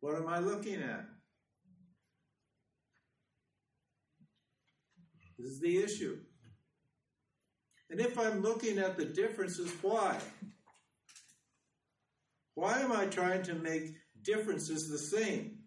What 0.00 0.16
am 0.16 0.28
I 0.28 0.40
looking 0.40 0.82
at? 0.82 1.06
This 5.38 5.52
is 5.52 5.60
the 5.60 5.82
issue. 5.82 6.18
And 7.92 8.00
if 8.00 8.18
I'm 8.18 8.40
looking 8.40 8.78
at 8.78 8.96
the 8.96 9.04
differences, 9.04 9.70
why? 9.82 10.18
Why 12.54 12.80
am 12.80 12.90
I 12.90 13.04
trying 13.04 13.42
to 13.42 13.54
make 13.54 13.96
differences 14.22 14.88
the 14.88 14.96
same? 14.96 15.58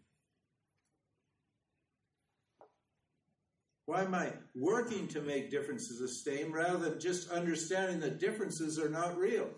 Why 3.86 4.02
am 4.02 4.16
I 4.16 4.34
working 4.56 5.08
to 5.10 5.22
make 5.22 5.52
differences 5.52 6.00
the 6.00 6.08
same 6.08 6.52
rather 6.52 6.90
than 6.90 7.00
just 7.00 7.30
understanding 7.30 8.00
that 8.00 8.20
differences 8.20 8.80
are 8.80 8.90
not 8.90 9.20
real? 9.20 9.50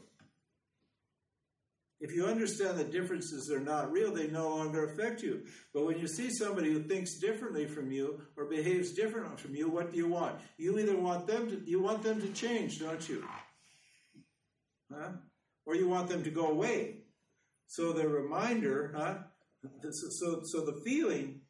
If 1.99 2.13
you 2.13 2.25
understand 2.25 2.77
that 2.77 2.91
differences 2.91 3.49
are 3.51 3.59
not 3.59 3.91
real, 3.91 4.13
they 4.13 4.27
no 4.27 4.49
longer 4.49 4.85
affect 4.85 5.23
you. 5.23 5.43
But 5.73 5.85
when 5.85 5.97
you 5.97 6.07
see 6.07 6.29
somebody 6.29 6.71
who 6.71 6.83
thinks 6.83 7.17
differently 7.19 7.65
from 7.65 7.91
you 7.91 8.21
or 8.35 8.45
behaves 8.45 8.91
differently 8.91 9.35
from 9.37 9.55
you, 9.55 9.67
what 9.67 9.91
do 9.91 9.97
you 9.97 10.07
want? 10.07 10.39
You 10.57 10.77
either 10.77 10.95
want 10.95 11.25
them 11.25 11.49
to 11.49 11.69
you 11.69 11.81
want 11.81 12.03
them 12.03 12.21
to 12.21 12.27
change, 12.33 12.79
don't 12.79 13.07
you? 13.09 13.23
Huh? 14.93 15.09
Or 15.65 15.75
you 15.75 15.87
want 15.87 16.07
them 16.07 16.23
to 16.23 16.29
go 16.29 16.47
away. 16.49 16.99
So 17.65 17.93
the 17.93 18.07
reminder, 18.07 18.93
huh? 18.95 19.15
So 19.81 20.41
so 20.43 20.65
the 20.65 20.79
feeling 20.85 21.41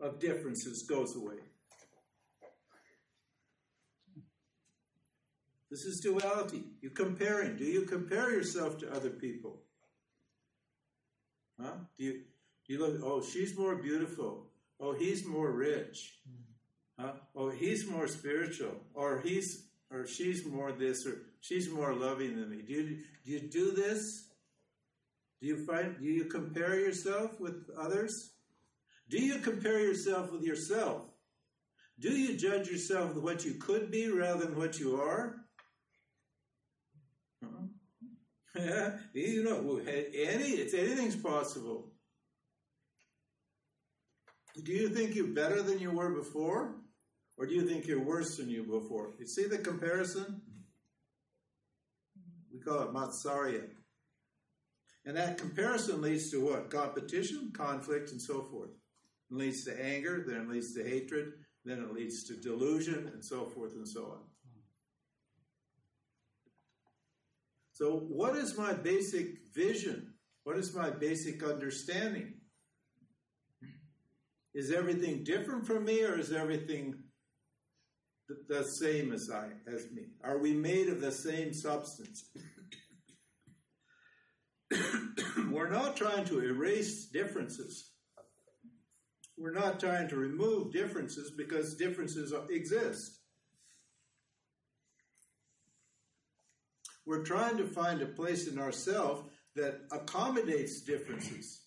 of 0.00 0.18
differences 0.18 0.84
goes 0.88 1.14
away. 1.14 1.38
This 5.70 5.84
is 5.84 6.00
duality. 6.00 6.64
You're 6.82 6.92
comparing. 6.92 7.56
Do 7.56 7.64
you 7.64 7.82
compare 7.82 8.32
yourself 8.32 8.78
to 8.78 8.92
other 8.92 9.10
people? 9.10 9.63
Huh? 11.60 11.76
Do 11.96 12.04
you 12.04 12.12
do 12.66 12.72
you 12.72 12.78
look? 12.78 13.00
Oh, 13.02 13.22
she's 13.22 13.56
more 13.56 13.76
beautiful. 13.76 14.46
Oh, 14.80 14.92
he's 14.92 15.24
more 15.24 15.50
rich. 15.52 16.18
Hmm. 16.26 17.02
Huh? 17.02 17.12
Oh, 17.34 17.50
he's 17.50 17.88
more 17.88 18.08
spiritual. 18.08 18.74
Or 18.94 19.20
he's 19.20 19.68
or 19.90 20.06
she's 20.06 20.44
more 20.44 20.72
this, 20.72 21.06
or 21.06 21.22
she's 21.40 21.70
more 21.70 21.94
loving 21.94 22.36
than 22.36 22.50
me. 22.50 22.62
Do 22.62 22.72
you 22.72 22.96
do 23.24 23.32
you 23.32 23.40
do 23.40 23.70
this? 23.72 24.28
Do 25.40 25.46
you 25.46 25.64
find 25.64 25.98
do 25.98 26.04
you 26.04 26.24
compare 26.24 26.78
yourself 26.78 27.38
with 27.40 27.68
others? 27.78 28.32
Do 29.08 29.18
you 29.18 29.38
compare 29.38 29.80
yourself 29.80 30.32
with 30.32 30.42
yourself? 30.42 31.02
Do 32.00 32.10
you 32.10 32.36
judge 32.36 32.68
yourself 32.68 33.14
with 33.14 33.22
what 33.22 33.44
you 33.44 33.54
could 33.54 33.90
be 33.90 34.08
rather 34.08 34.46
than 34.46 34.56
what 34.56 34.80
you 34.80 35.00
are? 35.00 35.36
Huh? 37.42 37.66
you 39.12 39.42
know, 39.42 39.80
any 39.86 40.50
it's 40.50 40.74
anything's 40.74 41.16
possible. 41.16 41.90
Do 44.62 44.72
you 44.72 44.88
think 44.88 45.16
you're 45.16 45.26
better 45.26 45.62
than 45.62 45.80
you 45.80 45.90
were 45.90 46.10
before? 46.10 46.76
Or 47.36 47.46
do 47.46 47.54
you 47.54 47.66
think 47.66 47.86
you're 47.86 48.04
worse 48.04 48.36
than 48.36 48.48
you 48.48 48.62
before? 48.62 49.10
You 49.18 49.26
see 49.26 49.46
the 49.46 49.58
comparison? 49.58 50.40
We 52.52 52.60
call 52.60 52.82
it 52.82 52.94
matsarya. 52.94 53.64
And 55.04 55.16
that 55.16 55.38
comparison 55.38 56.00
leads 56.00 56.30
to 56.30 56.44
what? 56.44 56.70
Competition, 56.70 57.50
conflict, 57.52 58.12
and 58.12 58.22
so 58.22 58.42
forth. 58.42 58.70
It 59.30 59.36
leads 59.36 59.64
to 59.64 59.84
anger, 59.84 60.24
then 60.26 60.42
it 60.42 60.48
leads 60.48 60.72
to 60.74 60.84
hatred, 60.84 61.32
then 61.64 61.80
it 61.80 61.92
leads 61.92 62.22
to 62.24 62.36
delusion, 62.36 63.10
and 63.12 63.24
so 63.24 63.46
forth 63.46 63.72
and 63.74 63.88
so 63.88 64.04
on. 64.04 64.33
So, 67.74 67.96
what 67.96 68.36
is 68.36 68.56
my 68.56 68.72
basic 68.72 69.52
vision? 69.52 70.14
What 70.44 70.56
is 70.56 70.72
my 70.72 70.90
basic 70.90 71.42
understanding? 71.42 72.34
Is 74.54 74.70
everything 74.70 75.24
different 75.24 75.66
from 75.66 75.84
me, 75.84 76.04
or 76.04 76.16
is 76.16 76.32
everything 76.32 76.94
the, 78.28 78.36
the 78.48 78.62
same 78.62 79.12
as 79.12 79.28
I 79.28 79.48
as 79.66 79.90
me? 79.92 80.04
Are 80.22 80.38
we 80.38 80.54
made 80.54 80.88
of 80.88 81.00
the 81.00 81.10
same 81.10 81.52
substance? 81.52 82.30
We're 85.50 85.68
not 85.68 85.96
trying 85.96 86.26
to 86.26 86.44
erase 86.44 87.06
differences. 87.06 87.90
We're 89.36 89.50
not 89.50 89.80
trying 89.80 90.06
to 90.10 90.16
remove 90.16 90.72
differences 90.72 91.32
because 91.36 91.74
differences 91.74 92.32
exist. 92.50 93.18
We're 97.06 97.24
trying 97.24 97.58
to 97.58 97.66
find 97.66 98.00
a 98.00 98.06
place 98.06 98.48
in 98.48 98.58
ourselves 98.58 99.22
that 99.56 99.80
accommodates 99.92 100.80
differences, 100.80 101.60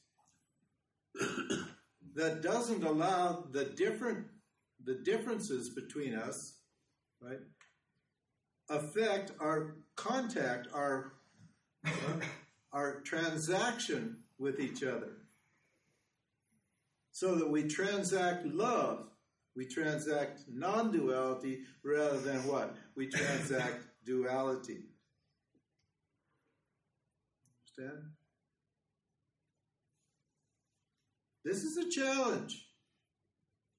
that 2.15 2.41
doesn't 2.41 2.83
allow 2.83 3.45
the 3.51 3.65
different 3.65 4.25
the 4.83 4.95
differences 4.95 5.69
between 5.69 6.15
us, 6.15 6.53
right, 7.21 7.39
affect 8.69 9.31
our 9.39 9.75
contact, 9.95 10.67
our 10.73 11.13
our 12.73 13.01
transaction 13.01 14.17
with 14.37 14.59
each 14.59 14.83
other. 14.83 15.11
So 17.11 17.35
that 17.35 17.49
we 17.49 17.63
transact 17.63 18.45
love, 18.45 19.07
we 19.55 19.65
transact 19.65 20.41
non 20.47 20.91
duality 20.91 21.61
rather 21.83 22.19
than 22.19 22.45
what? 22.45 22.75
We 22.95 23.07
transact 23.07 23.83
duality. 24.05 24.83
Understand? 27.77 28.03
This 31.43 31.63
is 31.63 31.77
a 31.77 31.89
challenge. 31.89 32.67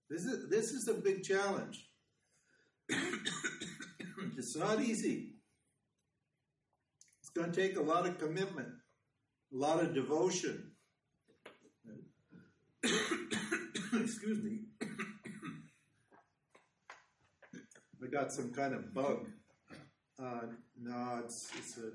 This 0.08 0.24
is 0.24 0.48
this 0.48 0.72
is 0.72 0.88
a 0.88 0.94
big 0.94 1.22
challenge. 1.22 1.86
it's 4.38 4.56
not 4.56 4.80
easy. 4.80 5.34
It's 7.20 7.30
going 7.30 7.52
to 7.52 7.60
take 7.60 7.76
a 7.76 7.82
lot 7.82 8.06
of 8.06 8.18
commitment, 8.18 8.68
a 9.52 9.56
lot 9.56 9.82
of 9.82 9.92
devotion. 9.94 10.72
Excuse 13.92 14.42
me. 14.42 14.60
I 18.02 18.06
got 18.10 18.32
some 18.32 18.50
kind 18.52 18.72
of 18.74 18.94
bug. 18.94 19.26
Uh, 20.18 20.46
no, 20.80 21.20
it's 21.24 21.50
it's 21.58 21.76
a 21.78 21.92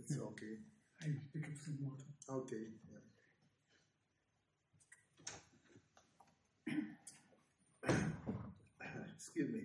it's 0.00 0.18
okay. 0.18 0.56
I 1.02 1.06
pick 1.32 1.44
up 1.44 1.56
some 1.64 1.78
water. 1.82 2.04
Okay. 2.30 2.66
yeah. 7.86 7.94
Excuse 9.14 9.50
me. 9.52 9.60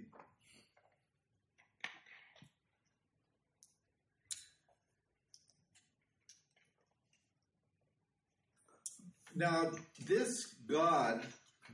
Now, 9.38 9.72
this 10.08 10.56
God 10.68 11.22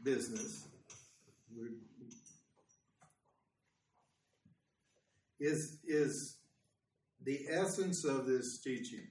business 0.03 0.67
is 5.39 5.77
is 5.87 6.40
the 7.23 7.45
essence 7.49 8.03
of 8.03 8.25
this 8.25 8.59
teaching. 8.61 9.07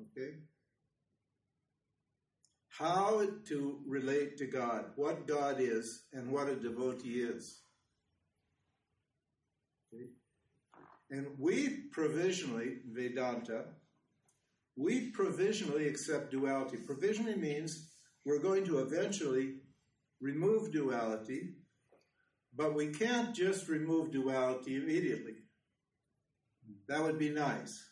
Okay? 0.00 0.34
How 2.68 3.26
to 3.48 3.80
relate 3.86 4.36
to 4.38 4.46
God, 4.46 4.86
what 4.96 5.26
God 5.26 5.56
is, 5.58 6.04
and 6.12 6.30
what 6.30 6.48
a 6.48 6.54
devotee 6.54 7.22
is. 7.22 7.60
Okay? 9.92 10.04
And 11.10 11.26
we 11.38 11.68
provisionally, 11.90 12.78
Vedanta, 12.86 13.64
we 14.76 15.10
provisionally 15.10 15.88
accept 15.88 16.30
duality. 16.30 16.76
Provisionally 16.76 17.34
means 17.34 17.90
we're 18.24 18.38
going 18.38 18.64
to 18.66 18.78
eventually 18.78 19.54
remove 20.20 20.72
duality, 20.72 21.54
but 22.54 22.74
we 22.74 22.88
can't 22.88 23.34
just 23.34 23.68
remove 23.68 24.12
duality 24.12 24.76
immediately. 24.76 25.34
That 26.88 27.02
would 27.02 27.18
be 27.18 27.30
nice. 27.30 27.84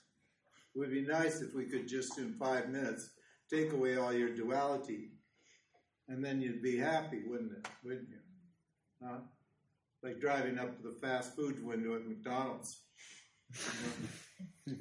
It 0.74 0.79
would 0.79 0.91
be 0.91 1.03
nice 1.03 1.41
if 1.41 1.55
we 1.55 1.64
could 1.64 1.89
just 1.89 2.18
in 2.18 2.35
five 2.35 2.68
minutes 2.68 3.11
take 3.51 3.72
away 3.72 3.97
all 3.97 4.12
your 4.12 4.35
duality, 4.35 5.12
and 6.09 6.24
then 6.24 6.41
you'd 6.41 6.62
be 6.62 6.77
happy, 6.77 7.22
wouldn't 7.27 7.53
it? 7.53 7.66
Wouldn't 7.85 8.09
you? 8.09 8.18
Huh? 9.03 9.18
Like 10.03 10.20
driving 10.20 10.59
up 10.59 10.77
to 10.77 10.83
the 10.83 10.99
fast 11.01 11.35
food 11.35 11.64
window 11.64 11.97
at 11.97 12.07
McDonald's. 12.07 12.83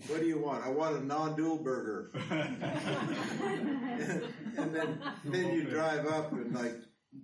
what 0.08 0.20
do 0.20 0.26
you 0.26 0.40
want? 0.40 0.66
I 0.66 0.70
want 0.70 0.98
a 0.98 1.06
non-dual 1.06 1.58
burger. 1.58 2.12
and 2.30 2.62
then 4.74 5.00
then 5.24 5.54
you 5.54 5.64
drive 5.66 6.08
up, 6.08 6.32
and 6.32 6.54
like 6.54 6.76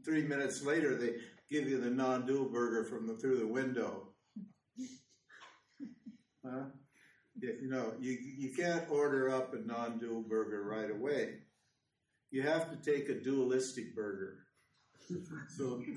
three 0.06 0.24
minutes 0.24 0.64
later, 0.64 0.96
they 0.96 1.16
give 1.50 1.68
you 1.68 1.80
the 1.82 1.90
non-dual 1.90 2.46
burger 2.46 2.86
from 2.86 3.08
the 3.08 3.16
through 3.16 3.40
the 3.40 3.48
window. 3.48 4.11
Huh? 6.46 6.66
You 7.40 7.70
know, 7.70 7.94
you, 8.00 8.12
you 8.12 8.54
can't 8.54 8.90
order 8.90 9.30
up 9.30 9.54
a 9.54 9.60
non 9.60 10.00
dual 10.00 10.22
burger 10.22 10.64
right 10.64 10.92
away. 10.92 11.40
You 12.30 12.42
have 12.44 12.70
to 12.70 12.92
take 12.92 13.10
a 13.10 13.22
dualistic 13.22 13.96
burger. 13.96 14.38
So, 15.58 15.82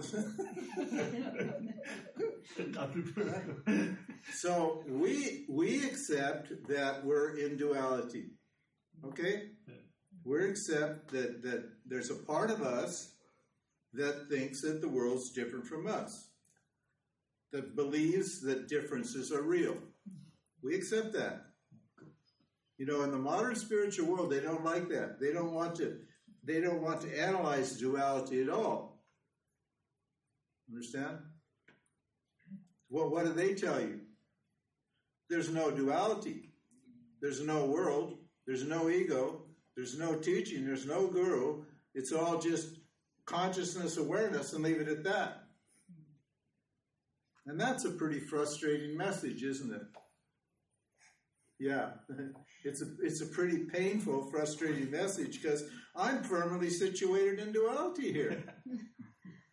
so 4.33 4.83
we 4.89 5.45
we 5.49 5.87
accept 5.87 6.53
that 6.69 7.05
we're 7.05 7.39
in 7.39 7.57
duality. 7.57 8.31
Okay? 9.05 9.51
We 10.25 10.49
accept 10.49 11.11
that, 11.13 11.43
that 11.43 11.69
there's 11.87 12.11
a 12.11 12.15
part 12.15 12.51
of 12.51 12.63
us 12.63 13.13
that 13.93 14.29
thinks 14.29 14.63
that 14.63 14.81
the 14.81 14.89
world's 14.89 15.31
different 15.31 15.67
from 15.67 15.87
us, 15.87 16.31
that 17.53 17.77
believes 17.77 18.41
that 18.41 18.69
differences 18.69 19.31
are 19.31 19.43
real. 19.43 19.77
We 20.65 20.75
accept 20.75 21.13
that. 21.13 21.45
You 22.79 22.87
know, 22.87 23.03
in 23.03 23.11
the 23.11 23.19
modern 23.19 23.55
spiritual 23.55 24.07
world, 24.07 24.33
they 24.33 24.41
don't 24.41 24.65
like 24.65 24.89
that. 24.89 25.21
They 25.21 25.31
don't 25.31 25.53
want 25.53 25.77
to. 25.77 25.99
They 26.43 26.61
don't 26.61 26.83
want 26.83 27.03
to 27.03 27.21
analyze 27.21 27.79
duality 27.79 28.43
at 28.43 28.49
all. 28.49 29.03
Understand? 30.69 31.19
Well, 32.89 33.11
what 33.11 33.27
do 33.27 33.33
they 33.35 33.55
tell 33.55 33.81
you? 33.81 34.01
There's 35.29 35.51
no 35.51 35.71
duality. 35.71 36.51
There's 37.21 37.43
no 37.43 37.67
world. 37.67 38.19
There's 38.47 38.65
no 38.67 38.89
ego. 38.89 39.43
There's 39.77 39.99
no 39.99 40.17
teaching. 40.17 40.65
There's 40.65 40.87
no 40.87 41.07
guru. 41.07 41.65
It's 41.95 42.13
all 42.13 42.39
just 42.39 42.79
consciousness 43.27 43.99
awareness 43.99 44.55
and 44.55 44.65
leave 44.65 44.81
it 44.81 44.89
at 44.89 45.05
that. 45.05 45.45
And 47.47 47.61
that's 47.61 47.85
a 47.85 47.91
pretty 47.91 48.21
frustrating 48.21 48.97
message, 48.97 49.43
isn't 49.43 49.73
it? 49.73 49.83
Yeah, 51.65 51.93
it's 52.63 52.83
a 52.83 52.87
it's 53.03 53.23
a 53.23 53.27
pretty 53.27 53.61
painful, 53.61 54.31
frustrating 54.31 54.91
message 54.91 55.41
because 55.41 55.65
I'm 55.97 56.23
firmly 56.23 56.69
situated 56.69 57.39
in 57.39 57.53
duality 57.53 58.13
here. 58.13 58.45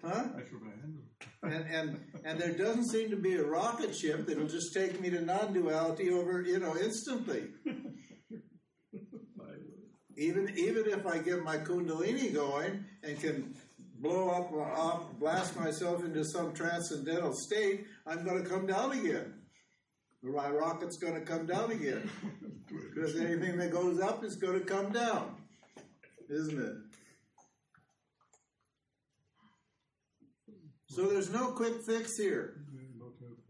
Huh? 0.04 0.24
I 0.36 0.40
should 0.40 0.64
have 0.64 0.82
handled. 0.82 1.04
And, 1.44 1.66
and, 1.72 2.00
and 2.26 2.40
there 2.40 2.58
doesn't 2.58 2.86
seem 2.86 3.12
to 3.12 3.16
be 3.16 3.36
a 3.36 3.44
rocket 3.44 3.96
ship 3.96 4.26
that'll 4.26 4.48
just 4.48 4.74
take 4.74 5.00
me 5.00 5.12
to 5.12 5.22
non-duality 5.22 6.10
over, 6.10 6.42
you 6.42 6.58
know, 6.58 6.76
instantly. 6.76 7.50
Even, 10.18 10.58
even 10.58 10.88
if 10.88 11.06
I 11.06 11.20
get 11.20 11.44
my 11.44 11.58
kundalini 11.58 12.34
going 12.34 12.84
and 13.04 13.20
can 13.20 13.54
blow 14.00 14.30
up, 14.30 14.52
off, 14.52 15.20
blast 15.20 15.56
myself 15.56 16.04
into 16.04 16.26
some 16.26 16.52
transcendental 16.52 17.36
state, 17.36 17.86
I'm 18.08 18.26
going 18.26 18.44
to 18.44 18.50
come 18.50 18.66
down 18.66 18.94
again. 18.94 19.41
My 20.24 20.50
rocket's 20.50 20.98
going 20.98 21.16
to 21.16 21.22
come 21.22 21.46
down 21.46 21.72
again. 21.72 22.10
Because 22.94 23.20
anything 23.20 23.58
that 23.58 23.70
goes 23.70 24.00
up 24.00 24.24
is 24.24 24.38
going 24.38 24.58
to 24.58 24.66
come 24.66 24.94
down, 24.94 25.36
isn't 26.30 26.58
it? 26.58 26.76
So 30.88 31.08
there's 31.08 31.34
no 31.34 31.52
quick 31.52 31.82
fix 31.82 32.16
here. 32.16 32.62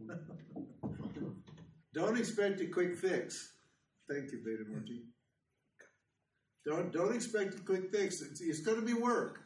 Don't 1.93 2.17
expect 2.17 2.61
a 2.61 2.65
quick 2.67 2.95
fix. 2.97 3.53
Thank 4.09 4.31
you, 4.31 4.39
Beta 4.43 4.63
Murti. 4.63 5.01
Don't 6.65 6.91
don't 6.91 7.15
expect 7.15 7.55
a 7.55 7.61
quick 7.61 7.91
fix. 7.91 8.21
It's, 8.21 8.41
it's 8.41 8.61
going 8.61 8.79
to 8.79 8.85
be 8.85 8.93
work. 8.93 9.39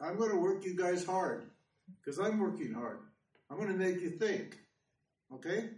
I'm 0.00 0.16
going 0.16 0.30
to 0.30 0.36
work 0.38 0.64
you 0.64 0.76
guys 0.76 1.04
hard 1.04 1.50
because 1.98 2.18
I'm 2.18 2.38
working 2.38 2.72
hard. 2.72 2.98
I'm 3.50 3.56
going 3.56 3.68
to 3.68 3.74
make 3.74 4.00
you 4.00 4.10
think. 4.10 4.56
Okay? 5.34 5.70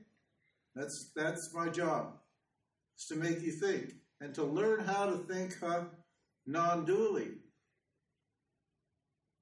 That's 0.75 1.11
that's 1.15 1.55
my 1.55 1.69
job. 1.69 2.15
Is 2.99 3.07
to 3.07 3.17
make 3.17 3.41
you 3.43 3.53
think 3.53 3.95
and 4.21 4.35
to 4.35 4.45
learn 4.45 4.81
how 4.81 5.07
to 5.07 5.19
think 5.19 5.57
uh, 5.63 5.85
non-dually. 6.47 7.35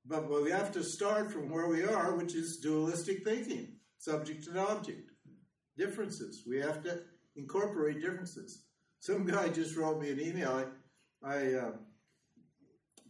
But, 0.09 0.29
but 0.29 0.43
we 0.43 0.51
have 0.51 0.73
to 0.73 0.85
start 0.85 1.33
from 1.33 1.51
where 1.51 1.67
we 1.67 1.83
are, 1.85 2.15
which 2.15 2.35
is 2.35 2.59
dualistic 2.59 3.25
thinking, 3.25 3.77
subject 3.99 4.47
and 4.47 4.59
object, 4.59 5.11
differences. 5.77 6.45
We 6.47 6.59
have 6.59 6.83
to 6.85 7.01
incorporate 7.35 8.01
differences. 8.01 8.65
Some 9.01 9.27
guy 9.27 9.49
just 9.49 9.77
wrote 9.77 10.01
me 10.01 10.11
an 10.11 10.21
email. 10.21 10.65
I, 11.23 11.35
I 11.37 11.55
uh, 11.55 11.73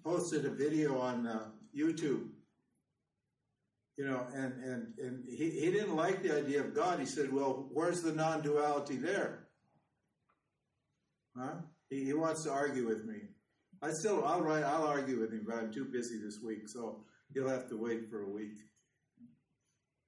posted 0.02 0.44
a 0.44 0.50
video 0.50 0.98
on 1.00 1.26
uh, 1.26 1.48
YouTube, 1.76 2.28
you 3.96 4.04
know, 4.04 4.26
and, 4.34 4.52
and, 4.62 4.92
and 4.98 5.24
he, 5.28 5.50
he 5.50 5.70
didn't 5.70 5.96
like 5.96 6.22
the 6.22 6.36
idea 6.36 6.60
of 6.60 6.74
God. 6.74 7.00
He 7.00 7.06
said, 7.06 7.32
well, 7.32 7.68
where's 7.72 8.02
the 8.02 8.12
non 8.12 8.42
duality 8.42 8.96
there? 8.96 9.46
Huh? 11.36 11.54
He, 11.88 12.04
he 12.04 12.12
wants 12.12 12.44
to 12.44 12.50
argue 12.50 12.86
with 12.86 13.04
me. 13.04 13.16
I 13.82 13.90
still, 13.90 14.24
I'll 14.24 14.42
write, 14.42 14.64
I'll 14.64 14.86
argue 14.86 15.20
with 15.20 15.32
him, 15.32 15.44
but 15.46 15.56
I'm 15.56 15.72
too 15.72 15.84
busy 15.84 16.18
this 16.18 16.40
week, 16.42 16.68
so 16.68 17.04
he'll 17.32 17.48
have 17.48 17.68
to 17.68 17.76
wait 17.76 18.10
for 18.10 18.22
a 18.22 18.28
week. 18.28 18.58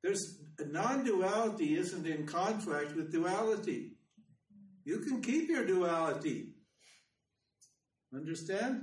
There's 0.03 0.39
non-duality 0.65 1.77
isn't 1.77 2.07
in 2.07 2.27
conflict 2.27 2.95
with 2.95 3.13
duality. 3.13 3.93
You 4.85 5.01
can 5.01 5.21
keep 5.21 5.49
your 5.49 5.67
duality. 5.67 6.55
Understand? 8.15 8.83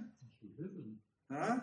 Huh? 1.32 1.58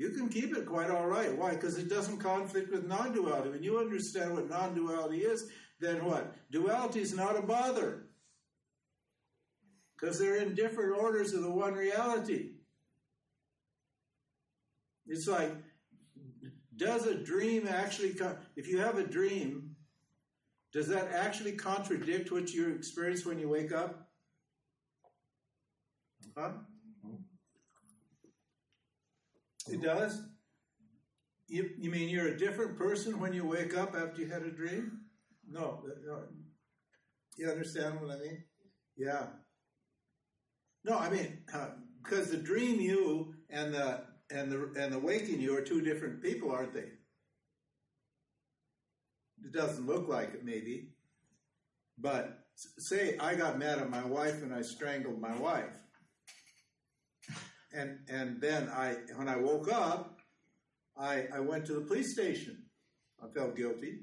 You 0.00 0.08
can 0.08 0.30
keep 0.30 0.56
it 0.56 0.64
quite 0.64 0.90
all 0.90 1.06
right. 1.06 1.36
Why? 1.36 1.50
Because 1.50 1.76
it 1.76 1.90
doesn't 1.90 2.20
conflict 2.20 2.72
with 2.72 2.86
non-duality. 2.86 3.50
When 3.50 3.62
you 3.62 3.78
understand 3.78 4.32
what 4.32 4.48
non-duality 4.48 5.18
is, 5.18 5.50
then 5.78 6.02
what? 6.06 6.34
Duality 6.50 7.00
is 7.00 7.14
not 7.14 7.38
a 7.38 7.42
bother 7.42 8.06
because 9.94 10.18
they're 10.18 10.36
in 10.36 10.54
different 10.54 10.98
orders 10.98 11.34
of 11.34 11.42
the 11.42 11.50
one 11.50 11.74
reality. 11.74 12.52
It's 15.06 15.28
like, 15.28 15.54
does 16.76 17.04
a 17.04 17.14
dream 17.14 17.68
actually, 17.68 18.18
if 18.56 18.68
you 18.68 18.78
have 18.78 18.96
a 18.96 19.06
dream, 19.06 19.76
does 20.72 20.88
that 20.88 21.12
actually 21.12 21.52
contradict 21.52 22.32
what 22.32 22.54
you 22.54 22.70
experience 22.70 23.26
when 23.26 23.38
you 23.38 23.50
wake 23.50 23.70
up? 23.70 24.08
Huh? 26.34 26.52
It 29.68 29.82
does? 29.82 30.22
You, 31.48 31.70
you 31.78 31.90
mean 31.90 32.08
you're 32.08 32.28
a 32.28 32.38
different 32.38 32.78
person 32.78 33.18
when 33.18 33.32
you 33.32 33.44
wake 33.44 33.76
up 33.76 33.94
after 33.94 34.22
you 34.22 34.28
had 34.28 34.42
a 34.42 34.50
dream? 34.50 35.00
No. 35.48 35.82
You 37.36 37.50
understand 37.50 38.00
what 38.00 38.10
I 38.10 38.18
mean? 38.20 38.44
Yeah. 38.96 39.26
No, 40.84 40.96
I 40.98 41.10
mean 41.10 41.42
because 42.02 42.28
uh, 42.28 42.32
the 42.32 42.42
dream 42.42 42.80
you 42.80 43.34
and 43.50 43.74
the 43.74 44.02
and 44.30 44.50
the 44.50 44.72
and 44.76 44.92
the 44.92 44.98
waking 44.98 45.40
you 45.40 45.56
are 45.56 45.62
two 45.62 45.80
different 45.80 46.22
people, 46.22 46.50
aren't 46.52 46.72
they? 46.72 46.88
It 49.44 49.52
doesn't 49.52 49.86
look 49.86 50.08
like 50.08 50.34
it, 50.34 50.44
maybe. 50.44 50.90
But 51.98 52.38
say 52.54 53.16
I 53.18 53.34
got 53.34 53.58
mad 53.58 53.78
at 53.78 53.90
my 53.90 54.04
wife 54.04 54.42
and 54.42 54.54
I 54.54 54.62
strangled 54.62 55.20
my 55.20 55.36
wife, 55.38 55.76
and 57.72 57.98
and 58.08 58.40
then 58.40 58.68
I 58.68 58.96
when 59.16 59.28
I 59.28 59.36
woke 59.36 59.72
up, 59.72 60.20
I 60.96 61.26
I 61.32 61.40
went 61.40 61.66
to 61.66 61.74
the 61.74 61.82
police 61.82 62.12
station. 62.12 62.64
I 63.22 63.28
felt 63.28 63.56
guilty, 63.56 64.00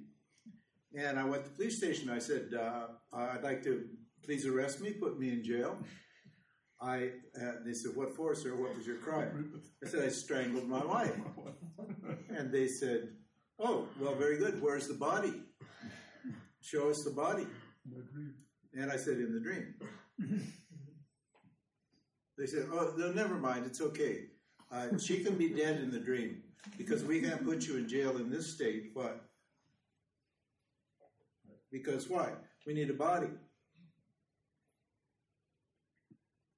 and 0.95 1.19
I 1.19 1.23
went 1.25 1.43
to 1.43 1.49
the 1.49 1.55
police 1.55 1.77
station. 1.77 2.09
I 2.09 2.19
said, 2.19 2.53
uh, 2.53 2.87
"I'd 3.13 3.43
like 3.43 3.63
to 3.63 3.85
please 4.23 4.45
arrest 4.45 4.81
me, 4.81 4.91
put 4.91 5.19
me 5.19 5.29
in 5.29 5.43
jail." 5.43 5.77
I, 6.79 7.09
uh, 7.41 7.53
they 7.65 7.73
said, 7.73 7.95
what 7.95 8.15
for, 8.15 8.35
sir? 8.35 8.55
What 8.55 8.75
was 8.77 8.85
your 8.85 8.97
crime? 8.97 9.61
I 9.83 9.87
said, 9.87 10.03
I 10.03 10.09
strangled 10.09 10.67
my 10.67 10.85
wife. 10.85 11.15
And 12.29 12.51
they 12.51 12.67
said, 12.67 13.09
oh, 13.57 13.87
well, 13.99 14.13
very 14.13 14.37
good. 14.37 14.61
Where's 14.61 14.87
the 14.87 14.93
body? 14.93 15.33
Show 16.61 16.89
us 16.91 17.03
the 17.03 17.11
body. 17.11 17.47
And 18.73 18.91
I 18.91 18.97
said, 18.97 19.17
in 19.17 19.33
the 19.33 19.39
dream. 19.39 19.73
They 22.37 22.45
said, 22.45 22.67
oh, 22.71 22.93
no, 22.97 23.11
never 23.11 23.35
mind. 23.35 23.65
It's 23.65 23.81
okay. 23.81 24.25
Uh, 24.71 24.97
she 24.97 25.23
can 25.23 25.35
be 25.35 25.49
dead 25.49 25.79
in 25.79 25.91
the 25.91 25.99
dream 25.99 26.43
because 26.77 27.03
we 27.03 27.21
can't 27.21 27.43
put 27.43 27.65
you 27.65 27.77
in 27.77 27.87
jail 27.87 28.17
in 28.17 28.29
this 28.29 28.53
state. 28.53 28.91
What? 28.93 29.21
Because 31.71 32.09
why? 32.09 32.33
We 32.65 32.73
need 32.73 32.89
a 32.89 32.93
body. 32.93 33.29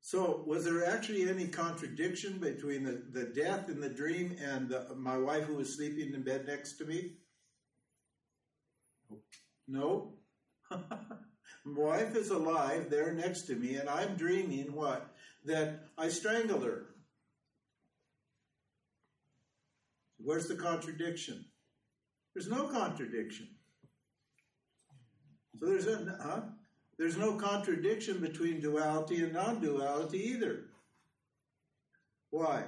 So, 0.02 0.44
was 0.48 0.66
there 0.66 0.88
actually 0.88 1.30
any 1.30 1.48
contradiction 1.48 2.40
between 2.40 2.84
the, 2.84 3.04
the 3.12 3.26
death 3.26 3.70
in 3.70 3.80
the 3.80 3.90
dream 3.90 4.36
and 4.44 4.68
the, 4.68 4.88
my 4.96 5.18
wife 5.18 5.44
who 5.44 5.56
was 5.56 5.76
sleeping 5.76 6.16
in 6.16 6.24
bed 6.24 6.48
next 6.48 6.78
to 6.80 6.86
me? 6.86 7.12
No. 9.68 10.14
my 10.72 10.80
wife 11.64 12.16
is 12.16 12.32
alive 12.32 12.90
there 12.90 13.14
next 13.14 13.44
to 13.44 13.56
me, 13.56 13.76
and 13.76 13.88
I'm 13.88 14.16
dreaming 14.16 14.74
what? 14.74 15.09
That 15.46 15.88
I 15.98 16.10
strangled 16.10 16.64
her. 16.64 16.86
Where's 20.22 20.48
the 20.48 20.56
contradiction? 20.56 21.46
There's 22.34 22.50
no 22.50 22.68
contradiction. 22.68 23.48
So 25.60 25.66
there's 25.66 25.88
a, 25.88 26.18
huh? 26.22 26.42
There's 26.98 27.18
no 27.18 27.34
contradiction 27.34 28.20
between 28.20 28.60
duality 28.60 29.24
and 29.24 29.34
non 29.34 29.62
duality 29.62 30.20
either. 30.20 30.66
Why? 32.30 32.64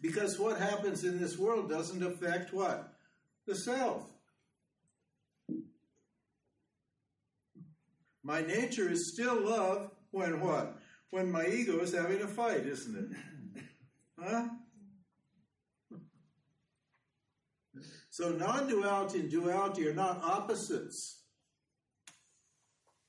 Because 0.00 0.38
what 0.38 0.58
happens 0.58 1.04
in 1.04 1.20
this 1.20 1.36
world 1.36 1.68
doesn't 1.68 2.02
affect 2.02 2.52
what? 2.52 2.94
The 3.46 3.54
self. 3.54 4.04
My 8.22 8.42
nature 8.42 8.88
is 8.90 9.12
still 9.12 9.40
love 9.40 9.90
when 10.10 10.40
what? 10.40 10.79
When 11.10 11.30
my 11.30 11.46
ego 11.46 11.80
is 11.80 11.94
having 11.94 12.22
a 12.22 12.28
fight, 12.28 12.66
isn't 12.66 12.96
it? 12.96 13.62
Huh? 14.22 14.48
So 18.10 18.32
non 18.32 18.68
duality 18.68 19.20
and 19.20 19.30
duality 19.30 19.88
are 19.88 19.94
not 19.94 20.22
opposites. 20.22 21.22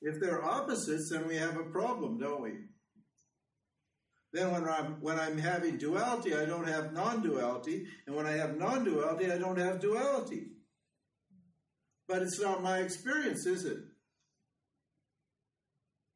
If 0.00 0.18
they're 0.20 0.42
opposites, 0.42 1.10
then 1.10 1.28
we 1.28 1.36
have 1.36 1.58
a 1.58 1.64
problem, 1.64 2.18
don't 2.18 2.40
we? 2.40 2.52
Then 4.32 4.50
when 4.50 4.66
I'm 4.66 5.00
when 5.00 5.20
I'm 5.20 5.36
having 5.36 5.76
duality, 5.76 6.34
I 6.34 6.46
don't 6.46 6.66
have 6.66 6.92
non-duality, 6.92 7.86
and 8.06 8.16
when 8.16 8.26
I 8.26 8.32
have 8.32 8.56
non-duality, 8.56 9.30
I 9.30 9.38
don't 9.38 9.58
have 9.58 9.80
duality. 9.80 10.46
But 12.08 12.22
it's 12.22 12.40
not 12.40 12.62
my 12.62 12.78
experience, 12.78 13.44
is 13.44 13.64
it? 13.64 13.78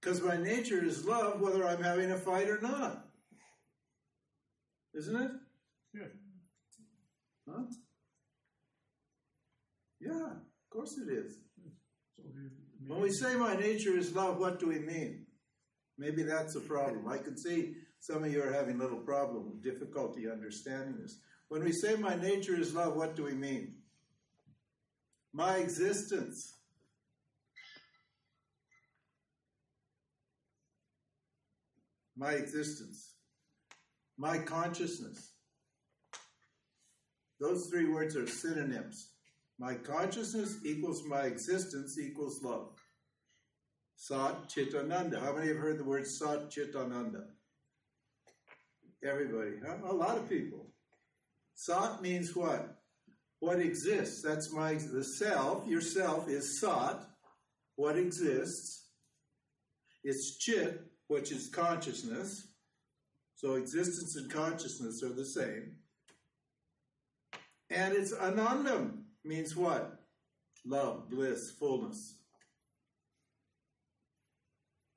Because 0.07 0.23
my 0.23 0.37
nature 0.37 0.85
is 0.85 1.05
love, 1.05 1.41
whether 1.41 1.67
I'm 1.67 1.83
having 1.83 2.13
a 2.13 2.17
fight 2.17 2.49
or 2.49 2.61
not. 2.61 3.09
Isn't 4.95 5.21
it? 5.21 5.31
Yeah. 5.93 6.07
Huh? 7.51 7.63
Yeah, 10.01 10.27
of 10.27 10.71
course 10.71 10.97
it 10.97 11.11
is. 11.13 11.39
When 12.87 13.01
we 13.01 13.11
say 13.11 13.35
my 13.35 13.57
nature 13.57 13.99
is 13.99 14.15
love, 14.15 14.39
what 14.39 14.61
do 14.61 14.69
we 14.69 14.79
mean? 14.79 15.27
Maybe 15.99 16.23
that's 16.23 16.55
a 16.55 16.61
problem. 16.61 17.09
I 17.09 17.19
can 17.19 17.37
see 17.37 17.73
some 17.99 18.23
of 18.23 18.33
you 18.33 18.45
are 18.45 18.53
having 18.53 18.77
a 18.77 18.85
little 18.85 19.01
problem, 19.01 19.61
difficulty 19.61 20.31
understanding 20.31 20.99
this. 21.03 21.19
When 21.49 21.65
we 21.65 21.73
say 21.73 21.97
my 21.97 22.15
nature 22.15 22.55
is 22.55 22.77
love, 22.77 22.95
what 22.95 23.17
do 23.17 23.25
we 23.25 23.35
mean? 23.35 23.79
My 25.33 25.57
existence. 25.57 26.56
My 32.17 32.33
existence. 32.33 33.12
My 34.19 34.39
consciousness. 34.39 35.33
Those 37.41 37.67
three 37.67 37.89
words 37.89 38.17
are 38.17 38.27
synonyms. 38.27 39.11
My 39.59 39.75
consciousness 39.75 40.57
equals 40.64 41.03
my 41.07 41.23
existence 41.23 41.99
equals 41.99 42.43
love. 42.43 42.71
Sat 43.97 44.49
Chitananda. 44.49 45.21
How 45.21 45.35
many 45.35 45.49
have 45.49 45.57
heard 45.57 45.79
the 45.79 45.85
word 45.85 46.07
Sat 46.07 46.51
Chitananda? 46.51 47.25
Everybody, 49.05 49.53
huh? 49.67 49.77
A 49.87 49.93
lot 49.93 50.17
of 50.17 50.29
people. 50.29 50.67
Sat 51.55 52.03
means 52.03 52.35
what? 52.35 52.77
What 53.41 53.61
exists. 53.61 54.23
That's 54.23 54.53
my 54.53 54.75
the 54.75 55.05
self. 55.05 55.67
Yourself 55.67 56.29
is 56.29 56.61
Sat. 56.61 57.03
What 57.77 57.97
exists. 57.97 58.89
It's 60.05 60.39
Chit, 60.39 60.81
which 61.09 61.33
is 61.33 61.49
consciousness. 61.49 62.49
So 63.35 63.55
existence 63.55 64.17
and 64.17 64.31
consciousness 64.31 65.03
are 65.03 65.13
the 65.13 65.25
same. 65.25 65.77
And 67.71 67.95
it's 67.95 68.13
Anandam 68.13 69.03
means 69.25 69.57
what? 69.57 70.01
Love, 70.65 71.11
bliss, 71.11 71.51
fullness, 71.51 72.17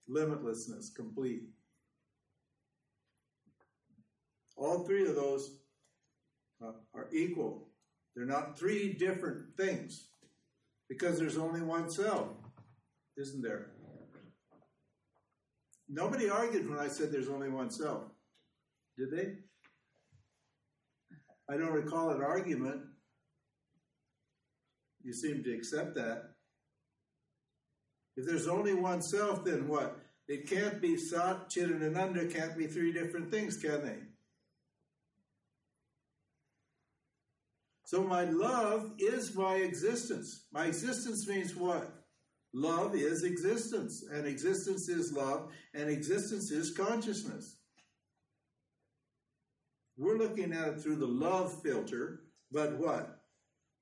limitlessness, 0.10 0.93
complete. 0.95 1.43
All 4.55 4.80
three 4.80 5.07
of 5.07 5.16
those 5.16 5.60
uh, 6.64 6.72
are 6.93 7.07
equal. 7.14 7.70
They're 8.16 8.26
not 8.26 8.57
three 8.57 8.93
different 8.93 9.55
things 9.55 10.07
because 10.89 11.20
there's 11.20 11.38
only 11.38 11.62
one 11.62 11.89
self, 11.89 12.30
isn't 13.18 13.41
there? 13.41 13.72
Nobody 15.89 16.29
argued 16.29 16.69
when 16.69 16.77
I 16.77 16.87
said 16.87 17.11
there's 17.11 17.29
only 17.29 17.49
one 17.49 17.71
self. 17.71 18.03
Did 18.97 19.11
they? 19.11 19.33
I 21.49 21.57
don't 21.57 21.73
recall 21.73 22.11
an 22.11 22.21
argument. 22.21 22.81
You 25.01 25.13
seem 25.13 25.43
to 25.43 25.53
accept 25.53 25.95
that. 25.95 26.35
If 28.15 28.27
there's 28.27 28.47
only 28.47 28.73
one 28.73 29.01
self, 29.01 29.43
then 29.43 29.67
what? 29.67 29.97
It 30.27 30.47
can't 30.47 30.79
be 30.79 30.95
Sat, 30.95 31.49
Chit, 31.49 31.71
and 31.71 31.81
Ananda 31.81 32.27
can't 32.27 32.55
be 32.55 32.67
three 32.67 32.93
different 32.93 33.31
things, 33.31 33.57
can 33.57 33.83
they? 33.83 33.97
So 37.85 38.03
my 38.03 38.25
love 38.25 38.91
is 38.99 39.33
my 39.33 39.55
existence. 39.55 40.45
My 40.51 40.65
existence 40.65 41.27
means 41.27 41.55
what? 41.55 41.99
Love 42.54 42.95
is 42.95 43.24
existence, 43.24 44.04
and 44.12 44.26
existence 44.26 44.89
is 44.89 45.14
love, 45.14 45.52
and 45.76 45.89
existence 45.89 46.50
is 46.50 46.72
consciousness. 46.72 47.58
We're 49.97 50.18
looking 50.18 50.54
at 50.54 50.70
it 50.70 50.82
through 50.82 50.95
the 50.95 51.06
love 51.06 51.62
filter, 51.62 52.22
but 52.52 52.78
what? 52.78 53.20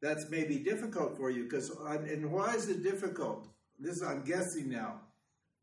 That's 0.02 0.30
maybe 0.30 0.60
difficult 0.60 1.16
for 1.16 1.30
you 1.30 1.44
because, 1.44 1.72
um, 1.72 2.06
and 2.06 2.32
why 2.32 2.54
is 2.56 2.70
it 2.70 2.84
difficult? 2.84 3.48
This 3.80 4.02
I'm 4.02 4.24
guessing 4.24 4.70
now. 4.70 5.02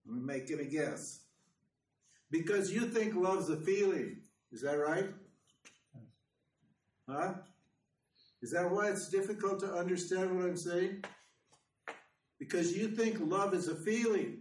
I'm 0.08 0.24
making 0.24 0.60
a 0.60 0.64
guess. 0.64 1.20
Because 2.30 2.72
you 2.72 2.86
think 2.86 3.14
love's 3.14 3.50
a 3.50 3.56
feeling. 3.56 4.18
Is 4.52 4.62
that 4.62 4.78
right? 4.78 5.10
Huh? 7.08 7.34
Is 8.42 8.52
that 8.52 8.70
why 8.70 8.88
it's 8.88 9.08
difficult 9.08 9.60
to 9.60 9.72
understand 9.72 10.36
what 10.36 10.46
I'm 10.46 10.56
saying? 10.56 11.04
Because 12.38 12.76
you 12.76 12.88
think 12.88 13.18
love 13.20 13.54
is 13.54 13.68
a 13.68 13.74
feeling. 13.74 14.40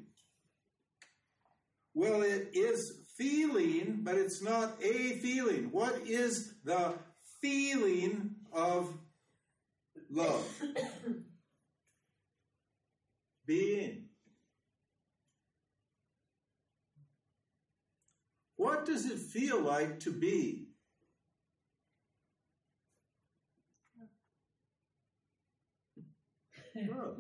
Well, 1.94 2.24
it 2.24 2.50
is 2.54 3.06
feeling, 3.18 4.00
but 4.02 4.16
it's 4.16 4.42
not 4.42 4.76
a 4.82 5.20
feeling. 5.20 5.70
What 5.72 6.08
is 6.08 6.56
the 6.64 6.96
feeling 7.40 8.36
of 8.52 8.98
love? 10.10 10.44
Being. 13.46 14.06
What 18.56 18.86
does 18.86 19.06
it 19.06 19.20
feel 19.20 19.60
like 19.60 20.00
to 20.02 20.12
be? 20.12 20.68
Love. 26.76 27.18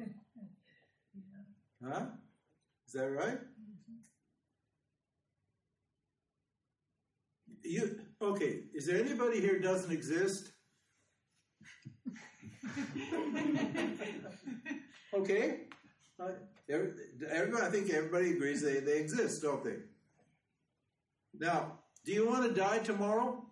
Huh? 1.85 2.05
Is 2.87 2.93
that 2.93 3.09
right? 3.09 3.39
You 7.63 7.99
okay? 8.21 8.61
Is 8.73 8.85
there 8.85 9.03
anybody 9.03 9.41
here 9.41 9.59
doesn't 9.59 9.91
exist? 9.91 10.51
okay. 15.13 15.61
Uh, 16.19 16.31
everybody, 16.69 17.63
I 17.63 17.69
think 17.69 17.89
everybody 17.89 18.31
agrees 18.31 18.61
they, 18.61 18.79
they 18.79 18.99
exist, 18.99 19.41
don't 19.41 19.63
they? 19.63 19.77
Now, 21.37 21.79
do 22.05 22.11
you 22.11 22.27
want 22.27 22.45
to 22.45 22.53
die 22.53 22.79
tomorrow? 22.79 23.45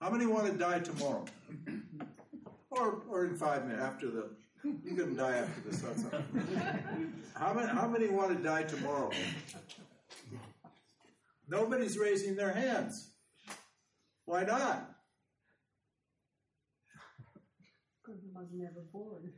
How 0.00 0.10
many 0.10 0.26
want 0.26 0.46
to 0.46 0.52
die 0.52 0.80
tomorrow? 0.80 1.24
or, 2.70 3.02
or 3.08 3.26
in 3.26 3.36
five 3.36 3.66
minutes 3.66 3.82
after 3.82 4.10
the 4.10 4.30
you 4.64 4.94
can 4.94 5.16
die 5.16 5.38
after 5.38 5.60
this. 5.68 5.80
sun's 5.80 6.04
up. 6.06 6.22
How 7.34 7.54
many, 7.54 7.68
how 7.68 7.88
many 7.88 8.08
want 8.08 8.36
to 8.36 8.42
die 8.42 8.64
tomorrow? 8.64 9.10
Nobody's 11.48 11.98
raising 11.98 12.36
their 12.36 12.52
hands. 12.52 13.10
Why 14.24 14.44
not? 14.44 14.88
Because 18.04 18.20
I 18.36 18.40
was 18.40 18.48
never 18.52 18.82
born. 18.92 19.32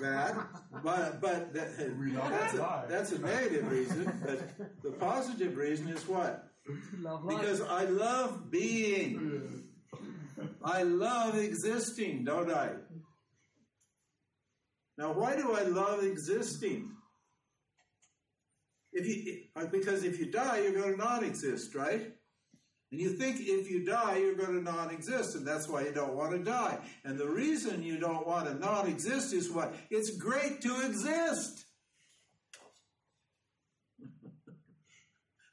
that, 0.00 0.34
but 0.82 1.20
but 1.20 1.54
that, 1.54 1.76
that's, 1.78 2.54
a, 2.54 2.84
that's 2.88 3.12
a 3.12 3.18
negative 3.20 3.70
reason. 3.70 4.20
But 4.24 4.82
the 4.82 4.90
positive 4.90 5.56
reason 5.56 5.88
is 5.88 6.06
what? 6.08 6.48
Love 6.98 7.28
Because 7.28 7.60
I 7.60 7.84
love 7.84 8.50
being. 8.50 9.62
I 10.64 10.82
love 10.82 11.38
existing, 11.38 12.24
don't 12.24 12.50
I? 12.50 12.70
Now, 14.98 15.12
why 15.12 15.36
do 15.36 15.54
I 15.54 15.62
love 15.62 16.02
existing? 16.02 16.90
If 18.92 19.06
you, 19.06 19.42
uh, 19.54 19.66
because 19.66 20.04
if 20.04 20.18
you 20.18 20.30
die, 20.30 20.60
you're 20.60 20.72
going 20.72 20.92
to 20.92 20.98
not 20.98 21.22
exist, 21.22 21.74
right? 21.74 22.12
And 22.90 23.00
you 23.00 23.10
think 23.10 23.36
if 23.40 23.70
you 23.70 23.84
die, 23.84 24.18
you're 24.18 24.36
going 24.36 24.54
to 24.54 24.62
not 24.62 24.90
exist, 24.92 25.34
and 25.34 25.46
that's 25.46 25.68
why 25.68 25.82
you 25.82 25.92
don't 25.92 26.14
want 26.14 26.32
to 26.32 26.38
die. 26.38 26.78
And 27.04 27.18
the 27.18 27.28
reason 27.28 27.82
you 27.82 27.98
don't 27.98 28.26
want 28.26 28.46
to 28.46 28.54
not 28.54 28.88
exist 28.88 29.34
is 29.34 29.50
what? 29.50 29.74
It's 29.90 30.16
great 30.16 30.62
to 30.62 30.86
exist. 30.86 31.66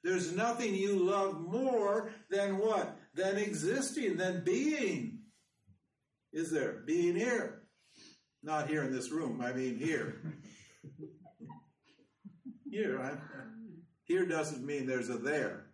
There's 0.03 0.33
nothing 0.33 0.73
you 0.75 1.03
love 1.03 1.41
more 1.41 2.11
than 2.29 2.59
what? 2.59 2.97
Than 3.13 3.37
existing, 3.37 4.15
than 4.15 4.45
being. 4.45 5.19
Is 6.31 6.49
there? 6.49 6.83
Being 6.85 7.15
here. 7.15 7.62
Not 8.43 8.67
here 8.67 8.83
in 8.83 8.91
this 8.91 9.09
room, 9.09 9.41
I 9.41 9.53
mean 9.53 9.77
here. 9.77 10.21
here. 12.69 12.99
I, 13.01 13.13
here 14.03 14.25
doesn't 14.25 14.65
mean 14.65 14.85
there's 14.85 15.09
a 15.09 15.17
there. 15.17 15.67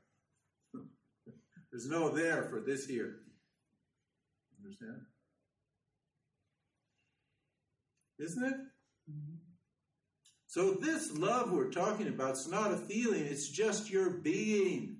There's 1.71 1.87
no 1.87 2.09
there 2.09 2.43
for 2.43 2.59
this 2.59 2.85
here. 2.85 3.17
Understand? 4.63 5.01
Isn't 8.19 8.43
it? 8.43 8.55
Mm-hmm. 9.09 9.35
So, 10.47 10.73
this 10.73 11.15
love 11.15 11.51
we're 11.51 11.71
talking 11.71 12.07
about 12.07 12.33
is 12.33 12.47
not 12.47 12.71
a 12.71 12.77
feeling, 12.77 13.25
it's 13.25 13.47
just 13.47 13.89
your 13.89 14.09
being. 14.09 14.97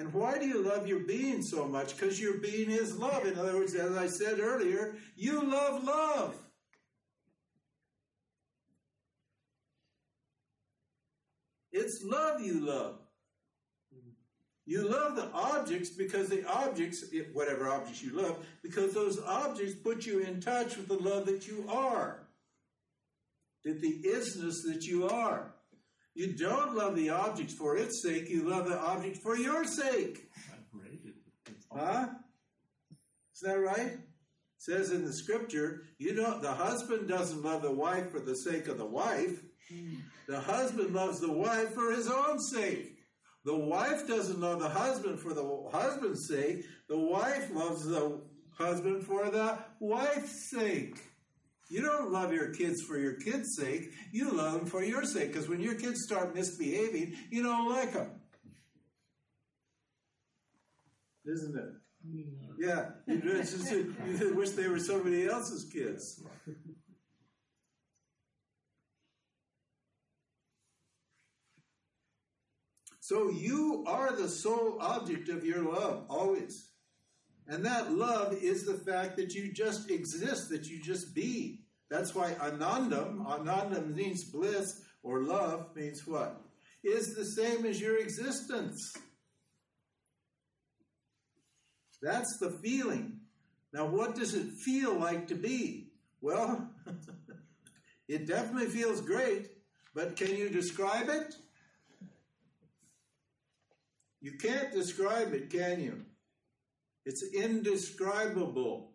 And 0.00 0.14
why 0.14 0.38
do 0.38 0.46
you 0.46 0.62
love 0.62 0.86
your 0.86 1.00
being 1.00 1.42
so 1.42 1.68
much? 1.68 1.94
Because 1.94 2.18
your 2.18 2.38
being 2.38 2.70
is 2.70 2.96
love. 2.96 3.26
In 3.26 3.38
other 3.38 3.54
words, 3.54 3.74
as 3.74 3.94
I 3.98 4.06
said 4.06 4.40
earlier, 4.40 4.94
you 5.14 5.42
love 5.42 5.84
love. 5.84 6.34
It's 11.70 12.00
love 12.02 12.40
you 12.40 12.60
love. 12.60 12.96
You 14.64 14.88
love 14.88 15.16
the 15.16 15.28
objects 15.34 15.90
because 15.90 16.30
the 16.30 16.48
objects, 16.48 17.04
whatever 17.34 17.68
objects 17.68 18.02
you 18.02 18.12
love, 18.12 18.42
because 18.62 18.94
those 18.94 19.20
objects 19.20 19.74
put 19.74 20.06
you 20.06 20.20
in 20.20 20.40
touch 20.40 20.78
with 20.78 20.88
the 20.88 20.96
love 20.96 21.26
that 21.26 21.46
you 21.46 21.66
are, 21.68 22.26
that 23.64 23.82
the 23.82 24.00
isness 24.06 24.54
that 24.64 24.82
you 24.84 25.10
are. 25.10 25.52
You 26.14 26.32
don't 26.32 26.74
love 26.74 26.96
the 26.96 27.10
object 27.10 27.52
for 27.52 27.76
its 27.76 28.02
sake, 28.02 28.28
you 28.28 28.48
love 28.48 28.68
the 28.68 28.78
object 28.78 29.18
for 29.18 29.36
your 29.36 29.64
sake. 29.64 30.28
Huh? 31.72 32.08
Is 33.34 33.40
that 33.42 33.60
right? 33.60 33.92
It 33.92 34.00
says 34.58 34.90
in 34.90 35.04
the 35.04 35.12
scripture, 35.12 35.84
you 35.98 36.14
don't 36.14 36.42
the 36.42 36.52
husband 36.52 37.08
doesn't 37.08 37.42
love 37.42 37.62
the 37.62 37.72
wife 37.72 38.10
for 38.10 38.20
the 38.20 38.36
sake 38.36 38.66
of 38.68 38.76
the 38.76 38.86
wife. 38.86 39.40
The 40.26 40.40
husband 40.40 40.94
loves 40.94 41.20
the 41.20 41.32
wife 41.32 41.72
for 41.74 41.92
his 41.92 42.08
own 42.08 42.40
sake. 42.40 42.96
The 43.44 43.56
wife 43.56 44.06
doesn't 44.06 44.40
love 44.40 44.60
the 44.60 44.68
husband 44.68 45.18
for 45.20 45.32
the 45.32 45.68
husband's 45.72 46.28
sake. 46.28 46.64
The 46.88 46.98
wife 46.98 47.50
loves 47.52 47.86
the 47.86 48.20
husband 48.52 49.06
for 49.06 49.30
the 49.30 49.58
wife's 49.78 50.50
sake. 50.50 50.98
You 51.70 51.82
don't 51.82 52.10
love 52.10 52.32
your 52.32 52.52
kids 52.52 52.82
for 52.82 52.98
your 52.98 53.14
kids' 53.14 53.56
sake. 53.56 53.92
You 54.10 54.32
love 54.32 54.54
them 54.54 54.66
for 54.66 54.82
your 54.82 55.04
sake. 55.04 55.32
Because 55.32 55.48
when 55.48 55.60
your 55.60 55.76
kids 55.76 56.02
start 56.02 56.34
misbehaving, 56.34 57.14
you 57.30 57.44
don't 57.44 57.70
like 57.70 57.92
them. 57.92 58.10
Isn't 61.24 61.56
it? 61.56 61.70
Mm-hmm. 62.06 62.54
Yeah, 62.58 62.90
you 63.06 63.20
just 63.20 63.70
you 63.70 64.34
wish 64.34 64.50
they 64.50 64.66
were 64.66 64.78
somebody 64.80 65.28
else's 65.28 65.70
kids. 65.70 66.22
So 73.00 73.30
you 73.30 73.84
are 73.86 74.16
the 74.16 74.28
sole 74.28 74.78
object 74.80 75.28
of 75.28 75.44
your 75.44 75.62
love, 75.62 76.06
always. 76.08 76.70
And 77.46 77.64
that 77.64 77.92
love 77.92 78.32
is 78.34 78.64
the 78.64 78.74
fact 78.74 79.16
that 79.16 79.34
you 79.34 79.52
just 79.52 79.90
exist, 79.90 80.48
that 80.50 80.66
you 80.66 80.80
just 80.80 81.14
be. 81.14 81.59
That's 81.90 82.14
why 82.14 82.34
anandam, 82.34 83.26
anandam 83.26 83.94
means 83.94 84.24
bliss 84.24 84.80
or 85.02 85.24
love, 85.24 85.74
means 85.74 86.06
what? 86.06 86.40
Is 86.84 87.14
the 87.14 87.24
same 87.24 87.66
as 87.66 87.80
your 87.80 87.98
existence. 87.98 88.94
That's 92.00 92.38
the 92.38 92.50
feeling. 92.50 93.20
Now, 93.72 93.86
what 93.86 94.14
does 94.14 94.34
it 94.34 94.52
feel 94.64 94.94
like 94.94 95.26
to 95.28 95.34
be? 95.34 95.88
Well, 96.20 96.70
it 98.08 98.26
definitely 98.26 98.68
feels 98.68 99.00
great, 99.00 99.48
but 99.94 100.16
can 100.16 100.34
you 100.36 100.48
describe 100.48 101.08
it? 101.08 101.34
You 104.20 104.32
can't 104.32 104.72
describe 104.72 105.34
it, 105.34 105.50
can 105.50 105.80
you? 105.80 106.04
It's 107.04 107.22
indescribable 107.34 108.89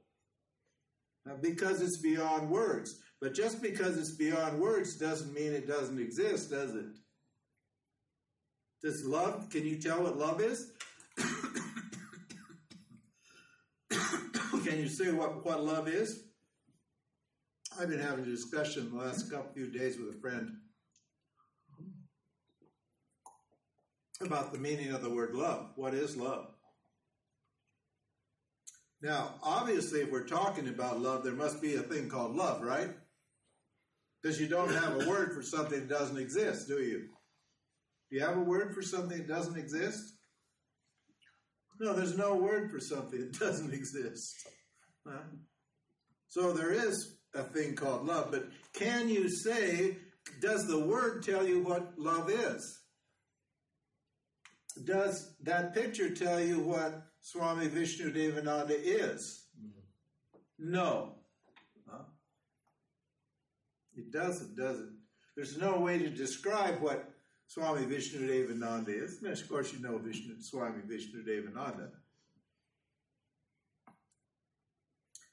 Uh, 1.30 1.34
because 1.42 1.82
it's 1.82 1.98
beyond 1.98 2.50
words. 2.50 3.00
But 3.20 3.34
just 3.34 3.62
because 3.62 3.98
it's 3.98 4.12
beyond 4.12 4.60
words 4.60 4.96
doesn't 4.98 5.34
mean 5.34 5.54
it 5.54 5.68
doesn't 5.68 6.00
exist, 6.00 6.52
does 6.52 6.76
it? 6.76 6.86
Does 8.84 9.04
love, 9.06 9.50
can 9.50 9.66
you 9.66 9.80
tell 9.80 10.04
what 10.04 10.18
love 10.18 10.42
is? 10.42 10.72
can 13.90 14.78
you 14.78 14.88
say 14.88 15.12
what, 15.12 15.44
what 15.44 15.64
love 15.64 15.88
is? 15.88 16.26
I've 17.80 17.90
been 17.90 18.00
having 18.00 18.26
a 18.26 18.30
discussion 18.30 18.92
the 18.92 18.98
last 19.04 19.32
couple 19.32 19.52
few 19.54 19.72
days 19.72 19.98
with 19.98 20.16
a 20.16 20.20
friend 20.20 20.58
about 24.22 24.54
the 24.54 24.60
meaning 24.60 24.92
of 24.92 25.02
the 25.02 25.10
word 25.10 25.34
love. 25.34 25.72
What 25.76 25.94
is 25.94 26.16
love? 26.16 26.55
Now, 29.02 29.36
obviously, 29.44 30.02
if 30.02 30.12
we're 30.12 30.28
talking 30.28 30.68
about 30.68 31.00
love, 31.00 31.24
there 31.24 31.34
must 31.34 31.62
be 31.62 31.76
a 31.76 31.82
thing 31.82 32.10
called 32.10 32.36
love, 32.36 32.62
right? 32.62 32.90
Because 34.22 34.40
you 34.40 34.48
don't 34.48 34.74
have 34.74 35.02
a 35.02 35.10
word 35.10 35.34
for 35.34 35.44
something 35.44 35.82
that 35.82 35.90
doesn't 35.90 36.18
exist, 36.18 36.68
do 36.68 36.82
you? 36.82 37.10
Do 38.10 38.16
you 38.18 38.22
have 38.22 38.38
a 38.38 38.42
word 38.42 38.74
for 38.74 38.82
something 38.82 39.18
that 39.18 39.28
doesn't 39.28 39.58
exist? 39.58 40.14
No, 41.80 41.94
there's 41.94 42.18
no 42.18 42.36
word 42.36 42.72
for 42.72 42.80
something 42.80 43.20
that 43.20 43.40
doesn't 43.40 43.74
exist. 43.74 44.48
Huh? 45.06 45.20
So 46.28 46.54
there 46.54 46.72
is 46.72 47.18
a 47.34 47.44
thing 47.44 47.76
called 47.76 48.06
love, 48.06 48.32
but 48.32 48.48
can 48.74 49.10
you 49.10 49.30
say, 49.30 49.98
does 50.42 50.68
the 50.68 50.80
word 50.80 51.24
tell 51.24 51.46
you 51.46 51.62
what 51.62 51.94
love 51.98 52.30
is? 52.30 52.80
Does 54.84 55.34
that 55.44 55.74
picture 55.74 56.10
tell 56.10 56.40
you 56.42 56.60
what 56.60 57.04
Swami 57.26 57.68
Vishnu 57.68 58.14
Devananda 58.14 58.76
is? 58.80 59.46
No. 60.60 61.16
Huh? 61.90 62.04
It 63.98 64.12
doesn't, 64.12 64.56
does 64.56 64.80
it? 64.82 64.90
There's 65.36 65.58
no 65.58 65.80
way 65.80 65.98
to 65.98 66.08
describe 66.08 66.80
what 66.82 67.10
Swami 67.48 67.84
Vishnu 67.86 68.28
Devananda 68.30 68.90
is. 68.90 69.24
And 69.24 69.34
of 69.34 69.50
course, 69.50 69.74
you 69.74 69.80
know 69.80 69.98
Vishnu, 69.98 70.36
Swami 70.40 70.84
Vishnu 70.86 71.24
Devananda. 71.26 71.90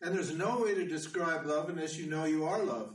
And 0.01 0.14
there's 0.14 0.32
no 0.32 0.62
way 0.62 0.74
to 0.74 0.89
describe 0.89 1.44
love 1.44 1.69
unless 1.69 1.98
you 1.98 2.06
know 2.09 2.24
you 2.24 2.47
are 2.47 2.64
love. 2.64 2.94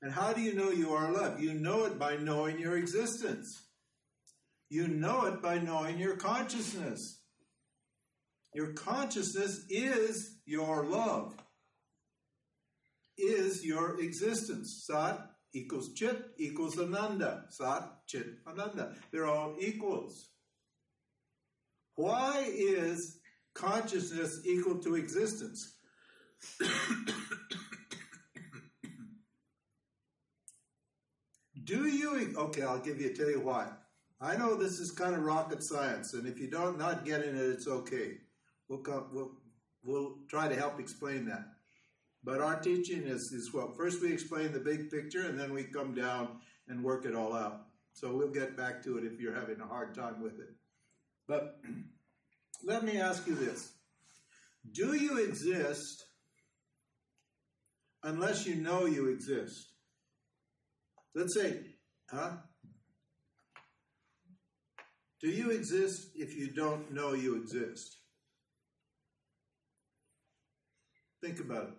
And 0.00 0.10
how 0.10 0.32
do 0.32 0.40
you 0.40 0.54
know 0.54 0.70
you 0.70 0.94
are 0.94 1.12
love? 1.12 1.40
You 1.40 1.52
know 1.52 1.84
it 1.84 1.98
by 1.98 2.16
knowing 2.16 2.58
your 2.58 2.78
existence. 2.78 3.64
You 4.70 4.88
know 4.88 5.26
it 5.26 5.42
by 5.42 5.58
knowing 5.58 5.98
your 5.98 6.16
consciousness. 6.16 7.13
Your 8.54 8.72
consciousness 8.72 9.66
is 9.68 10.36
your 10.46 10.84
love, 10.84 11.34
is 13.18 13.64
your 13.64 14.00
existence. 14.00 14.84
Sat 14.86 15.18
equals 15.52 15.92
Chit 15.94 16.30
equals 16.38 16.78
Ananda. 16.78 17.46
Sat, 17.50 17.82
Chit, 18.06 18.26
Ananda. 18.46 18.94
They're 19.10 19.26
all 19.26 19.56
equals. 19.58 20.28
Why 21.96 22.46
is 22.48 23.18
consciousness 23.54 24.40
equal 24.44 24.78
to 24.78 24.94
existence? 24.96 25.74
Do 31.64 31.86
you, 31.88 32.34
okay, 32.36 32.62
I'll 32.62 32.78
give 32.78 33.00
you, 33.00 33.14
tell 33.14 33.30
you 33.30 33.40
why. 33.40 33.68
I 34.20 34.36
know 34.36 34.54
this 34.54 34.80
is 34.80 34.90
kind 34.90 35.14
of 35.14 35.22
rocket 35.22 35.62
science, 35.62 36.12
and 36.14 36.26
if 36.26 36.38
you 36.38 36.50
don't 36.50 36.78
not 36.78 37.04
getting 37.04 37.36
it, 37.36 37.42
it's 37.42 37.66
okay. 37.66 38.18
We'll 38.68 38.80
come, 38.80 39.08
we'll 39.12 39.32
we'll 39.84 40.16
try 40.28 40.48
to 40.48 40.56
help 40.56 40.80
explain 40.80 41.26
that. 41.26 41.44
But 42.22 42.40
our 42.40 42.58
teaching 42.58 43.02
is 43.02 43.32
is 43.32 43.52
what 43.52 43.76
first 43.76 44.00
we 44.00 44.12
explain 44.12 44.52
the 44.52 44.60
big 44.60 44.90
picture, 44.90 45.26
and 45.26 45.38
then 45.38 45.52
we 45.52 45.64
come 45.64 45.94
down 45.94 46.40
and 46.68 46.82
work 46.82 47.04
it 47.04 47.14
all 47.14 47.34
out. 47.34 47.66
So 47.92 48.14
we'll 48.14 48.32
get 48.32 48.56
back 48.56 48.82
to 48.84 48.98
it 48.98 49.04
if 49.04 49.20
you're 49.20 49.34
having 49.34 49.60
a 49.60 49.66
hard 49.66 49.94
time 49.94 50.22
with 50.22 50.40
it. 50.40 50.48
But 51.28 51.60
let 52.64 52.82
me 52.82 52.98
ask 52.98 53.26
you 53.26 53.34
this: 53.34 53.72
Do 54.72 54.94
you 54.94 55.18
exist 55.18 56.04
unless 58.02 58.46
you 58.46 58.56
know 58.56 58.86
you 58.86 59.08
exist? 59.08 59.74
Let's 61.14 61.34
say, 61.34 61.60
huh? 62.10 62.32
Do 65.20 65.28
you 65.30 65.50
exist 65.50 66.08
if 66.14 66.36
you 66.36 66.50
don't 66.50 66.92
know 66.92 67.12
you 67.12 67.36
exist? 67.36 67.96
Think 71.24 71.40
about 71.40 71.68
it. 71.68 71.74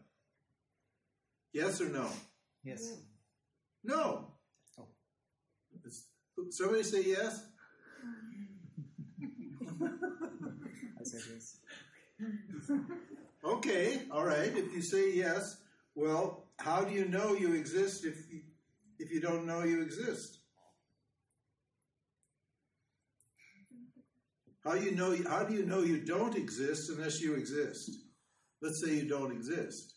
Yes 1.53 1.80
or 1.80 1.89
no? 1.89 2.09
Yes. 2.63 2.97
No. 3.84 4.31
Oh. 4.80 4.88
Somebody 6.49 6.81
say 6.81 7.03
yes? 7.03 7.45
I 9.80 11.03
said 11.03 11.22
yes. 11.31 11.57
Okay, 13.45 14.01
all 14.11 14.26
right. 14.26 14.51
If 14.57 14.73
you 14.73 14.81
say 14.81 15.13
yes, 15.13 15.57
well, 15.93 16.47
how 16.57 16.84
do 16.84 16.95
you 16.95 17.05
know 17.05 17.35
you 17.35 17.53
exist 17.53 18.03
if 18.03 18.15
you, 18.31 18.41
if 18.97 19.11
you 19.11 19.22
don't 19.22 19.45
know 19.45 19.61
you 19.61 19.84
exist? 19.84 20.39
How 24.63 24.73
you 24.73 24.95
know? 24.95 25.15
How 25.30 25.43
do 25.43 25.53
you 25.53 25.67
know 25.67 25.84
you 25.84 26.01
don't 26.01 26.35
exist 26.35 26.89
unless 26.89 27.22
you 27.22 27.35
exist? 27.35 27.91
Let's 28.61 28.82
say 28.84 28.95
you 28.95 29.07
don't 29.07 29.32
exist, 29.32 29.94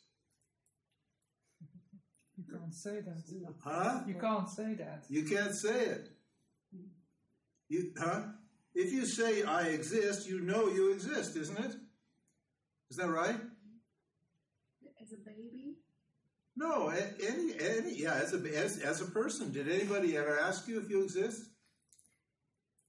You 2.36 2.44
can't 2.52 2.74
say 2.74 3.00
that. 3.00 3.22
huh? 3.64 4.00
You 4.06 4.14
can't 4.14 4.48
say 4.48 4.74
that. 4.74 5.04
You 5.08 5.24
can't 5.24 5.54
say 5.54 5.84
it. 5.86 6.08
You, 7.68 7.92
huh? 7.98 8.22
If 8.74 8.92
you 8.92 9.04
say 9.06 9.42
I 9.42 9.68
exist, 9.68 10.28
you 10.28 10.40
know 10.40 10.68
you 10.68 10.92
exist, 10.92 11.36
isn't 11.36 11.58
it? 11.58 11.74
Is 12.90 12.96
that 12.96 13.08
right? 13.08 13.36
As 15.00 15.12
a 15.12 15.16
baby? 15.16 15.76
No, 16.56 16.88
any, 16.88 17.54
any, 17.60 17.94
yeah, 17.94 18.14
as 18.14 18.34
a, 18.34 18.38
as, 18.56 18.78
as 18.80 19.00
a 19.00 19.06
person, 19.06 19.52
did 19.52 19.68
anybody 19.70 20.16
ever 20.16 20.38
ask 20.40 20.66
you 20.68 20.78
if 20.80 20.90
you 20.90 21.02
exist? 21.02 21.42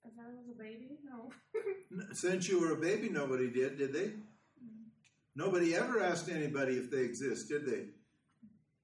As 0.05 0.11
I 0.19 0.27
was 0.35 0.47
a 0.49 0.57
baby, 0.57 0.97
no. 1.03 1.31
Since 2.13 2.47
you 2.49 2.59
were 2.61 2.73
a 2.73 2.77
baby, 2.77 3.09
nobody 3.09 3.49
did, 3.49 3.77
did 3.77 3.93
they? 3.93 4.13
Nobody 5.39 5.73
ever 5.73 6.01
asked 6.01 6.27
anybody 6.29 6.73
if 6.73 6.91
they 6.91 6.99
exist, 6.99 7.47
did 7.47 7.65
they? 7.65 7.85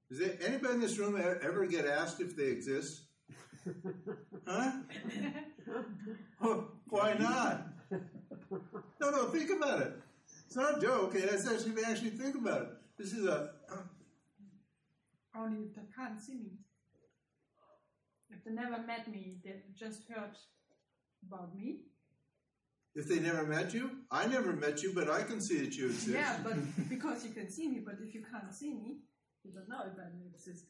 Does 0.08 0.22
anybody 0.42 0.72
in 0.76 0.80
this 0.80 0.96
room 0.96 1.14
ever 1.42 1.66
get 1.66 1.84
asked 1.84 2.18
if 2.18 2.34
they 2.34 2.46
exist? 2.46 3.02
Huh? 4.46 4.70
Wh- 6.40 6.64
Why 6.88 7.12
not? 7.18 7.66
No, 9.00 9.10
no, 9.10 9.24
think 9.26 9.50
about 9.50 9.82
it. 9.82 9.92
It's 10.46 10.56
not 10.56 10.78
a 10.78 10.80
joke. 10.80 11.14
Okay, 11.14 11.26
that's 11.26 11.46
actually 11.46 11.84
actually 11.84 12.10
think 12.10 12.36
about 12.36 12.62
it. 12.62 12.68
This 12.96 13.12
is 13.12 13.26
a 13.26 13.50
Only 15.36 15.66
they 15.76 15.82
can't 15.94 16.18
see 16.18 16.38
me. 16.38 16.52
If 18.30 18.44
they 18.44 18.52
never 18.52 18.80
met 18.86 19.10
me, 19.12 19.40
they 19.44 19.56
just 19.78 20.08
heard 20.08 20.36
about 21.26 21.54
me. 21.54 21.80
If 22.96 23.06
they 23.08 23.20
never 23.20 23.44
met 23.46 23.72
you. 23.74 23.90
I 24.10 24.26
never 24.26 24.52
met 24.52 24.82
you, 24.82 24.92
but 24.94 25.08
I 25.10 25.22
can 25.22 25.40
see 25.40 25.58
that 25.58 25.74
you 25.76 25.86
exist. 25.86 26.08
Yeah, 26.08 26.38
but 26.42 26.56
because 26.88 27.24
you 27.24 27.32
can 27.32 27.50
see 27.50 27.68
me, 27.68 27.80
but 27.84 27.96
if 28.02 28.14
you 28.14 28.22
can't 28.32 28.52
see 28.52 28.72
me, 28.74 28.98
you 29.44 29.52
don't 29.52 29.68
know 29.68 29.82
if 29.90 29.98
I 29.98 30.08
exist. 30.34 30.64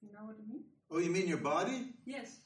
You 0.00 0.12
know 0.14 0.24
what 0.26 0.36
I 0.42 0.48
mean? 0.48 0.64
Oh, 0.90 0.98
you 0.98 1.10
mean 1.10 1.28
your 1.28 1.38
body? 1.38 1.92
Yes, 2.06 2.38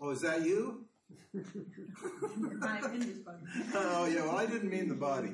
Oh, 0.00 0.10
is 0.10 0.20
that 0.22 0.42
you? 0.44 0.86
I'm 1.34 2.94
in 2.94 3.00
this 3.00 3.18
body. 3.18 3.38
oh 3.74 4.06
yeah, 4.06 4.22
well 4.24 4.36
I 4.36 4.46
didn't 4.46 4.70
mean 4.70 4.88
the 4.88 4.94
body. 4.94 5.32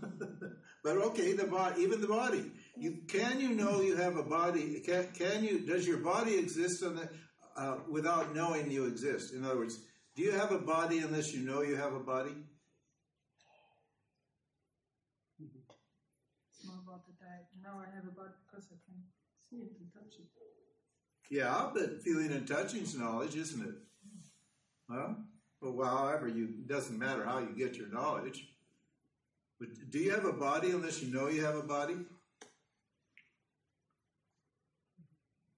but 0.84 0.96
okay, 1.08 1.32
the 1.32 1.46
body, 1.46 1.82
even 1.82 2.00
the 2.00 2.08
body. 2.08 2.50
You 2.76 2.98
can 3.08 3.40
you 3.40 3.50
know 3.50 3.80
you 3.80 3.96
have 3.96 4.16
a 4.16 4.22
body? 4.22 4.80
Can 4.80 5.08
can 5.14 5.44
you? 5.44 5.60
Does 5.66 5.86
your 5.86 5.98
body 5.98 6.36
exist 6.36 6.82
on 6.82 6.96
the, 6.96 7.08
uh, 7.56 7.76
without 7.88 8.34
knowing 8.34 8.70
you 8.70 8.86
exist? 8.86 9.32
In 9.34 9.44
other 9.44 9.58
words, 9.58 9.78
do 10.20 10.26
you 10.26 10.32
have 10.32 10.52
a 10.52 10.58
body 10.58 10.98
unless 10.98 11.32
you 11.32 11.40
know 11.40 11.62
you 11.62 11.76
have 11.76 11.94
a 11.94 11.98
body? 11.98 12.34
It's 15.40 16.66
more 16.66 16.76
about 16.86 17.06
that 17.06 17.46
I 17.64 17.94
have 17.94 18.04
a 18.04 18.10
body 18.10 18.34
because 18.44 18.66
I 18.70 18.76
can 18.84 19.02
see 19.48 19.64
it 19.64 19.72
and 19.80 19.90
touch 19.94 20.18
it. 20.18 20.26
Yeah, 21.30 21.70
but 21.72 22.02
feeling 22.02 22.32
and 22.32 22.46
touching 22.46 22.82
is 22.82 22.94
knowledge, 22.94 23.34
isn't 23.34 23.66
it? 23.66 23.74
Huh? 24.90 25.14
Well, 25.62 25.86
however, 25.88 26.28
you 26.28 26.44
it 26.44 26.68
doesn't 26.68 26.98
matter 26.98 27.24
how 27.24 27.38
you 27.38 27.56
get 27.56 27.76
your 27.76 27.88
knowledge. 27.88 28.46
But 29.58 29.68
do 29.90 30.00
you 30.00 30.10
have 30.10 30.26
a 30.26 30.34
body 30.34 30.72
unless 30.72 31.00
you 31.00 31.14
know 31.14 31.28
you 31.28 31.42
have 31.46 31.56
a 31.56 31.62
body? 31.62 31.96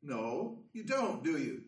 No, 0.04 0.60
you 0.72 0.84
don't, 0.84 1.24
do 1.24 1.32
you? 1.38 1.62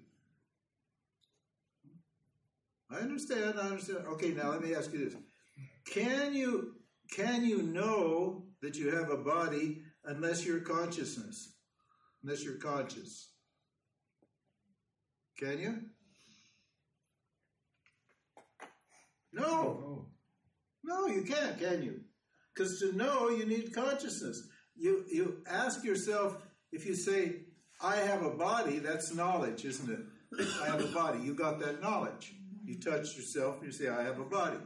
I 2.90 2.97
understand, 2.97 3.59
I 3.59 3.69
understand. 3.69 4.06
Okay, 4.06 4.31
now 4.31 4.51
let 4.51 4.62
me 4.62 4.74
ask 4.74 4.93
you 4.93 5.05
this. 5.05 5.16
Can 5.86 6.35
you 6.35 6.74
can 7.11 7.44
you 7.44 7.62
know 7.62 8.47
that 8.62 8.77
you 8.77 8.94
have 8.94 9.11
a 9.11 9.16
body 9.16 9.82
unless 10.05 10.44
you're 10.44 10.61
consciousness? 10.61 11.55
Unless 12.23 12.44
you're 12.44 12.59
conscious. 12.59 13.31
Can 15.39 15.59
you? 15.59 15.81
No. 19.32 19.44
Oh. 19.44 20.06
No, 20.85 21.06
you 21.06 21.23
can't, 21.23 21.59
can 21.59 21.82
you? 21.82 22.01
Because 22.55 22.78
to 22.81 22.93
know, 22.93 23.31
you 23.31 23.47
need 23.47 23.74
consciousness. 23.74 24.48
You, 24.77 25.05
you 25.11 25.43
ask 25.51 25.85
yourself, 25.85 26.36
if 26.73 26.86
you 26.86 26.94
say, 26.94 27.36
I 27.82 27.97
have 27.97 28.23
a 28.23 28.31
body, 28.31 28.78
that's 28.78 29.15
knowledge, 29.15 29.65
isn't 29.65 29.90
it? 29.90 30.47
I 30.62 30.66
have 30.66 30.81
a 30.81 30.89
body. 30.89 31.20
You 31.20 31.35
got 31.35 31.59
that 31.61 31.82
knowledge. 31.82 32.35
You 32.65 32.81
touch 32.81 33.16
yourself 33.16 33.59
and 33.59 33.66
you 33.66 33.73
say, 33.73 33.89
I 33.89 34.03
have 34.03 34.19
a 34.19 34.24
body. 34.24 34.57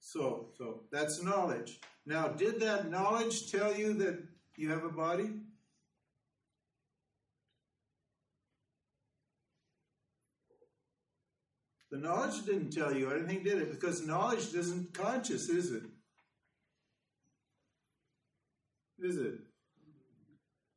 So, 0.00 0.48
so 0.56 0.82
that's 0.92 1.22
knowledge. 1.22 1.80
Now, 2.04 2.28
did 2.28 2.60
that 2.60 2.90
knowledge 2.90 3.50
tell 3.50 3.74
you 3.74 3.94
that 3.94 4.22
you 4.56 4.70
have 4.70 4.84
a 4.84 4.90
body? 4.90 5.30
The 11.90 11.98
knowledge 11.98 12.44
didn't 12.44 12.70
tell 12.70 12.94
you 12.94 13.10
anything, 13.10 13.42
did 13.42 13.58
it? 13.58 13.72
Because 13.72 14.06
knowledge 14.06 14.54
isn't 14.54 14.94
conscious, 14.94 15.48
is 15.48 15.72
it? 15.72 15.82
Is 19.00 19.16
it? 19.16 19.34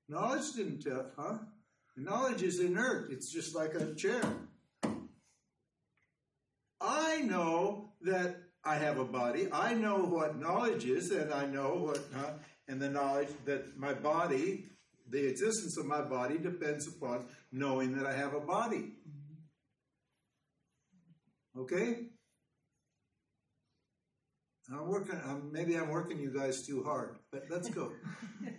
Knowledge 0.09 0.53
didn't 0.53 0.81
tell, 0.81 1.05
huh? 1.17 1.37
Knowledge 1.95 2.41
is 2.41 2.59
inert. 2.59 3.11
It's 3.11 3.31
just 3.31 3.53
like 3.55 3.75
a 3.75 3.93
chair. 3.93 4.23
I 6.83 7.21
know 7.21 7.93
that 8.01 8.35
I 8.65 8.75
have 8.75 8.97
a 8.99 9.05
body. 9.05 9.47
I 9.51 9.73
know 9.73 9.97
what 9.97 10.39
knowledge 10.39 10.85
is, 10.85 11.11
and 11.11 11.33
I 11.33 11.45
know 11.45 11.75
what, 11.75 11.99
huh? 12.13 12.33
and 12.67 12.81
the 12.81 12.89
knowledge 12.89 13.29
that 13.45 13.77
my 13.77 13.93
body, 13.93 14.65
the 15.09 15.27
existence 15.27 15.77
of 15.77 15.85
my 15.85 16.01
body, 16.01 16.37
depends 16.37 16.87
upon 16.87 17.25
knowing 17.51 17.97
that 17.97 18.05
I 18.05 18.13
have 18.13 18.33
a 18.33 18.41
body. 18.41 18.91
Okay? 21.57 22.07
I'm 24.71 24.87
working. 24.87 25.19
I'm, 25.25 25.51
maybe 25.51 25.75
I'm 25.75 25.89
working 25.89 26.19
you 26.19 26.31
guys 26.31 26.65
too 26.65 26.83
hard, 26.83 27.17
but 27.31 27.45
let's 27.49 27.69
go. 27.69 27.91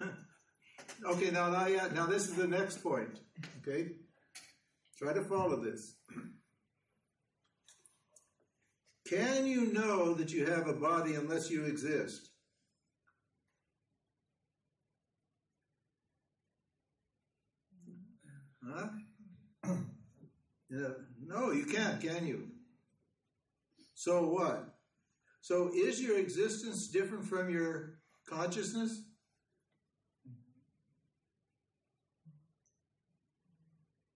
okay, 1.06 1.30
now, 1.30 1.50
now, 1.50 1.66
yeah, 1.66 1.88
now 1.94 2.06
this 2.06 2.28
is 2.28 2.34
the 2.34 2.46
next 2.46 2.82
point. 2.82 3.20
Okay, 3.62 3.92
try 5.00 5.12
to 5.14 5.22
follow 5.22 5.56
this. 5.56 5.94
Can 9.08 9.46
you 9.46 9.72
know 9.72 10.14
that 10.14 10.30
you 10.30 10.46
have 10.46 10.68
a 10.68 10.74
body 10.74 11.14
unless 11.14 11.50
you 11.50 11.64
exist? 11.64 12.28
Huh? 18.64 18.88
Yeah. 20.72 20.90
No, 21.26 21.50
you 21.50 21.64
can't, 21.64 22.00
can 22.00 22.28
you? 22.28 22.46
So 23.94 24.28
what? 24.28 24.76
So 25.40 25.72
is 25.74 26.00
your 26.00 26.16
existence 26.16 26.86
different 26.86 27.24
from 27.24 27.50
your 27.50 27.98
consciousness? 28.28 29.02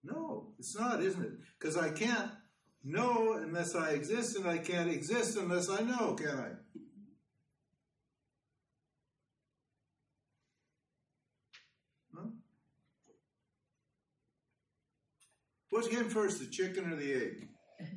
No, 0.04 0.53
it's 0.64 0.78
not, 0.78 1.02
isn't 1.02 1.22
it? 1.22 1.32
Because 1.58 1.76
I 1.76 1.90
can't 1.90 2.30
know 2.82 3.34
unless 3.34 3.74
I 3.74 3.90
exist, 3.90 4.36
and 4.36 4.48
I 4.48 4.56
can't 4.56 4.88
exist 4.88 5.36
unless 5.36 5.68
I 5.68 5.80
know, 5.80 6.14
can 6.14 6.38
I? 6.38 6.48
Huh? 12.14 12.28
What 15.68 15.90
came 15.90 16.08
first, 16.08 16.40
the 16.40 16.46
chicken 16.46 16.90
or 16.90 16.96
the 16.96 17.12
egg? 17.12 17.48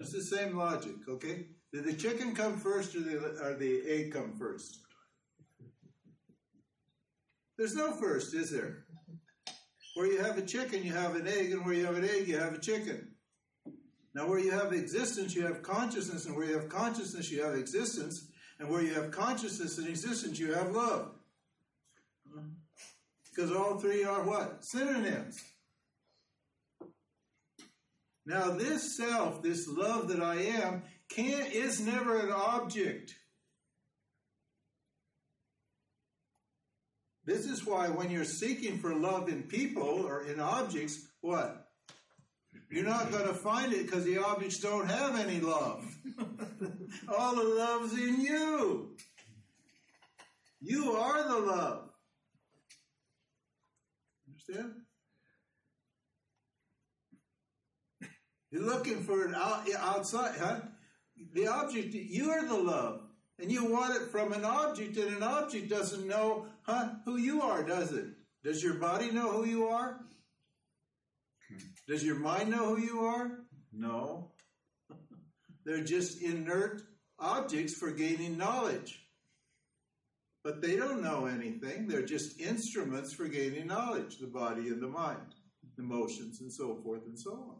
It's 0.00 0.12
the 0.12 0.36
same 0.36 0.54
logic, 0.54 0.96
okay? 1.08 1.46
Did 1.72 1.84
the 1.84 1.94
chicken 1.94 2.34
come 2.34 2.58
first 2.58 2.94
or 2.94 3.00
the, 3.00 3.16
or 3.42 3.54
the 3.54 3.80
egg 3.88 4.12
come 4.12 4.34
first? 4.38 4.80
There's 7.56 7.74
no 7.74 7.92
first, 7.92 8.34
is 8.34 8.50
there? 8.50 8.84
Where 9.94 10.06
you 10.06 10.20
have 10.20 10.38
a 10.38 10.42
chicken, 10.42 10.82
you 10.82 10.92
have 10.92 11.14
an 11.14 11.26
egg, 11.28 11.52
and 11.52 11.64
where 11.64 11.74
you 11.74 11.86
have 11.86 11.96
an 11.96 12.04
egg, 12.04 12.26
you 12.26 12.38
have 12.38 12.52
a 12.52 12.58
chicken. 12.58 13.08
Now, 14.14 14.28
where 14.28 14.38
you 14.38 14.50
have 14.50 14.72
existence, 14.72 15.34
you 15.34 15.46
have 15.46 15.62
consciousness, 15.62 16.26
and 16.26 16.36
where 16.36 16.46
you 16.46 16.54
have 16.54 16.68
consciousness, 16.68 17.30
you 17.30 17.42
have 17.42 17.54
existence, 17.54 18.28
and 18.58 18.68
where 18.68 18.82
you 18.82 18.94
have 18.94 19.10
consciousness 19.10 19.78
and 19.78 19.88
existence, 19.88 20.38
you 20.38 20.52
have 20.52 20.72
love. 20.72 21.12
Because 23.30 23.52
all 23.52 23.78
three 23.78 24.04
are 24.04 24.22
what? 24.22 24.64
Synonyms. 24.64 25.40
Now, 28.26 28.50
this 28.50 28.96
self, 28.96 29.42
this 29.42 29.68
love 29.68 30.08
that 30.08 30.22
I 30.22 30.36
am, 30.36 30.82
can 31.08 31.46
is 31.52 31.80
never 31.80 32.18
an 32.18 32.32
object. 32.32 33.14
This 37.26 37.46
is 37.46 37.64
why 37.64 37.88
when 37.88 38.10
you're 38.10 38.24
seeking 38.24 38.78
for 38.78 38.94
love 38.94 39.28
in 39.28 39.44
people 39.44 40.04
or 40.06 40.24
in 40.24 40.40
objects, 40.40 41.06
what? 41.20 41.68
You're 42.70 42.84
not 42.84 43.10
going 43.10 43.26
to 43.26 43.34
find 43.34 43.72
it 43.72 43.86
because 43.86 44.04
the 44.04 44.18
objects 44.18 44.58
don't 44.58 44.88
have 44.88 45.18
any 45.18 45.40
love. 45.40 45.84
All 47.08 47.34
the 47.36 47.44
love's 47.44 47.92
in 47.92 48.20
you. 48.20 48.96
You 50.60 50.92
are 50.92 51.28
the 51.28 51.38
love. 51.38 51.90
Understand? 54.28 54.72
You're 58.50 58.62
looking 58.62 59.02
for 59.02 59.28
it 59.28 59.34
out, 59.34 59.68
outside, 59.78 60.34
huh? 60.38 60.60
The 61.32 61.46
object, 61.46 61.94
you 61.94 62.30
are 62.30 62.46
the 62.46 62.54
love. 62.54 63.02
And 63.38 63.50
you 63.50 63.64
want 63.64 63.96
it 63.96 64.08
from 64.08 64.32
an 64.32 64.44
object, 64.44 64.96
and 64.96 65.16
an 65.16 65.22
object 65.22 65.68
doesn't 65.68 66.06
know, 66.06 66.46
huh, 66.64 66.88
who 67.04 67.16
you 67.16 67.42
are, 67.42 67.62
does 67.62 67.92
it? 67.92 68.06
Does 68.42 68.62
your 68.62 68.74
body 68.74 69.10
know 69.10 69.30
who 69.32 69.46
you 69.46 69.68
are? 69.68 70.00
Does 71.88 72.02
your 72.02 72.16
mind 72.16 72.50
know 72.50 72.74
who 72.74 72.82
you 72.82 73.00
are? 73.00 73.40
No. 73.72 74.32
They're 75.64 75.84
just 75.84 76.22
inert 76.22 76.82
objects 77.18 77.74
for 77.74 77.90
gaining 77.90 78.36
knowledge. 78.36 79.00
But 80.42 80.60
they 80.60 80.76
don't 80.76 81.02
know 81.02 81.24
anything. 81.24 81.88
They're 81.88 82.04
just 82.04 82.38
instruments 82.38 83.14
for 83.14 83.28
gaining 83.28 83.66
knowledge 83.66 84.18
the 84.18 84.26
body 84.26 84.68
and 84.68 84.82
the 84.82 84.88
mind, 84.88 85.34
the 85.76 85.82
motions, 85.82 86.40
and 86.42 86.52
so 86.52 86.76
forth 86.82 87.06
and 87.06 87.18
so 87.18 87.32
on. 87.32 87.56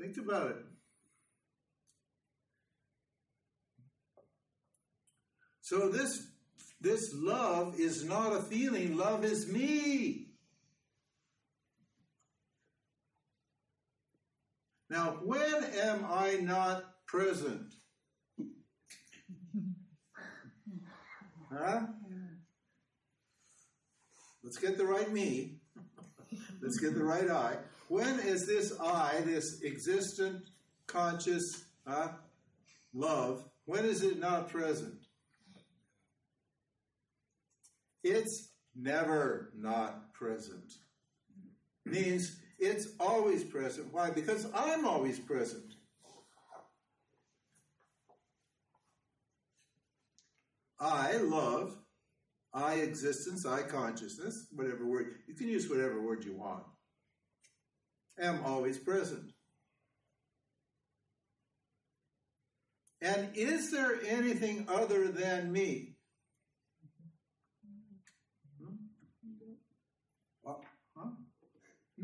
Think 0.00 0.16
about 0.18 0.50
it. 0.50 0.75
So 5.66 5.88
this 5.88 6.28
this 6.80 7.12
love 7.12 7.74
is 7.80 8.04
not 8.04 8.32
a 8.32 8.40
feeling, 8.40 8.96
love 8.96 9.24
is 9.24 9.48
me. 9.48 10.28
Now, 14.88 15.18
when 15.24 15.64
am 15.64 16.06
I 16.08 16.36
not 16.40 16.84
present? 17.08 17.74
Huh? 21.52 21.80
Let's 24.44 24.58
get 24.58 24.78
the 24.78 24.86
right 24.86 25.12
me. 25.12 25.56
Let's 26.62 26.78
get 26.78 26.94
the 26.94 27.02
right 27.02 27.28
I. 27.28 27.56
When 27.88 28.20
is 28.20 28.46
this 28.46 28.72
I, 28.80 29.20
this 29.24 29.62
existent, 29.64 30.44
conscious 30.86 31.64
huh, 31.84 32.10
love, 32.94 33.42
when 33.64 33.84
is 33.84 34.04
it 34.04 34.20
not 34.20 34.48
present? 34.48 35.05
It's 38.08 38.50
never 38.76 39.50
not 39.56 40.14
present. 40.14 40.72
Means 41.84 42.36
it's 42.56 42.86
always 43.00 43.42
present. 43.42 43.92
Why? 43.92 44.10
Because 44.10 44.46
I'm 44.54 44.86
always 44.86 45.18
present. 45.18 45.74
I 50.78 51.16
love, 51.16 51.76
I 52.54 52.74
existence, 52.74 53.44
I 53.44 53.62
consciousness, 53.62 54.46
whatever 54.52 54.86
word. 54.86 55.16
You 55.26 55.34
can 55.34 55.48
use 55.48 55.68
whatever 55.68 56.00
word 56.00 56.24
you 56.24 56.36
want. 56.36 56.62
Am 58.20 58.38
always 58.44 58.78
present. 58.78 59.32
And 63.02 63.30
is 63.34 63.72
there 63.72 63.98
anything 64.06 64.68
other 64.68 65.08
than 65.08 65.50
me? 65.50 65.96
Uh, 70.46 70.54
huh? 70.96 71.10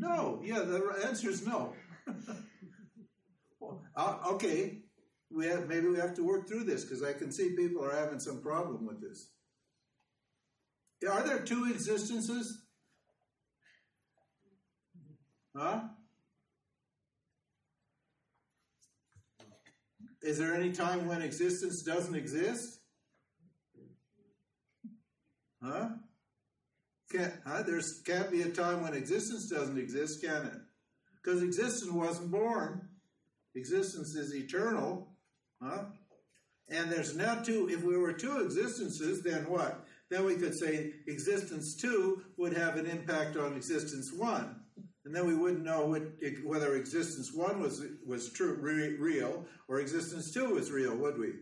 No. 0.03 0.41
Yeah, 0.43 0.59
the 0.59 0.81
answer 1.07 1.29
is 1.29 1.47
no. 1.47 1.73
uh, 3.95 4.17
okay, 4.33 4.79
we 5.31 5.45
have 5.45 5.69
maybe 5.69 5.87
we 5.87 5.97
have 5.97 6.13
to 6.15 6.23
work 6.23 6.47
through 6.47 6.65
this 6.65 6.83
because 6.83 7.01
I 7.01 7.13
can 7.13 7.31
see 7.31 7.55
people 7.55 7.85
are 7.85 7.95
having 7.95 8.19
some 8.19 8.41
problem 8.41 8.85
with 8.85 9.01
this. 9.01 9.29
Are 11.09 11.23
there 11.23 11.39
two 11.39 11.71
existences? 11.71 12.63
Huh? 15.55 15.81
Is 20.21 20.37
there 20.37 20.53
any 20.53 20.71
time 20.71 21.07
when 21.07 21.21
existence 21.21 21.81
doesn't 21.83 22.15
exist? 22.15 22.79
Huh? 25.61 25.89
Can't, 27.13 27.33
huh? 27.45 27.61
There's 27.61 28.01
can't 28.01 28.31
be 28.31 28.41
a 28.41 28.49
time 28.49 28.81
when 28.81 28.95
existence 28.95 29.47
doesn't 29.47 29.77
exist, 29.77 30.23
can 30.23 30.47
it? 30.47 30.53
Because 31.23 31.43
existence 31.43 31.91
wasn't 31.91 32.31
born. 32.31 32.89
Existence 33.55 34.15
is 34.15 34.33
eternal. 34.33 35.09
Huh? 35.61 35.85
And 36.69 36.91
there's 36.91 37.15
now 37.15 37.35
two, 37.35 37.69
if 37.69 37.83
we 37.83 37.97
were 37.97 38.13
two 38.13 38.39
existences, 38.39 39.21
then 39.21 39.43
what? 39.43 39.85
Then 40.09 40.25
we 40.25 40.35
could 40.35 40.55
say 40.55 40.93
existence 41.07 41.75
two 41.75 42.23
would 42.37 42.53
have 42.53 42.77
an 42.77 42.87
impact 42.87 43.37
on 43.37 43.55
existence 43.55 44.11
one. 44.11 44.55
And 45.05 45.13
then 45.13 45.27
we 45.27 45.35
wouldn't 45.35 45.63
know 45.63 45.85
what, 45.85 46.03
whether 46.43 46.75
existence 46.75 47.31
one 47.33 47.59
was, 47.59 47.85
was 48.07 48.31
true, 48.31 48.57
re, 48.59 48.97
real 48.97 49.45
or 49.67 49.79
existence 49.79 50.33
two 50.33 50.55
was 50.55 50.71
real, 50.71 50.95
would 50.95 51.19
we? 51.19 51.33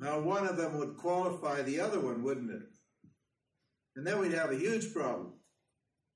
Now, 0.00 0.18
one 0.18 0.46
of 0.46 0.56
them 0.56 0.78
would 0.78 0.96
qualify 0.96 1.60
the 1.60 1.80
other 1.80 2.00
one, 2.00 2.22
wouldn't 2.22 2.50
it? 2.50 2.62
And 3.96 4.06
then 4.06 4.18
we'd 4.18 4.32
have 4.32 4.50
a 4.50 4.58
huge 4.58 4.94
problem. 4.94 5.34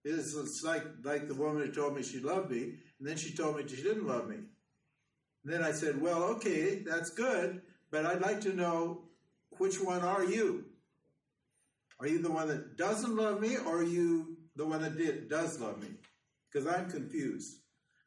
It's, 0.06 0.62
like, 0.64 0.84
like 1.02 1.28
the 1.28 1.34
woman 1.34 1.66
who 1.66 1.72
told 1.72 1.94
me 1.94 2.02
she 2.02 2.18
loved 2.18 2.50
me, 2.50 2.62
and 2.98 3.08
then 3.08 3.16
she 3.16 3.34
told 3.34 3.56
me 3.56 3.64
she 3.68 3.82
didn't 3.82 4.06
love 4.06 4.26
me. 4.28 4.36
And 4.36 5.52
then 5.52 5.62
I 5.62 5.72
said, 5.72 6.00
Well, 6.00 6.22
okay, 6.24 6.82
that's 6.86 7.10
good, 7.10 7.60
but 7.90 8.06
I'd 8.06 8.22
like 8.22 8.40
to 8.42 8.54
know 8.54 9.02
which 9.58 9.78
one 9.80 10.00
are 10.00 10.24
you? 10.24 10.64
Are 12.00 12.06
you 12.06 12.20
the 12.22 12.30
one 12.30 12.48
that 12.48 12.78
doesn't 12.78 13.14
love 13.14 13.40
me, 13.40 13.56
or 13.58 13.78
are 13.80 13.84
you 13.84 14.38
the 14.56 14.66
one 14.66 14.80
that 14.80 14.96
did, 14.96 15.28
does 15.28 15.60
love 15.60 15.80
me? 15.82 15.88
Because 16.50 16.66
I'm 16.66 16.90
confused. 16.90 17.58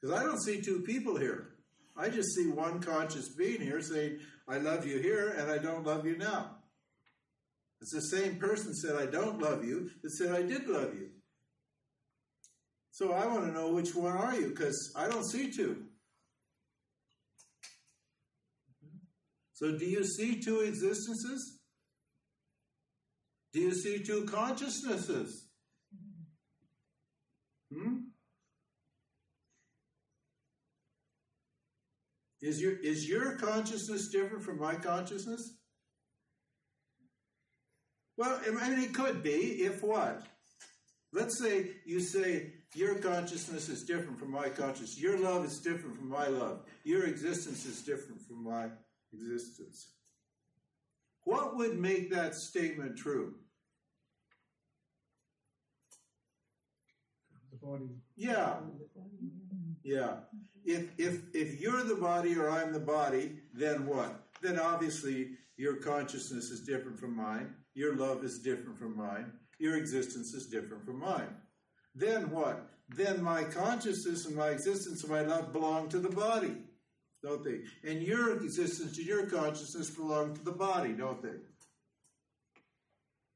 Because 0.02 0.20
I 0.20 0.24
don't 0.24 0.42
see 0.42 0.60
two 0.60 0.82
people 0.82 1.18
here. 1.18 1.50
I 1.96 2.10
just 2.10 2.36
see 2.36 2.48
one 2.48 2.80
conscious 2.80 3.30
being 3.30 3.62
here 3.62 3.82
saying, 3.82 4.20
I 4.50 4.58
love 4.58 4.86
you 4.86 5.00
here 5.00 5.30
and 5.38 5.52
I 5.52 5.58
don't 5.58 5.86
love 5.86 6.06
you 6.06 6.18
now. 6.18 6.58
It's 7.82 7.92
the 7.92 8.02
same 8.02 8.38
person 8.38 8.74
said, 8.74 8.96
I 8.96 9.06
don't 9.06 9.40
love 9.40 9.64
you, 9.64 9.90
that 10.02 10.12
said, 10.12 10.34
I 10.34 10.42
did 10.42 10.68
love 10.68 10.94
you. 10.96 11.10
So 12.92 13.12
I 13.12 13.28
want 13.28 13.46
to 13.46 13.52
know 13.52 13.74
which 13.74 13.94
one 13.94 14.18
are 14.18 14.36
you, 14.36 14.50
because 14.50 14.92
I 14.96 15.08
don't 15.08 15.26
see 15.26 15.52
two. 15.52 15.84
So 19.54 19.78
do 19.78 19.86
you 19.86 20.04
see 20.04 20.42
two 20.42 20.62
existences? 20.62 21.60
Do 23.54 23.60
you 23.60 23.74
see 23.74 24.04
two 24.04 24.26
consciousnesses? 24.26 25.48
Hmm? 27.72 27.98
Is 32.48 32.62
your 32.62 32.78
is 32.78 33.10
your 33.10 33.34
consciousness 33.34 34.08
different 34.08 34.42
from 34.42 34.58
my 34.58 34.76
consciousness? 34.76 35.58
Well, 38.16 38.40
I 38.48 38.52
mean, 38.70 38.80
it 38.86 38.94
could 38.94 39.22
be. 39.22 39.66
If 39.66 39.84
what? 39.84 40.26
Let's 41.12 41.38
say 41.38 41.72
you 41.86 42.00
say 42.00 42.54
your 42.74 42.96
consciousness 43.00 43.68
is 43.68 43.84
different 43.84 44.18
from 44.18 44.32
my 44.32 44.48
consciousness. 44.48 44.98
Your 44.98 45.20
love 45.20 45.44
is 45.44 45.60
different 45.60 45.98
from 45.98 46.08
my 46.08 46.28
love. 46.28 46.62
Your 46.86 47.04
existence 47.04 47.66
is 47.66 47.82
different 47.82 48.22
from 48.22 48.46
my 48.46 48.70
existence. 49.12 49.90
What 51.26 51.58
would 51.58 51.78
make 51.78 52.12
that 52.12 52.34
statement 52.34 52.98
true? 52.98 53.36
The 57.52 57.58
body. 57.58 57.90
Yeah. 58.16 58.56
Yeah. 59.88 60.18
Mm-hmm. 60.36 60.38
If 60.66 60.90
if 60.98 61.34
if 61.34 61.62
you're 61.62 61.84
the 61.84 61.96
body 61.96 62.38
or 62.38 62.50
I'm 62.50 62.74
the 62.74 62.80
body, 62.80 63.38
then 63.54 63.86
what? 63.86 64.20
Then 64.42 64.60
obviously 64.60 65.30
your 65.56 65.78
consciousness 65.78 66.50
is 66.50 66.60
different 66.60 67.00
from 67.00 67.16
mine. 67.16 67.56
Your 67.74 67.96
love 67.96 68.26
is 68.26 68.40
different 68.40 68.78
from 68.78 68.98
mine. 68.98 69.32
Your 69.60 69.78
existence 69.78 70.34
is 70.34 70.48
different 70.48 70.84
from 70.84 71.00
mine. 71.00 71.34
Then 71.96 72.30
what? 72.32 72.70
Then 72.90 73.24
my 73.24 73.46
consciousness 73.46 74.26
and 74.26 74.36
my 74.36 74.50
existence 74.50 75.04
and 75.04 75.12
my 75.12 75.22
love 75.22 75.54
belong 75.54 75.88
to 75.90 76.00
the 76.00 76.10
body, 76.10 76.56
don't 77.24 77.44
they? 77.44 77.62
And 77.90 78.02
your 78.02 78.36
existence 78.36 78.98
and 78.98 79.08
your 79.08 79.26
consciousness 79.26 79.90
belong 79.90 80.36
to 80.36 80.44
the 80.44 80.52
body, 80.52 80.92
don't 80.92 81.22
they? 81.22 81.40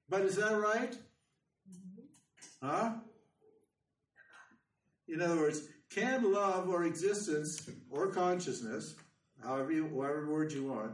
But 0.09 0.21
is 0.21 0.35
that 0.35 0.59
right? 0.59 0.91
Mm-hmm. 1.71 2.67
Huh? 2.67 2.91
In 5.07 5.21
other 5.21 5.37
words, 5.37 5.61
can 5.93 6.31
love 6.31 6.69
or 6.69 6.85
existence 6.85 7.69
or 7.89 8.07
consciousness, 8.07 8.95
however 9.43 9.71
you, 9.71 9.85
whatever 9.85 10.31
word 10.31 10.51
you 10.51 10.65
want, 10.65 10.93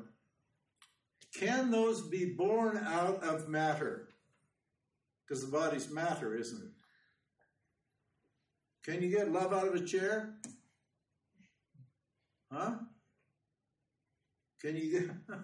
can 1.34 1.69
those 1.69 2.02
be 2.02 2.26
born 2.26 2.78
out 2.78 3.24
of 3.24 3.48
matter? 3.48 4.10
Because 5.28 5.45
the 5.45 5.52
body's 5.52 5.90
matter, 5.90 6.36
isn't 6.36 6.61
it? 6.61 6.72
Can 8.84 9.03
you 9.03 9.10
get 9.10 9.32
love 9.32 9.53
out 9.53 9.68
of 9.68 9.76
a 9.76 9.86
chair? 9.86 10.36
Huh? 12.52 12.76
Can 14.61 14.78
you 14.78 14.91
get. 14.91 15.10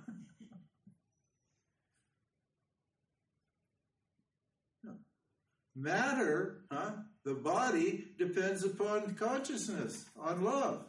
Matter, 5.75 6.61
huh? 6.71 6.91
The 7.25 7.33
body 7.35 8.05
depends 8.17 8.63
upon 8.63 9.15
consciousness, 9.15 10.05
on 10.19 10.43
love. 10.43 10.85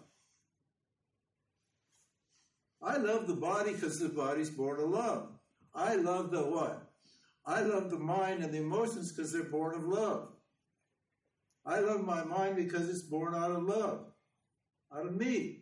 I 2.82 2.96
love 2.96 3.26
the 3.26 3.34
body 3.34 3.72
because 3.72 3.98
the 3.98 4.08
body's 4.08 4.50
born 4.50 4.80
of 4.80 4.90
love. 4.90 5.28
I 5.74 5.94
love 5.94 6.30
the 6.30 6.42
what? 6.42 6.90
I 7.46 7.60
love 7.60 7.90
the 7.90 7.98
mind 7.98 8.42
and 8.42 8.52
the 8.52 8.58
emotions 8.58 9.12
because 9.12 9.32
they're 9.32 9.44
born 9.44 9.74
of 9.74 9.84
love. 9.84 10.28
I 11.64 11.80
love 11.80 12.04
my 12.04 12.24
mind 12.24 12.56
because 12.56 12.88
it's 12.90 13.02
born 13.02 13.34
out 13.34 13.50
of 13.50 13.62
love, 13.62 14.06
out 14.94 15.06
of 15.06 15.16
me. 15.16 15.60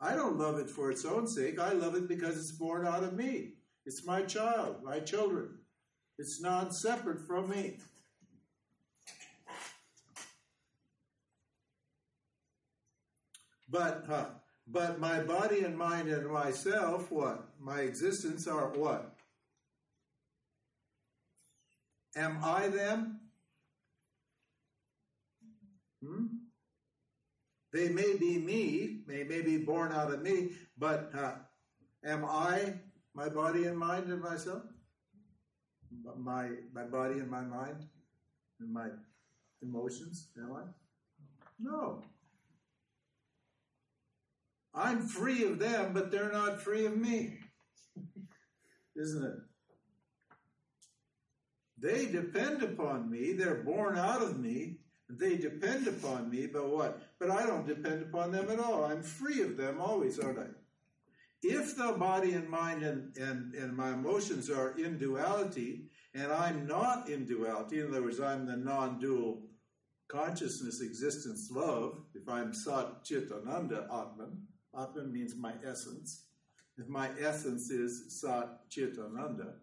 I 0.00 0.14
don't 0.14 0.38
love 0.38 0.58
it 0.58 0.70
for 0.70 0.90
its 0.90 1.04
own 1.04 1.26
sake. 1.26 1.58
I 1.58 1.72
love 1.72 1.94
it 1.94 2.08
because 2.08 2.36
it's 2.36 2.52
born 2.52 2.86
out 2.86 3.04
of 3.04 3.12
me. 3.12 3.54
It's 3.84 4.06
my 4.06 4.22
child, 4.22 4.82
my 4.82 5.00
children. 5.00 5.58
It's 6.18 6.40
non 6.40 6.72
separate 6.72 7.26
from 7.26 7.50
me. 7.50 7.78
But 13.70 14.04
huh, 14.08 14.26
but 14.66 14.98
my 14.98 15.20
body 15.20 15.60
and 15.60 15.76
mind 15.76 16.08
and 16.08 16.26
myself, 16.28 17.10
what? 17.10 17.48
My 17.60 17.80
existence 17.80 18.46
are 18.48 18.68
what? 18.68 19.14
Am 22.16 22.38
I 22.42 22.68
them? 22.68 23.20
Hmm? 26.04 26.26
They 27.72 27.88
may 27.88 28.16
be 28.16 28.38
me, 28.38 29.02
they 29.06 29.22
may 29.22 29.42
be 29.42 29.58
born 29.58 29.92
out 29.92 30.12
of 30.12 30.22
me, 30.22 30.50
but 30.76 31.12
uh, 31.16 31.34
am 32.04 32.24
I 32.24 32.74
my 33.14 33.28
body 33.28 33.66
and 33.66 33.78
mind 33.78 34.10
and 34.10 34.20
myself? 34.20 34.62
My 36.16 36.50
my 36.72 36.84
body 36.84 37.20
and 37.20 37.30
my 37.30 37.42
mind 37.42 37.86
and 38.58 38.72
my 38.72 38.88
emotions, 39.62 40.28
am 40.36 40.52
I? 40.52 40.62
No. 41.60 42.02
I'm 44.74 45.06
free 45.06 45.44
of 45.44 45.58
them, 45.58 45.92
but 45.92 46.10
they're 46.10 46.32
not 46.32 46.60
free 46.60 46.86
of 46.86 46.96
me. 46.96 47.38
Isn't 48.96 49.24
it? 49.24 49.34
They 51.78 52.06
depend 52.06 52.62
upon 52.62 53.10
me, 53.10 53.32
they're 53.32 53.62
born 53.64 53.96
out 53.96 54.22
of 54.22 54.38
me, 54.38 54.80
they 55.08 55.36
depend 55.36 55.88
upon 55.88 56.30
me, 56.30 56.46
but 56.46 56.68
what? 56.68 57.00
But 57.18 57.30
I 57.30 57.46
don't 57.46 57.66
depend 57.66 58.02
upon 58.02 58.32
them 58.32 58.50
at 58.50 58.60
all. 58.60 58.84
I'm 58.84 59.02
free 59.02 59.42
of 59.42 59.56
them 59.56 59.80
always, 59.80 60.18
aren't 60.18 60.38
I? 60.38 60.46
If 61.42 61.76
the 61.76 61.92
body 61.92 62.34
and 62.34 62.50
mind 62.50 62.82
and, 62.82 63.16
and, 63.16 63.54
and 63.54 63.74
my 63.74 63.94
emotions 63.94 64.50
are 64.50 64.78
in 64.78 64.98
duality, 64.98 65.86
and 66.14 66.30
I'm 66.30 66.66
not 66.66 67.08
in 67.08 67.24
duality, 67.24 67.80
in 67.80 67.88
other 67.88 68.02
words, 68.02 68.20
I'm 68.20 68.44
the 68.46 68.56
non 68.56 69.00
dual 69.00 69.42
consciousness, 70.08 70.82
existence, 70.82 71.50
love, 71.50 72.02
if 72.14 72.28
I'm 72.28 72.52
Sat 72.52 73.04
Chit 73.04 73.30
Ananda 73.32 73.86
Atman, 73.90 74.42
Atman 74.78 75.12
means 75.12 75.34
my 75.36 75.52
essence, 75.66 76.24
if 76.78 76.88
my 76.88 77.10
essence 77.20 77.70
is 77.70 78.20
Sat 78.20 78.68
Chit 78.70 78.96
Ananda, 78.98 79.54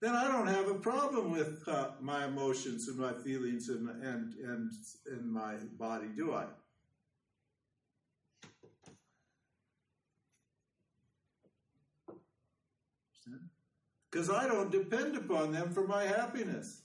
then 0.00 0.14
I 0.14 0.28
don't 0.28 0.46
have 0.46 0.68
a 0.68 0.74
problem 0.74 1.30
with 1.30 1.66
uh, 1.66 1.92
my 2.00 2.26
emotions 2.26 2.86
and 2.88 2.98
my 2.98 3.12
feelings 3.12 3.68
and, 3.68 3.88
and, 3.88 4.34
and, 4.34 4.70
and 5.06 5.32
my 5.32 5.54
body, 5.78 6.08
do 6.14 6.34
I? 6.34 6.44
Because 14.10 14.30
I 14.30 14.46
don't 14.46 14.70
depend 14.70 15.16
upon 15.16 15.52
them 15.52 15.72
for 15.72 15.86
my 15.86 16.04
happiness. 16.04 16.82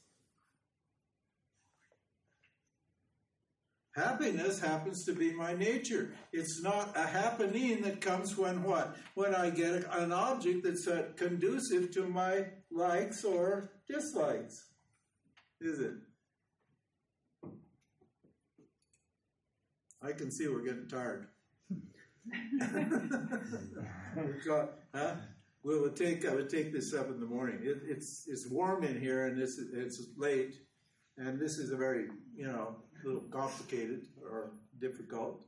Happiness 3.94 4.60
happens 4.60 5.04
to 5.06 5.14
be 5.14 5.34
my 5.34 5.54
nature. 5.54 6.14
It's 6.32 6.62
not 6.62 6.96
a 6.96 7.06
happening 7.06 7.82
that 7.82 8.00
comes 8.00 8.38
when 8.38 8.64
what? 8.64 8.96
When 9.16 9.36
I 9.36 9.50
get 9.50 9.86
an 9.92 10.14
object 10.14 10.64
that's 10.64 10.88
uh, 10.88 11.08
conducive 11.18 11.92
to 11.92 12.08
my 12.08 12.46
likes 12.72 13.26
or 13.26 13.72
dislikes. 13.90 14.70
Is 15.60 15.80
it? 15.80 15.92
I 20.02 20.14
can 20.14 20.32
see 20.32 20.48
we're 20.48 20.64
getting 20.64 20.88
tired. 20.88 21.28
Got, 24.46 24.72
huh? 24.96 25.16
We 25.64 25.78
will 25.78 25.92
take. 25.92 26.26
I 26.26 26.34
would 26.34 26.50
take 26.50 26.74
this 26.74 26.94
up 26.94 27.10
in 27.10 27.20
the 27.20 27.26
morning. 27.26 27.60
It, 27.62 27.82
it's 27.86 28.26
it's 28.28 28.50
warm 28.50 28.84
in 28.84 29.00
here, 29.00 29.28
and 29.28 29.40
this 29.40 29.60
it's 29.60 30.02
late, 30.18 30.56
and 31.18 31.40
this 31.40 31.60
is 31.60 31.72
a 31.72 31.76
very 31.76 32.08
you 32.36 32.48
know 32.48 32.78
a 33.04 33.08
little 33.08 33.24
complicated 33.30 34.08
or 34.30 34.52
difficult 34.80 35.44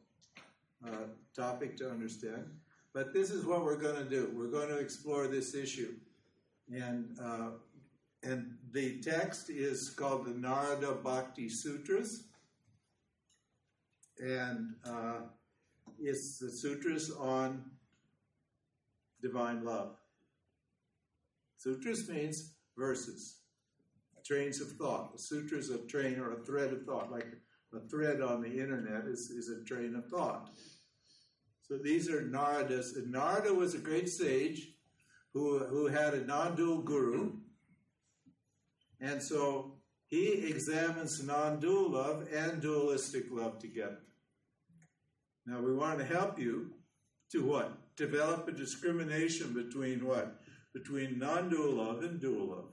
uh, 0.87 1.07
topic 1.35 1.77
to 1.77 1.89
understand. 1.89 2.45
But 2.93 3.13
this 3.13 3.31
is 3.31 3.45
what 3.45 3.63
we're 3.63 3.77
going 3.77 3.95
to 3.95 4.09
do. 4.09 4.31
We're 4.35 4.51
going 4.51 4.69
to 4.69 4.77
explore 4.77 5.27
this 5.27 5.55
issue, 5.55 5.95
and 6.71 7.17
uh, 7.21 7.51
and 8.21 8.55
the 8.71 9.01
text 9.01 9.49
is 9.49 9.89
called 9.89 10.25
the 10.25 10.31
Narada 10.31 10.93
Bhakti 10.93 11.49
Sutras, 11.49 12.25
and 14.19 14.75
uh, 14.85 15.21
it's 15.99 16.37
the 16.37 16.51
sutras 16.51 17.11
on 17.11 17.63
divine 19.21 19.63
love. 19.65 19.95
Sutras 21.57 22.07
means 22.09 22.53
verses, 22.77 23.37
trains 24.25 24.61
of 24.61 24.71
thought. 24.73 25.11
A 25.15 25.19
sutra 25.19 25.57
is 25.57 25.69
a 25.69 25.79
train 25.79 26.19
or 26.19 26.33
a 26.33 26.43
thread 26.45 26.71
of 26.71 26.83
thought, 26.85 27.11
like 27.11 27.27
a 27.75 27.79
thread 27.89 28.21
on 28.21 28.41
the 28.41 28.59
internet 28.59 29.05
is, 29.05 29.31
is 29.31 29.49
a 29.49 29.63
train 29.65 29.95
of 29.95 30.05
thought. 30.07 30.49
So 31.61 31.77
these 31.77 32.09
are 32.09 32.21
Naradas. 32.21 32.95
And 32.95 33.11
Narada 33.11 33.53
was 33.53 33.73
a 33.73 33.79
great 33.79 34.09
sage 34.09 34.67
who, 35.33 35.59
who 35.59 35.87
had 35.87 36.13
a 36.13 36.25
non 36.25 36.55
dual 36.55 36.81
guru. 36.81 37.33
And 38.99 39.21
so 39.21 39.79
he 40.07 40.47
examines 40.47 41.23
non 41.23 41.59
dual 41.59 41.91
love 41.91 42.27
and 42.33 42.61
dualistic 42.61 43.25
love 43.31 43.59
together. 43.59 43.99
Now 45.45 45.61
we 45.61 45.73
want 45.73 45.99
to 45.99 46.05
help 46.05 46.39
you 46.39 46.71
to 47.31 47.43
what? 47.43 47.95
Develop 47.95 48.47
a 48.47 48.51
discrimination 48.51 49.53
between 49.53 50.05
what? 50.05 50.39
Between 50.73 51.17
non 51.19 51.49
dual 51.49 51.73
love 51.73 52.03
and 52.03 52.19
dual 52.19 52.49
love. 52.49 52.69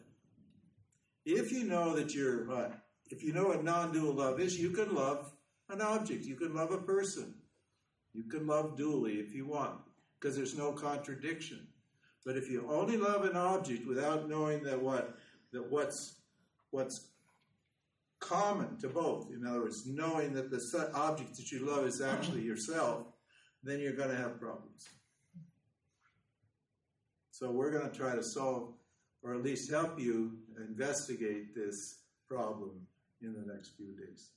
If 1.25 1.53
you 1.53 1.65
know 1.65 1.95
that 1.97 2.15
you're 2.15 2.47
what? 2.47 2.73
If 3.11 3.23
you 3.23 3.33
know 3.33 3.49
what 3.49 3.65
non 3.65 3.93
dual 3.93 4.15
love 4.15 4.41
is, 4.41 4.59
you 4.59 4.71
can 4.71 4.95
love 4.95 5.33
an 5.69 5.81
object, 5.81 6.25
you 6.25 6.37
can 6.37 6.55
love 6.55 6.73
a 6.73 6.79
person, 6.79 7.35
you 8.13 8.25
can 8.25 8.47
love 8.47 8.77
dually 8.77 9.21
if 9.21 9.35
you 9.35 9.47
want, 9.47 9.81
because 10.19 10.37
there's 10.37 10.57
no 10.57 10.73
contradiction. 10.73 11.67
But 12.25 12.37
if 12.37 12.51
you 12.51 12.69
only 12.71 12.97
love 12.97 13.25
an 13.25 13.37
object 13.37 13.87
without 13.87 14.29
knowing 14.29 14.63
that 14.65 14.81
what 14.81 15.17
that 15.53 15.71
what's 15.71 16.17
what's 16.71 17.09
common 18.21 18.77
to 18.79 18.89
both, 18.89 19.31
in 19.31 19.47
other 19.47 19.63
words, 19.63 19.87
knowing 19.87 20.35
that 20.35 20.51
the 20.51 20.91
object 20.95 21.37
that 21.37 21.51
you 21.51 21.67
love 21.67 21.87
is 21.87 22.01
actually 22.01 22.43
yourself, 22.43 23.07
then 23.63 23.81
you're 23.81 23.95
going 23.97 24.11
to 24.11 24.17
have 24.17 24.39
problems. 24.39 24.87
So 27.31 27.51
we're 27.51 27.71
going 27.71 27.91
to 27.91 27.97
try 27.97 28.15
to 28.15 28.23
solve, 28.23 28.75
or 29.23 29.35
at 29.35 29.43
least 29.43 29.71
help 29.71 29.99
you 29.99 30.39
investigate 30.59 31.55
this 31.55 32.01
problem 32.29 32.87
in 33.23 33.35
the 33.35 33.53
next 33.53 33.77
few 33.77 33.93
days. 33.95 34.31